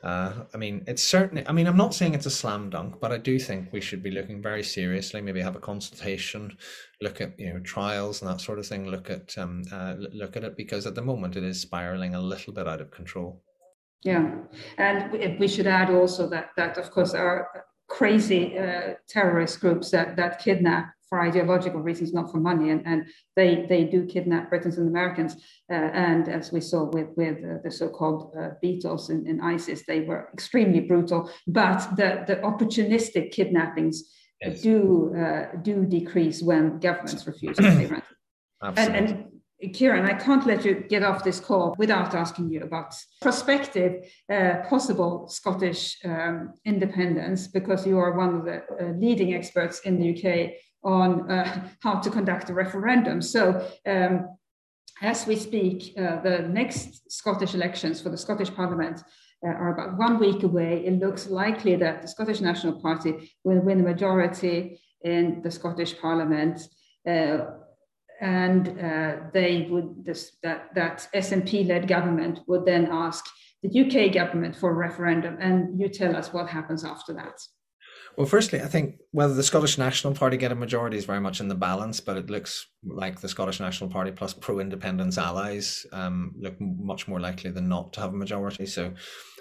uh, 0.04 0.44
I 0.54 0.58
mean, 0.58 0.84
it's 0.88 1.04
certainly, 1.04 1.48
I 1.48 1.52
mean, 1.52 1.68
I'm 1.68 1.78
not 1.78 1.94
saying 1.94 2.14
it's 2.14 2.26
a 2.26 2.32
slam 2.32 2.70
dunk, 2.70 3.00
but 3.00 3.12
I 3.12 3.18
do 3.18 3.40
think 3.40 3.74
we 3.74 3.82
should 3.82 4.04
be 4.04 4.12
looking 4.12 4.42
very 4.42 4.64
seriously, 4.64 5.22
maybe 5.22 5.42
have 5.42 5.56
a 5.56 5.60
consultation, 5.60 6.56
look 7.02 7.20
at, 7.22 7.40
you 7.40 7.54
know, 7.54 7.60
trials 7.60 8.22
and 8.22 8.30
that 8.30 8.42
sort 8.42 8.60
of 8.60 8.68
thing, 8.68 8.88
look 8.88 9.10
at, 9.10 9.38
um, 9.38 9.64
uh, 9.72 9.96
look 9.98 10.38
at 10.38 10.44
it 10.44 10.56
because 10.56 10.86
at 10.86 10.96
the 10.96 11.02
moment 11.02 11.36
it 11.36 11.44
is 11.44 11.62
spiraling 11.62 12.16
a 12.16 12.22
little 12.22 12.54
bit 12.54 12.68
out 12.68 12.82
of 12.82 12.92
control. 12.92 13.42
Yeah. 14.04 14.36
And 14.78 15.40
we 15.40 15.48
should 15.48 15.68
add 15.68 15.90
also 15.90 16.30
that, 16.30 16.50
that 16.58 16.78
of 16.78 16.92
course, 16.92 17.14
our 17.14 17.66
crazy 17.88 18.58
uh, 18.58 18.94
terrorist 19.08 19.60
groups 19.60 19.92
that, 19.92 20.16
that 20.16 20.40
kidnap 20.40 20.94
for 21.08 21.22
ideological 21.22 21.80
reasons, 21.80 22.14
not 22.14 22.30
for 22.30 22.38
money. 22.38 22.70
And, 22.72 22.86
and 22.86 23.08
they, 23.36 23.66
they 23.70 23.86
do 23.86 24.06
kidnap 24.06 24.50
Britons 24.50 24.78
and 24.78 24.90
Americans. 24.90 25.36
Uh, 25.72 25.76
and 25.76 26.28
as 26.28 26.52
we 26.52 26.60
saw 26.60 26.84
with, 26.84 27.08
with 27.16 27.38
uh, 27.38 27.60
the 27.64 27.72
so-called 27.72 28.36
uh, 28.38 28.50
Beatles 28.62 29.10
in, 29.10 29.26
in 29.26 29.40
ISIS, 29.40 29.84
they 29.88 30.02
were 30.02 30.30
extremely 30.34 30.82
brutal. 30.82 31.32
But 31.48 31.96
the, 31.96 32.26
the 32.28 32.36
opportunistic 32.38 33.32
kidnappings 33.32 34.04
yes. 34.42 34.62
do, 34.62 35.16
uh, 35.16 35.58
do 35.62 35.86
decrease 35.86 36.42
when 36.42 36.80
governments 36.80 37.26
refuse 37.26 37.56
to 37.58 37.64
pay 37.64 37.86
rent. 37.86 38.04
And, 38.62 38.96
and 38.96 39.26
Ciaran, 39.74 40.06
I 40.06 40.14
can't 40.14 40.46
let 40.46 40.64
you 40.64 40.86
get 40.88 41.04
off 41.04 41.24
this 41.24 41.40
call 41.40 41.76
without 41.80 42.14
asking 42.14 42.52
you 42.52 42.62
about 42.62 42.94
prospective 43.22 44.06
uh, 44.32 44.58
possible 44.70 45.28
Scottish 45.30 45.98
um, 46.06 46.54
independence, 46.64 47.48
because 47.48 47.88
you 47.88 47.98
are 47.98 48.16
one 48.16 48.36
of 48.36 48.46
the 48.46 48.58
uh, 48.58 48.92
leading 48.98 49.34
experts 49.34 49.80
in 49.80 50.00
the 50.00 50.14
UK 50.14 50.52
on 50.84 51.30
uh, 51.30 51.70
how 51.82 51.96
to 52.00 52.10
conduct 52.12 52.50
a 52.50 52.54
referendum. 52.54 53.20
So, 53.22 53.68
um, 53.88 54.38
as 55.02 55.26
we 55.26 55.36
speak, 55.36 55.94
uh, 55.98 56.22
the 56.22 56.40
next 56.40 57.12
Scottish 57.12 57.56
elections 57.56 58.00
for 58.00 58.10
the 58.10 58.18
Scottish 58.18 58.54
Parliament 58.54 59.02
uh, 59.46 59.50
are 59.50 59.74
about 59.74 59.98
one 59.98 60.20
week 60.20 60.44
away. 60.44 60.86
It 60.86 61.00
looks 61.00 61.28
likely 61.28 61.76
that 61.78 62.04
the 62.04 62.08
Scottish 62.08 62.42
National 62.42 62.80
Party 62.80 63.32
will 63.44 63.62
win 63.62 63.80
a 63.80 63.84
majority 63.84 64.80
in 65.02 65.42
the 65.42 65.52
Scottish 65.52 66.00
Parliament. 66.00 66.62
Uh, 67.08 67.46
and 68.20 68.80
uh, 68.80 69.18
they 69.34 69.68
would 69.70 70.04
this, 70.04 70.38
that 70.44 70.74
that 70.76 71.08
SNP-led 71.14 71.88
government 71.88 72.40
would 72.48 72.66
then 72.66 72.88
ask 72.92 73.26
the 73.64 73.82
UK 73.82 74.14
government 74.14 74.56
for 74.56 74.72
a 74.72 74.74
referendum, 74.74 75.38
and 75.40 75.80
you 75.80 75.90
tell 75.90 76.16
us 76.16 76.34
what 76.34 76.48
happens 76.50 76.84
after 76.84 77.14
that. 77.14 77.40
Well, 78.18 78.26
firstly, 78.26 78.60
I 78.62 78.66
think 78.66 78.96
whether 79.12 79.36
the 79.36 79.44
Scottish 79.44 79.78
National 79.78 80.12
Party 80.12 80.38
get 80.38 80.52
a 80.52 80.56
majority 80.56 80.98
is 80.98 81.06
very 81.06 81.22
much 81.22 81.40
in 81.40 81.50
the 81.50 81.56
balance, 81.56 82.00
but 82.00 82.18
it 82.18 82.32
looks 82.32 82.66
like 82.84 83.22
the 83.22 83.30
Scottish 83.30 83.60
National 83.60 83.92
Party 83.92 84.10
plus 84.10 84.34
pro-independence 84.34 85.20
allies 85.20 85.86
um, 85.94 86.34
look 86.36 86.56
much 86.60 87.08
more 87.08 87.20
likely 87.20 87.52
than 87.52 87.70
not 87.70 87.94
to 87.94 88.02
have 88.02 88.16
a 88.16 88.18
majority. 88.18 88.66
So, 88.66 88.92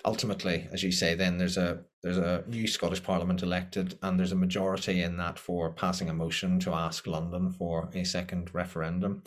ultimately, 0.04 0.68
as 0.72 0.82
you 0.82 0.92
say, 0.92 1.14
then 1.14 1.38
there's 1.38 1.56
a 1.56 1.84
there's 2.02 2.18
a 2.18 2.44
new 2.48 2.66
Scottish 2.66 3.02
Parliament 3.02 3.42
elected, 3.42 3.98
and 4.02 4.20
there's 4.20 4.32
a 4.32 4.36
majority 4.36 5.02
in 5.02 5.16
that 5.16 5.38
for 5.38 5.72
passing 5.72 6.10
a 6.10 6.14
motion 6.14 6.60
to 6.60 6.74
ask 6.74 7.06
London 7.06 7.52
for 7.52 7.88
a 7.94 8.04
second 8.04 8.54
referendum. 8.54 9.22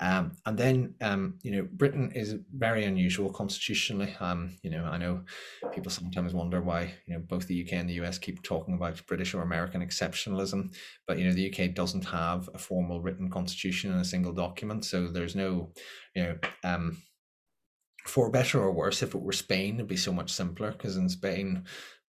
Um, 0.00 0.36
and 0.44 0.58
then, 0.58 0.94
um, 1.00 1.38
you 1.42 1.52
know, 1.52 1.68
Britain 1.72 2.10
is 2.14 2.36
very 2.52 2.84
unusual 2.84 3.32
constitutionally. 3.32 4.14
Um, 4.18 4.56
you 4.62 4.70
know, 4.70 4.84
I 4.84 4.98
know 4.98 5.22
people 5.72 5.90
sometimes 5.90 6.34
wonder 6.34 6.60
why, 6.60 6.94
you 7.06 7.14
know, 7.14 7.20
both 7.20 7.46
the 7.46 7.62
UK 7.62 7.74
and 7.74 7.88
the 7.88 7.94
US 8.04 8.18
keep 8.18 8.42
talking 8.42 8.74
about 8.74 9.06
British 9.06 9.34
or 9.34 9.42
American 9.42 9.86
exceptionalism, 9.86 10.74
but, 11.06 11.18
you 11.18 11.26
know, 11.26 11.32
the 11.32 11.48
UK 11.48 11.74
doesn't 11.74 12.04
have 12.06 12.50
a 12.54 12.58
formal 12.58 13.00
written 13.00 13.30
constitution 13.30 13.92
in 13.92 13.98
a 13.98 14.04
single 14.04 14.32
document. 14.32 14.84
So 14.84 15.08
there's 15.08 15.36
no, 15.36 15.72
you 16.16 16.24
know, 16.24 16.38
um, 16.64 16.98
for 18.04 18.30
better 18.30 18.60
or 18.60 18.72
worse, 18.72 19.02
if 19.02 19.14
it 19.14 19.22
were 19.22 19.32
Spain, 19.32 19.76
it'd 19.76 19.86
be 19.86 19.96
so 19.96 20.12
much 20.12 20.32
simpler 20.32 20.72
because 20.72 20.96
in 20.96 21.08
Spain, 21.08 21.64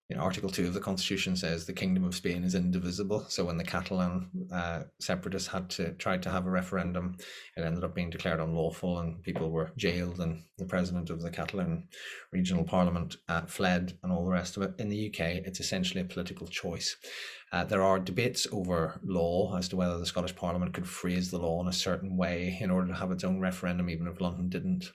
you 0.09 0.15
know, 0.15 0.21
Article 0.21 0.51
2 0.51 0.67
of 0.67 0.73
the 0.75 0.79
Constitution 0.79 1.35
says 1.35 1.65
the 1.65 1.73
Kingdom 1.73 2.03
of 2.03 2.13
Spain 2.13 2.43
is 2.43 2.53
indivisible. 2.53 3.25
So 3.27 3.43
when 3.45 3.57
the 3.57 3.63
Catalan 3.63 4.29
uh, 4.53 4.83
separatists 4.99 5.47
had 5.47 5.67
to 5.71 5.93
try 5.93 6.17
to 6.17 6.29
have 6.29 6.45
a 6.45 6.51
referendum, 6.51 7.17
it 7.57 7.61
ended 7.61 7.83
up 7.83 7.95
being 7.95 8.11
declared 8.11 8.39
unlawful 8.39 8.99
and 8.99 9.23
people 9.23 9.49
were 9.49 9.71
jailed 9.77 10.19
and 10.19 10.43
the 10.59 10.65
president 10.65 11.09
of 11.09 11.23
the 11.23 11.31
Catalan 11.31 11.87
regional 12.31 12.63
parliament 12.63 13.17
uh, 13.29 13.41
fled 13.41 13.97
and 14.03 14.11
all 14.11 14.25
the 14.25 14.31
rest 14.31 14.57
of 14.57 14.63
it. 14.63 14.75
In 14.77 14.89
the 14.89 15.07
UK, 15.09 15.41
it's 15.43 15.59
essentially 15.59 16.01
a 16.01 16.05
political 16.05 16.45
choice. 16.45 16.95
Uh, 17.51 17.63
there 17.63 17.81
are 17.81 17.97
debates 17.97 18.45
over 18.51 18.99
law 19.03 19.57
as 19.57 19.67
to 19.69 19.75
whether 19.75 19.97
the 19.97 20.05
Scottish 20.05 20.35
Parliament 20.35 20.73
could 20.73 20.87
phrase 20.87 21.31
the 21.31 21.39
law 21.39 21.61
in 21.61 21.67
a 21.67 21.73
certain 21.73 22.15
way 22.15 22.57
in 22.61 22.69
order 22.69 22.87
to 22.89 22.93
have 22.93 23.11
its 23.11 23.23
own 23.23 23.39
referendum, 23.39 23.89
even 23.89 24.07
if 24.07 24.21
London 24.21 24.49
didn't 24.49 24.91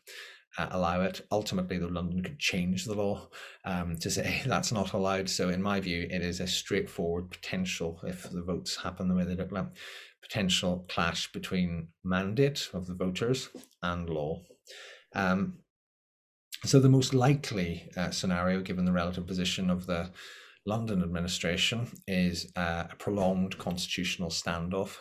uh, 0.58 0.68
allow 0.70 1.02
it. 1.02 1.26
Ultimately, 1.30 1.78
the 1.78 1.88
London 1.88 2.22
could 2.22 2.38
change 2.38 2.84
the 2.84 2.94
law 2.94 3.28
um, 3.64 3.96
to 3.98 4.10
say 4.10 4.42
that's 4.46 4.72
not 4.72 4.92
allowed. 4.92 5.28
So, 5.28 5.48
in 5.48 5.62
my 5.62 5.80
view, 5.80 6.06
it 6.10 6.22
is 6.22 6.40
a 6.40 6.46
straightforward 6.46 7.30
potential 7.30 8.00
if 8.04 8.28
the 8.30 8.42
votes 8.42 8.76
happen 8.76 9.08
the 9.08 9.14
way 9.14 9.24
they 9.24 9.36
look 9.36 9.52
like 9.52 9.68
potential 10.22 10.86
clash 10.88 11.32
between 11.32 11.88
mandate 12.04 12.68
of 12.74 12.86
the 12.86 12.94
voters 12.94 13.48
and 13.82 14.08
law. 14.08 14.42
Um, 15.14 15.58
so, 16.64 16.80
the 16.80 16.88
most 16.88 17.14
likely 17.14 17.88
uh, 17.96 18.10
scenario, 18.10 18.60
given 18.60 18.84
the 18.84 18.92
relative 18.92 19.26
position 19.26 19.70
of 19.70 19.86
the 19.86 20.10
London 20.66 21.02
administration, 21.02 21.88
is 22.06 22.52
uh, 22.56 22.84
a 22.90 22.96
prolonged 22.96 23.56
constitutional 23.58 24.30
standoff. 24.30 24.96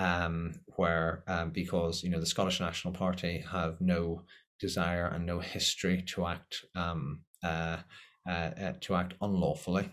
Um, 0.00 0.60
where 0.76 1.24
um, 1.26 1.50
because 1.50 2.04
you 2.04 2.10
know 2.10 2.20
the 2.20 2.26
Scottish 2.26 2.60
National 2.60 2.94
Party 2.94 3.42
have 3.50 3.80
no 3.80 4.22
desire 4.60 5.06
and 5.06 5.26
no 5.26 5.40
history 5.40 6.02
to 6.08 6.26
act 6.26 6.64
um, 6.74 7.20
uh, 7.42 7.78
uh, 8.28 8.50
uh, 8.60 8.72
to 8.80 8.94
act 8.94 9.14
unlawfully. 9.20 9.88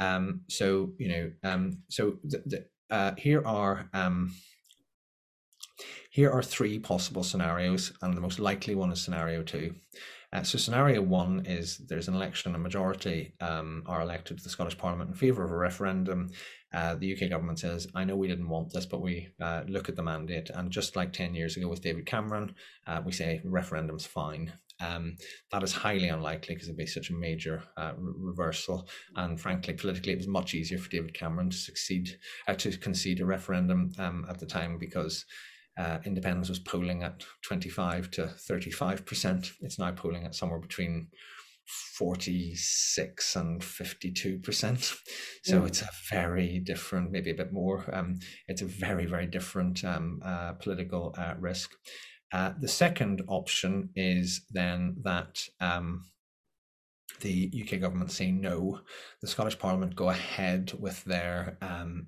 Um, 0.00 0.42
so 0.48 0.92
you 0.98 1.08
know, 1.08 1.30
um, 1.44 1.82
so 1.88 2.18
the, 2.24 2.42
the, 2.46 2.94
uh, 2.94 3.14
here 3.16 3.42
are 3.46 3.88
um, 3.92 4.32
here 6.10 6.30
are 6.30 6.42
three 6.42 6.78
possible 6.78 7.22
scenarios, 7.22 7.92
and 8.02 8.16
the 8.16 8.20
most 8.20 8.38
likely 8.38 8.74
one 8.74 8.92
is 8.92 9.00
scenario 9.00 9.42
two. 9.42 9.74
Uh, 10.32 10.42
so 10.42 10.58
scenario 10.58 11.02
one 11.02 11.44
is 11.46 11.78
there's 11.88 12.08
an 12.08 12.14
election, 12.14 12.50
and 12.50 12.56
a 12.56 12.62
majority 12.62 13.34
um, 13.40 13.82
are 13.86 14.00
elected 14.02 14.38
to 14.38 14.42
the 14.42 14.50
Scottish 14.50 14.78
Parliament 14.78 15.10
in 15.10 15.16
favour 15.16 15.44
of 15.44 15.50
a 15.50 15.56
referendum. 15.56 16.30
Uh, 16.72 16.94
the 16.94 17.12
UK 17.12 17.30
government 17.30 17.58
says, 17.58 17.88
I 17.94 18.04
know 18.04 18.16
we 18.16 18.28
didn't 18.28 18.48
want 18.48 18.72
this, 18.72 18.86
but 18.86 19.00
we 19.00 19.28
uh, 19.40 19.62
look 19.66 19.88
at 19.88 19.96
the 19.96 20.02
mandate. 20.02 20.50
And 20.50 20.70
just 20.70 20.94
like 20.94 21.12
10 21.12 21.34
years 21.34 21.56
ago 21.56 21.68
with 21.68 21.82
David 21.82 22.06
Cameron, 22.06 22.54
uh, 22.86 23.00
we 23.04 23.12
say 23.12 23.40
referendum's 23.44 24.06
fine. 24.06 24.52
Um, 24.80 25.16
that 25.52 25.62
is 25.62 25.72
highly 25.72 26.08
unlikely 26.08 26.54
because 26.54 26.68
it'd 26.68 26.78
be 26.78 26.86
such 26.86 27.10
a 27.10 27.14
major 27.14 27.62
uh, 27.76 27.92
re- 27.96 28.14
reversal. 28.16 28.88
And 29.16 29.38
frankly, 29.38 29.74
politically, 29.74 30.12
it 30.12 30.18
was 30.18 30.28
much 30.28 30.54
easier 30.54 30.78
for 30.78 30.88
David 30.88 31.12
Cameron 31.12 31.50
to 31.50 31.56
succeed, 31.56 32.18
uh, 32.48 32.54
to 32.54 32.76
concede 32.78 33.20
a 33.20 33.26
referendum 33.26 33.92
um, 33.98 34.26
at 34.28 34.38
the 34.38 34.46
time 34.46 34.78
because 34.78 35.26
uh, 35.78 35.98
independence 36.04 36.48
was 36.48 36.58
polling 36.58 37.02
at 37.02 37.24
25 37.42 38.10
to 38.12 38.22
35%. 38.22 39.52
It's 39.60 39.78
now 39.78 39.92
polling 39.92 40.24
at 40.24 40.34
somewhere 40.34 40.58
between 40.58 41.08
46 41.96 43.36
and 43.36 43.60
52%. 43.60 44.96
So 45.42 45.62
mm. 45.62 45.66
it's 45.66 45.80
a 45.80 45.88
very 46.10 46.58
different, 46.58 47.12
maybe 47.12 47.30
a 47.30 47.34
bit 47.34 47.52
more, 47.52 47.88
um, 47.94 48.18
it's 48.46 48.60
a 48.60 48.66
very, 48.66 49.06
very 49.06 49.26
different 49.26 49.82
um, 49.84 50.20
uh, 50.22 50.52
political 50.52 51.14
uh, 51.16 51.34
risk. 51.38 51.70
Uh, 52.32 52.52
the 52.60 52.68
second 52.68 53.22
option 53.26 53.88
is 53.96 54.44
then 54.50 54.96
that 55.02 55.42
um, 55.60 56.04
the 57.20 57.50
UK 57.62 57.80
government 57.80 58.12
say 58.12 58.30
no, 58.30 58.80
the 59.20 59.26
Scottish 59.26 59.58
Parliament 59.58 59.96
go 59.96 60.10
ahead 60.10 60.72
with 60.78 61.02
their 61.04 61.56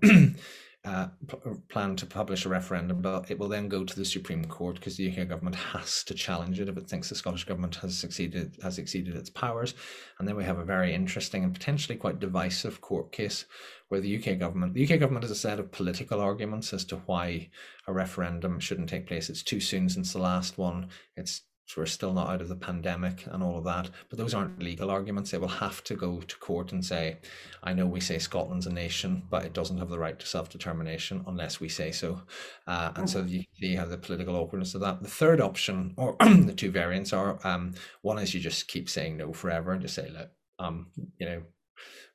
um, 0.85 1.13
uh, 1.33 1.55
plan 1.69 1.95
to 1.95 2.07
publish 2.07 2.45
a 2.45 2.49
referendum, 2.49 3.03
but 3.03 3.31
it 3.31 3.39
will 3.39 3.49
then 3.49 3.69
go 3.69 3.85
to 3.85 3.97
the 3.97 4.05
Supreme 4.05 4.45
Court 4.45 4.75
because 4.77 4.97
the 4.97 5.09
UK 5.09 5.29
government 5.29 5.55
has 5.55 6.03
to 6.05 6.15
challenge 6.15 6.59
it 6.59 6.69
if 6.69 6.77
it 6.77 6.89
thinks 6.89 7.09
the 7.09 7.15
Scottish 7.15 7.45
government 7.45 7.77
has 7.77 7.97
succeeded 7.97 8.57
has 8.63 8.79
exceeded 8.79 9.15
its 9.15 9.31
powers. 9.31 9.75
And 10.19 10.27
then 10.27 10.35
we 10.35 10.43
have 10.43 10.59
a 10.59 10.65
very 10.65 10.93
interesting 10.93 11.45
and 11.45 11.55
potentially 11.55 11.97
quite 11.97 12.19
divisive 12.19 12.81
court 12.81 13.13
case 13.13 13.45
where 13.89 14.01
the 14.01 14.17
UK 14.17 14.39
government 14.41 14.75
the 14.75 14.83
UK 14.83 14.99
government 14.99 15.23
has 15.23 15.31
a 15.31 15.37
set 15.37 15.61
of 15.61 15.71
political 15.71 16.21
arguments 16.21 16.73
as 16.73 16.85
to 16.87 16.97
why 17.07 17.49
a 17.87 17.93
referendum 17.93 18.59
shouldn't 18.59 18.89
take 18.89 19.07
place. 19.07 19.31
It's 19.31 19.45
too 19.45 19.61
soon 19.61 19.89
since 19.89 20.13
the 20.13 20.19
last 20.19 20.59
one. 20.59 20.89
It's 21.17 21.43
so 21.73 21.81
we're 21.81 21.87
still 21.87 22.13
not 22.13 22.29
out 22.29 22.43
of 22.43 22.51
the 22.51 22.57
pandemic 22.57 23.25
and 23.27 23.43
all 23.43 23.57
of 23.57 23.65
that. 23.65 23.89
But 24.11 24.19
those 24.19 24.35
aren't 24.35 24.63
legal 24.63 24.91
arguments. 24.91 25.31
They 25.31 25.39
will 25.39 25.49
have 25.49 25.83
to 25.85 25.95
go 25.95 26.21
to 26.21 26.37
court 26.37 26.73
and 26.73 26.85
say, 26.85 27.17
I 27.63 27.73
know 27.73 27.87
we 27.87 27.99
say 27.99 28.19
Scotland's 28.19 28.67
a 28.67 28.73
nation, 28.73 29.23
but 29.31 29.47
it 29.47 29.55
doesn't 29.55 29.79
have 29.79 29.89
the 29.89 29.99
right 29.99 30.19
to 30.19 30.27
self 30.27 30.51
determination 30.51 31.25
unless 31.27 31.61
we 31.61 31.71
say 31.71 31.91
so. 31.91 32.21
Uh, 32.67 32.93
and 32.97 33.09
so 33.09 33.23
you 33.23 33.45
see 33.59 33.75
how 33.75 33.87
the 33.87 33.97
political 33.97 34.37
awkwardness 34.37 34.75
of 34.75 34.83
that. 34.83 35.03
The 35.03 35.09
third 35.09 35.41
option, 35.41 35.95
or 35.97 36.15
the 36.21 36.53
two 36.55 36.71
variants, 36.71 37.15
are 37.15 37.39
um, 37.43 37.73
one 38.03 38.19
is 38.19 38.35
you 38.35 38.41
just 38.41 38.69
keep 38.69 38.91
saying 38.91 39.17
no 39.17 39.33
forever 39.33 39.73
and 39.73 39.81
just 39.81 39.95
say, 39.95 40.11
look, 40.11 40.29
um, 40.59 40.89
you 41.19 41.27
know, 41.27 41.43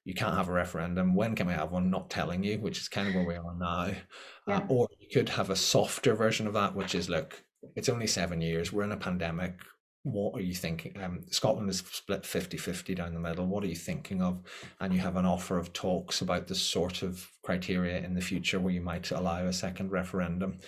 you 0.05 0.13
can't 0.13 0.35
have 0.35 0.49
a 0.49 0.53
referendum. 0.53 1.15
When 1.15 1.33
can 1.33 1.47
we 1.47 1.53
have 1.53 1.71
one? 1.71 1.89
Not 1.89 2.11
telling 2.11 2.43
you, 2.43 2.59
which 2.59 2.77
is 2.77 2.89
kind 2.89 3.07
of 3.07 3.15
where 3.15 3.25
we 3.25 3.33
are 3.33 3.55
now. 3.57 3.79
Uh, 3.79 3.93
yeah. 4.47 4.57
Uh, 4.57 4.65
or 4.69 4.87
you 4.99 5.07
could 5.11 5.29
have 5.29 5.49
a 5.49 5.55
softer 5.55 6.13
version 6.13 6.45
of 6.45 6.53
that, 6.53 6.75
which 6.75 6.93
is 6.93 7.09
look, 7.09 7.43
it's 7.75 7.89
only 7.89 8.07
seven 8.07 8.41
years. 8.41 8.71
We're 8.71 8.83
in 8.83 8.91
a 8.91 8.97
pandemic. 8.97 9.61
What 10.03 10.35
are 10.35 10.43
you 10.43 10.53
thinking? 10.53 10.95
Um, 11.01 11.23
Scotland 11.31 11.69
is 11.69 11.79
split 11.79 12.25
50 12.25 12.57
50 12.57 12.95
down 12.95 13.13
the 13.13 13.19
middle. 13.19 13.45
What 13.45 13.63
are 13.63 13.67
you 13.67 13.75
thinking 13.75 14.21
of? 14.21 14.41
And 14.79 14.93
you 14.93 14.99
have 14.99 15.17
an 15.17 15.25
offer 15.25 15.57
of 15.57 15.73
talks 15.73 16.21
about 16.21 16.47
the 16.47 16.55
sort 16.55 17.01
of 17.01 17.29
criteria 17.43 17.97
in 17.99 18.13
the 18.13 18.21
future 18.21 18.59
where 18.59 18.73
you 18.73 18.81
might 18.81 19.11
allow 19.11 19.45
a 19.45 19.53
second 19.53 19.91
referendum. 19.91 20.59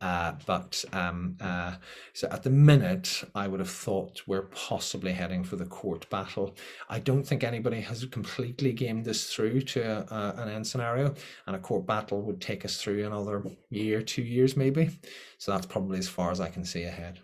Uh, 0.00 0.32
but 0.46 0.84
um, 0.92 1.36
uh, 1.40 1.74
so 2.12 2.28
at 2.30 2.42
the 2.42 2.50
minute, 2.50 3.24
I 3.34 3.48
would 3.48 3.60
have 3.60 3.70
thought 3.70 4.22
we're 4.26 4.42
possibly 4.42 5.12
heading 5.12 5.42
for 5.42 5.56
the 5.56 5.66
court 5.66 6.08
battle. 6.08 6.54
I 6.88 7.00
don't 7.00 7.24
think 7.24 7.42
anybody 7.42 7.80
has 7.80 8.04
completely 8.06 8.72
gamed 8.72 9.04
this 9.04 9.32
through 9.32 9.62
to 9.62 10.06
a, 10.12 10.42
an 10.42 10.48
end 10.48 10.66
scenario, 10.66 11.14
and 11.46 11.56
a 11.56 11.58
court 11.58 11.86
battle 11.86 12.22
would 12.22 12.40
take 12.40 12.64
us 12.64 12.80
through 12.80 13.04
another 13.04 13.42
year, 13.70 14.02
two 14.02 14.22
years 14.22 14.56
maybe. 14.56 14.90
So 15.38 15.52
that's 15.52 15.66
probably 15.66 15.98
as 15.98 16.08
far 16.08 16.30
as 16.30 16.40
I 16.40 16.48
can 16.48 16.64
see 16.64 16.84
ahead. 16.84 17.18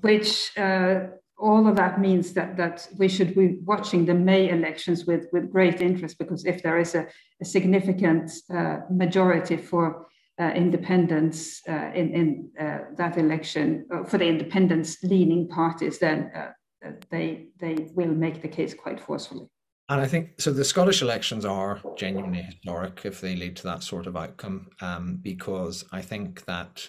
Which 0.00 0.56
uh, 0.56 1.06
all 1.38 1.66
of 1.66 1.76
that 1.76 2.00
means 2.00 2.34
that 2.34 2.56
that 2.56 2.88
we 2.98 3.08
should 3.08 3.34
be 3.34 3.58
watching 3.64 4.04
the 4.04 4.14
May 4.14 4.50
elections 4.50 5.06
with 5.06 5.28
with 5.32 5.50
great 5.50 5.80
interest 5.80 6.18
because 6.18 6.44
if 6.44 6.62
there 6.62 6.78
is 6.78 6.94
a, 6.94 7.06
a 7.40 7.44
significant 7.44 8.30
uh, 8.54 8.80
majority 8.90 9.56
for 9.56 10.06
uh, 10.40 10.52
independence 10.54 11.60
uh, 11.68 11.90
in, 11.94 12.14
in 12.14 12.50
uh, 12.60 12.78
that 12.96 13.18
election 13.18 13.86
uh, 13.92 14.04
for 14.04 14.18
the 14.18 14.26
independence 14.26 15.02
leaning 15.02 15.48
parties, 15.48 15.98
then 15.98 16.30
uh, 16.34 16.90
they 17.10 17.48
they 17.58 17.88
will 17.94 18.14
make 18.14 18.40
the 18.40 18.48
case 18.48 18.74
quite 18.74 19.00
forcefully. 19.00 19.46
And 19.88 20.00
I 20.00 20.06
think 20.06 20.40
so. 20.40 20.52
The 20.52 20.64
Scottish 20.64 21.02
elections 21.02 21.44
are 21.44 21.80
genuinely 21.96 22.42
historic 22.42 23.00
if 23.04 23.20
they 23.20 23.34
lead 23.34 23.56
to 23.56 23.64
that 23.64 23.82
sort 23.82 24.06
of 24.06 24.16
outcome, 24.16 24.68
um, 24.80 25.18
because 25.22 25.84
I 25.92 26.02
think 26.02 26.44
that 26.44 26.88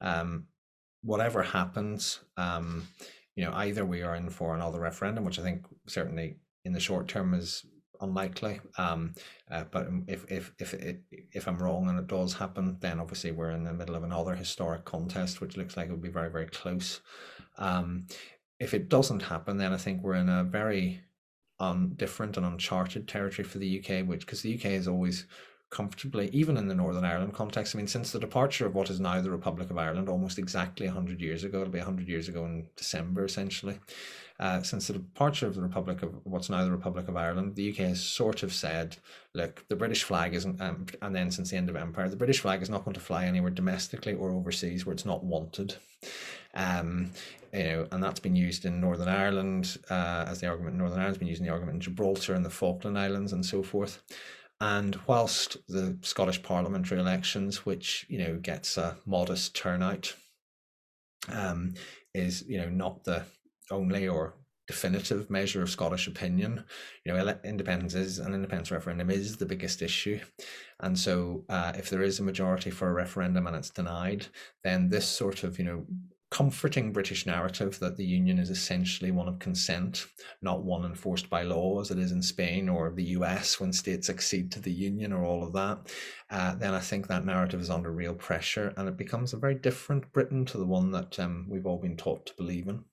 um, 0.00 0.46
whatever 1.02 1.42
happens, 1.42 2.20
um, 2.36 2.86
you 3.34 3.44
know, 3.44 3.52
either 3.52 3.84
we 3.84 4.02
are 4.02 4.14
in 4.14 4.30
for 4.30 4.54
another 4.54 4.80
referendum, 4.80 5.24
which 5.24 5.38
I 5.38 5.42
think 5.42 5.66
certainly 5.86 6.38
in 6.64 6.72
the 6.72 6.80
short 6.80 7.08
term 7.08 7.34
is 7.34 7.64
unlikely. 8.00 8.60
Um, 8.78 9.14
uh, 9.50 9.64
but 9.70 9.88
if 10.06 10.24
if 10.30 10.52
if 10.58 10.74
it, 10.74 11.02
if 11.32 11.46
I'm 11.48 11.58
wrong 11.58 11.88
and 11.88 11.98
it 11.98 12.06
does 12.06 12.34
happen, 12.34 12.76
then 12.80 13.00
obviously 13.00 13.32
we're 13.32 13.50
in 13.50 13.64
the 13.64 13.72
middle 13.72 13.94
of 13.94 14.04
another 14.04 14.34
historic 14.34 14.84
contest, 14.84 15.40
which 15.40 15.56
looks 15.56 15.76
like 15.76 15.88
it 15.88 15.92
would 15.92 16.02
be 16.02 16.08
very 16.08 16.30
very 16.30 16.46
close. 16.46 17.00
Um, 17.58 18.06
if 18.58 18.74
it 18.74 18.88
doesn't 18.88 19.22
happen, 19.22 19.58
then 19.58 19.72
I 19.72 19.76
think 19.76 20.02
we're 20.02 20.14
in 20.14 20.28
a 20.28 20.44
very 20.44 21.02
um, 21.58 21.92
different 21.96 22.36
and 22.36 22.46
uncharted 22.46 23.08
territory 23.08 23.46
for 23.46 23.58
the 23.58 23.78
UK, 23.80 24.06
which 24.06 24.26
because 24.26 24.42
the 24.42 24.54
UK 24.54 24.66
is 24.66 24.88
always 24.88 25.26
comfortably, 25.70 26.30
even 26.32 26.56
in 26.56 26.68
the 26.68 26.74
Northern 26.74 27.04
Ireland 27.04 27.34
context. 27.34 27.74
I 27.74 27.78
mean, 27.78 27.88
since 27.88 28.12
the 28.12 28.20
departure 28.20 28.66
of 28.66 28.74
what 28.74 28.90
is 28.90 29.00
now 29.00 29.20
the 29.20 29.30
Republic 29.30 29.70
of 29.70 29.78
Ireland, 29.78 30.08
almost 30.08 30.38
exactly 30.38 30.86
100 30.86 31.20
years 31.20 31.44
ago, 31.44 31.60
it'll 31.60 31.72
be 31.72 31.78
100 31.78 32.08
years 32.08 32.28
ago 32.28 32.44
in 32.44 32.66
December, 32.76 33.24
essentially. 33.24 33.78
Uh, 34.38 34.62
since 34.62 34.86
the 34.86 34.92
departure 34.92 35.46
of 35.46 35.54
the 35.54 35.62
Republic 35.62 36.02
of 36.02 36.14
what's 36.24 36.50
now 36.50 36.62
the 36.62 36.70
Republic 36.70 37.08
of 37.08 37.16
Ireland, 37.16 37.56
the 37.56 37.70
UK 37.70 37.76
has 37.78 38.02
sort 38.02 38.42
of 38.42 38.52
said, 38.52 38.96
look, 39.34 39.64
the 39.68 39.76
British 39.76 40.02
flag 40.02 40.34
isn't, 40.34 40.60
um, 40.60 40.86
and 41.00 41.16
then 41.16 41.30
since 41.30 41.50
the 41.50 41.56
end 41.56 41.70
of 41.70 41.76
empire, 41.76 42.08
the 42.08 42.16
British 42.16 42.40
flag 42.40 42.60
is 42.60 42.68
not 42.68 42.84
going 42.84 42.94
to 42.94 43.00
fly 43.00 43.24
anywhere 43.24 43.50
domestically 43.50 44.12
or 44.12 44.30
overseas 44.30 44.84
where 44.84 44.92
it's 44.92 45.06
not 45.06 45.24
wanted. 45.24 45.76
Um, 46.54 47.12
you 47.52 47.64
know, 47.64 47.88
and 47.90 48.02
that's 48.02 48.20
been 48.20 48.36
used 48.36 48.66
in 48.66 48.80
Northern 48.80 49.08
Ireland 49.08 49.78
uh, 49.88 50.26
as 50.28 50.40
the 50.40 50.48
argument. 50.48 50.76
Northern 50.76 50.98
Ireland's 50.98 51.18
been 51.18 51.28
using 51.28 51.46
the 51.46 51.52
argument 51.52 51.76
in 51.76 51.80
Gibraltar 51.80 52.34
and 52.34 52.44
the 52.44 52.50
Falkland 52.50 52.98
Islands 52.98 53.32
and 53.32 53.44
so 53.44 53.62
forth. 53.62 54.02
And 54.60 54.98
whilst 55.06 55.58
the 55.68 55.98
Scottish 56.02 56.42
parliamentary 56.42 56.98
elections, 56.98 57.66
which 57.66 58.06
you 58.08 58.18
know 58.18 58.38
gets 58.38 58.78
a 58.78 58.96
modest 59.04 59.54
turnout, 59.54 60.14
um, 61.28 61.74
is 62.14 62.44
you 62.48 62.58
know 62.58 62.70
not 62.70 63.04
the 63.04 63.24
only 63.70 64.08
or 64.08 64.34
definitive 64.66 65.30
measure 65.30 65.62
of 65.62 65.70
Scottish 65.70 66.06
opinion. 66.06 66.64
You 67.04 67.12
know, 67.12 67.38
independence 67.44 67.94
is 67.94 68.18
an 68.18 68.34
independence 68.34 68.70
referendum 68.70 69.10
is 69.10 69.36
the 69.36 69.46
biggest 69.46 69.82
issue, 69.82 70.20
and 70.80 70.98
so 70.98 71.44
uh, 71.50 71.72
if 71.76 71.90
there 71.90 72.02
is 72.02 72.18
a 72.18 72.24
majority 72.24 72.70
for 72.70 72.88
a 72.88 72.94
referendum 72.94 73.46
and 73.46 73.56
it's 73.56 73.70
denied, 73.70 74.26
then 74.64 74.88
this 74.88 75.06
sort 75.06 75.44
of 75.44 75.58
you 75.58 75.66
know 75.66 75.86
comforting 76.30 76.92
British 76.92 77.24
narrative 77.24 77.78
that 77.78 77.96
the 77.96 78.04
union 78.04 78.38
is 78.38 78.50
essentially 78.50 79.12
one 79.12 79.28
of 79.28 79.38
consent, 79.38 80.06
not 80.42 80.64
one 80.64 80.84
enforced 80.84 81.30
by 81.30 81.42
law 81.42 81.80
as 81.80 81.90
it 81.90 81.98
is 81.98 82.12
in 82.12 82.20
Spain 82.20 82.68
or 82.68 82.90
the 82.90 83.04
US 83.04 83.60
when 83.60 83.72
states 83.72 84.10
accede 84.10 84.50
to 84.52 84.60
the 84.60 84.72
union 84.72 85.12
or 85.12 85.24
all 85.24 85.44
of 85.44 85.52
that, 85.52 85.94
uh, 86.30 86.54
then 86.56 86.74
I 86.74 86.80
think 86.80 87.06
that 87.06 87.24
narrative 87.24 87.60
is 87.60 87.70
under 87.70 87.92
real 87.92 88.14
pressure 88.14 88.74
and 88.76 88.88
it 88.88 88.96
becomes 88.96 89.32
a 89.32 89.38
very 89.38 89.54
different 89.54 90.12
Britain 90.12 90.44
to 90.46 90.58
the 90.58 90.66
one 90.66 90.90
that 90.90 91.18
um, 91.20 91.46
we've 91.48 91.66
all 91.66 91.78
been 91.78 91.96
taught 91.96 92.26
to 92.26 92.34
believe 92.36 92.68
in 92.68 92.84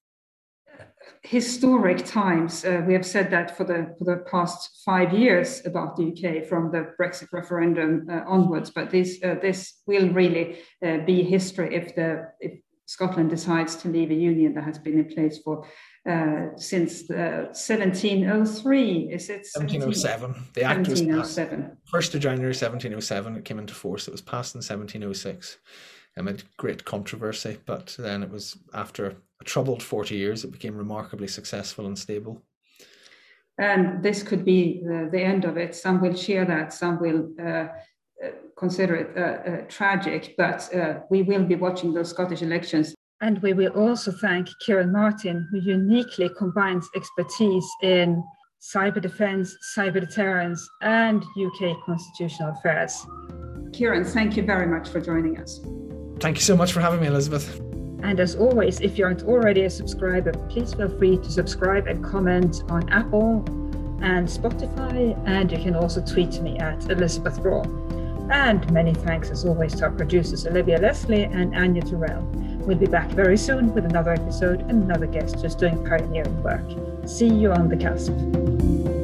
historic 1.22 2.06
times. 2.06 2.66
Uh, 2.66 2.82
we 2.86 2.94
have 2.94 3.06
said 3.06 3.32
that 3.32 3.56
for 3.56 3.64
the 3.64 3.96
for 3.98 4.06
the 4.06 4.24
past 4.30 4.82
five 4.86 5.14
years 5.14 5.66
about 5.66 5.96
the 5.96 6.12
UK 6.12 6.46
from 6.46 6.72
the 6.72 6.94
Brexit 7.00 7.28
referendum 7.32 8.08
uh, 8.10 8.22
onwards. 8.28 8.70
But 8.70 8.90
this 8.90 9.20
uh, 9.24 9.36
this 9.42 9.82
will 9.88 10.10
really 10.10 10.60
uh, 10.86 11.00
be 11.06 11.24
history 11.24 11.76
if 11.76 11.96
the 11.96 12.32
if 12.40 12.60
Scotland 12.86 13.30
decides 13.30 13.76
to 13.78 13.88
leave 13.88 14.12
a 14.12 14.16
union 14.16 14.54
that 14.56 14.64
has 14.64 14.78
been 14.78 15.00
in 15.00 15.06
place 15.06 15.40
for. 15.40 15.66
Uh, 16.08 16.48
since 16.58 17.08
1703, 17.08 19.10
is 19.10 19.30
it 19.30 19.48
1707? 19.56 20.36
The 20.54 20.64
act 20.64 20.88
1707. 20.88 21.78
was 21.92 21.94
1st 21.94 22.16
of 22.16 22.22
January 22.22 22.50
1707. 22.50 23.38
It 23.38 23.46
came 23.46 23.60
into 23.60 23.74
force. 23.74 24.10
It 24.10 24.12
was 24.12 24.22
passed 24.22 24.56
in 24.56 24.60
1706 24.60 25.58
amid 26.18 26.44
great 26.58 26.86
controversy, 26.86 27.58
but 27.66 27.96
then 27.98 28.24
it 28.24 28.30
was 28.30 28.58
after 28.74 29.08
a 29.08 29.44
troubled 29.44 29.84
40 29.84 30.16
years, 30.16 30.44
it 30.44 30.52
became 30.52 30.78
remarkably 30.78 31.28
successful 31.28 31.88
and 31.88 31.98
stable. 31.98 32.42
And 33.58 34.02
this 34.02 34.24
could 34.24 34.44
be 34.44 34.82
the, 34.84 35.10
the 35.12 35.22
end 35.22 35.46
of 35.46 35.58
it. 35.58 35.76
Some 35.76 36.02
will 36.02 36.14
cheer 36.14 36.46
that, 36.46 36.74
some 36.74 37.00
will 37.00 37.30
uh, 37.40 37.44
uh 37.44 37.68
consider 38.58 38.96
it 38.96 39.18
uh, 39.18 39.22
uh, 39.22 39.62
tragic, 39.68 40.36
but 40.38 40.74
uh, 40.74 41.00
we 41.10 41.24
will 41.24 41.44
be 41.44 41.56
watching 41.56 41.94
those 41.94 42.10
Scottish 42.10 42.42
elections. 42.42 42.96
And 43.22 43.42
we 43.42 43.54
will 43.54 43.72
also 43.72 44.12
thank 44.12 44.50
Ciaran 44.62 44.92
Martin, 44.92 45.48
who 45.52 45.60
uniquely 45.60 46.30
combines 46.38 46.90
expertise 46.96 47.68
in 47.82 48.24
cyber 48.62 49.02
defense, 49.02 49.56
cyber 49.76 50.00
deterrence, 50.00 50.68
and 50.82 51.24
UK 51.38 51.78
constitutional 51.86 52.52
affairs. 52.52 53.06
Ciaran, 53.74 54.04
thank 54.06 54.38
you 54.38 54.44
very 54.44 54.68
much 54.68 54.90
for 54.90 55.02
joining 55.02 55.40
us. 55.40 55.60
Thank 56.20 56.38
you 56.38 56.44
so 56.44 56.56
much 56.56 56.72
for 56.72 56.80
having 56.80 57.02
me, 57.02 57.08
Elisabeth. 57.08 57.60
And 58.04 58.20
as 58.20 58.36
always, 58.36 58.82
if 58.82 58.98
you 58.98 59.06
aren't 59.06 59.24
already 59.24 59.64
a 59.64 59.70
subscriber, 59.70 60.34
please 60.50 60.74
feel 60.74 60.90
free 60.98 61.18
to 61.18 61.32
subscribe 61.32 61.88
and 61.88 62.04
comment 62.04 62.64
on 62.70 62.90
Apple 62.90 63.46
and 64.02 64.28
Spotify. 64.28 65.18
And 65.26 65.52
you 65.52 65.58
can 65.58 65.76
also 65.76 66.02
tweet 66.02 66.42
me 66.42 66.58
at 66.60 66.90
Elisabeth 66.90 67.42
Braw. 67.42 67.64
And 68.34 68.68
many 68.74 68.96
thanks, 68.96 69.30
as 69.30 69.46
always, 69.46 69.76
to 69.76 69.84
our 69.84 69.92
producers 69.92 70.48
Olivia 70.48 70.80
Leslie 70.80 71.26
and 71.26 71.56
Anya 71.56 71.84
Terrell. 71.84 72.24
We'll 72.66 72.80
be 72.80 72.88
back 72.88 73.12
very 73.12 73.38
soon 73.38 73.72
with 73.76 73.86
another 73.86 74.10
episode 74.10 74.62
and 74.62 74.84
another 74.84 75.06
guest 75.06 75.40
who's 75.40 75.54
doing 75.54 75.86
pioneering 75.86 76.42
work. 76.42 76.66
See 77.08 77.28
you 77.28 77.52
on 77.52 77.70
the 77.70 77.78
cusp. 77.78 79.03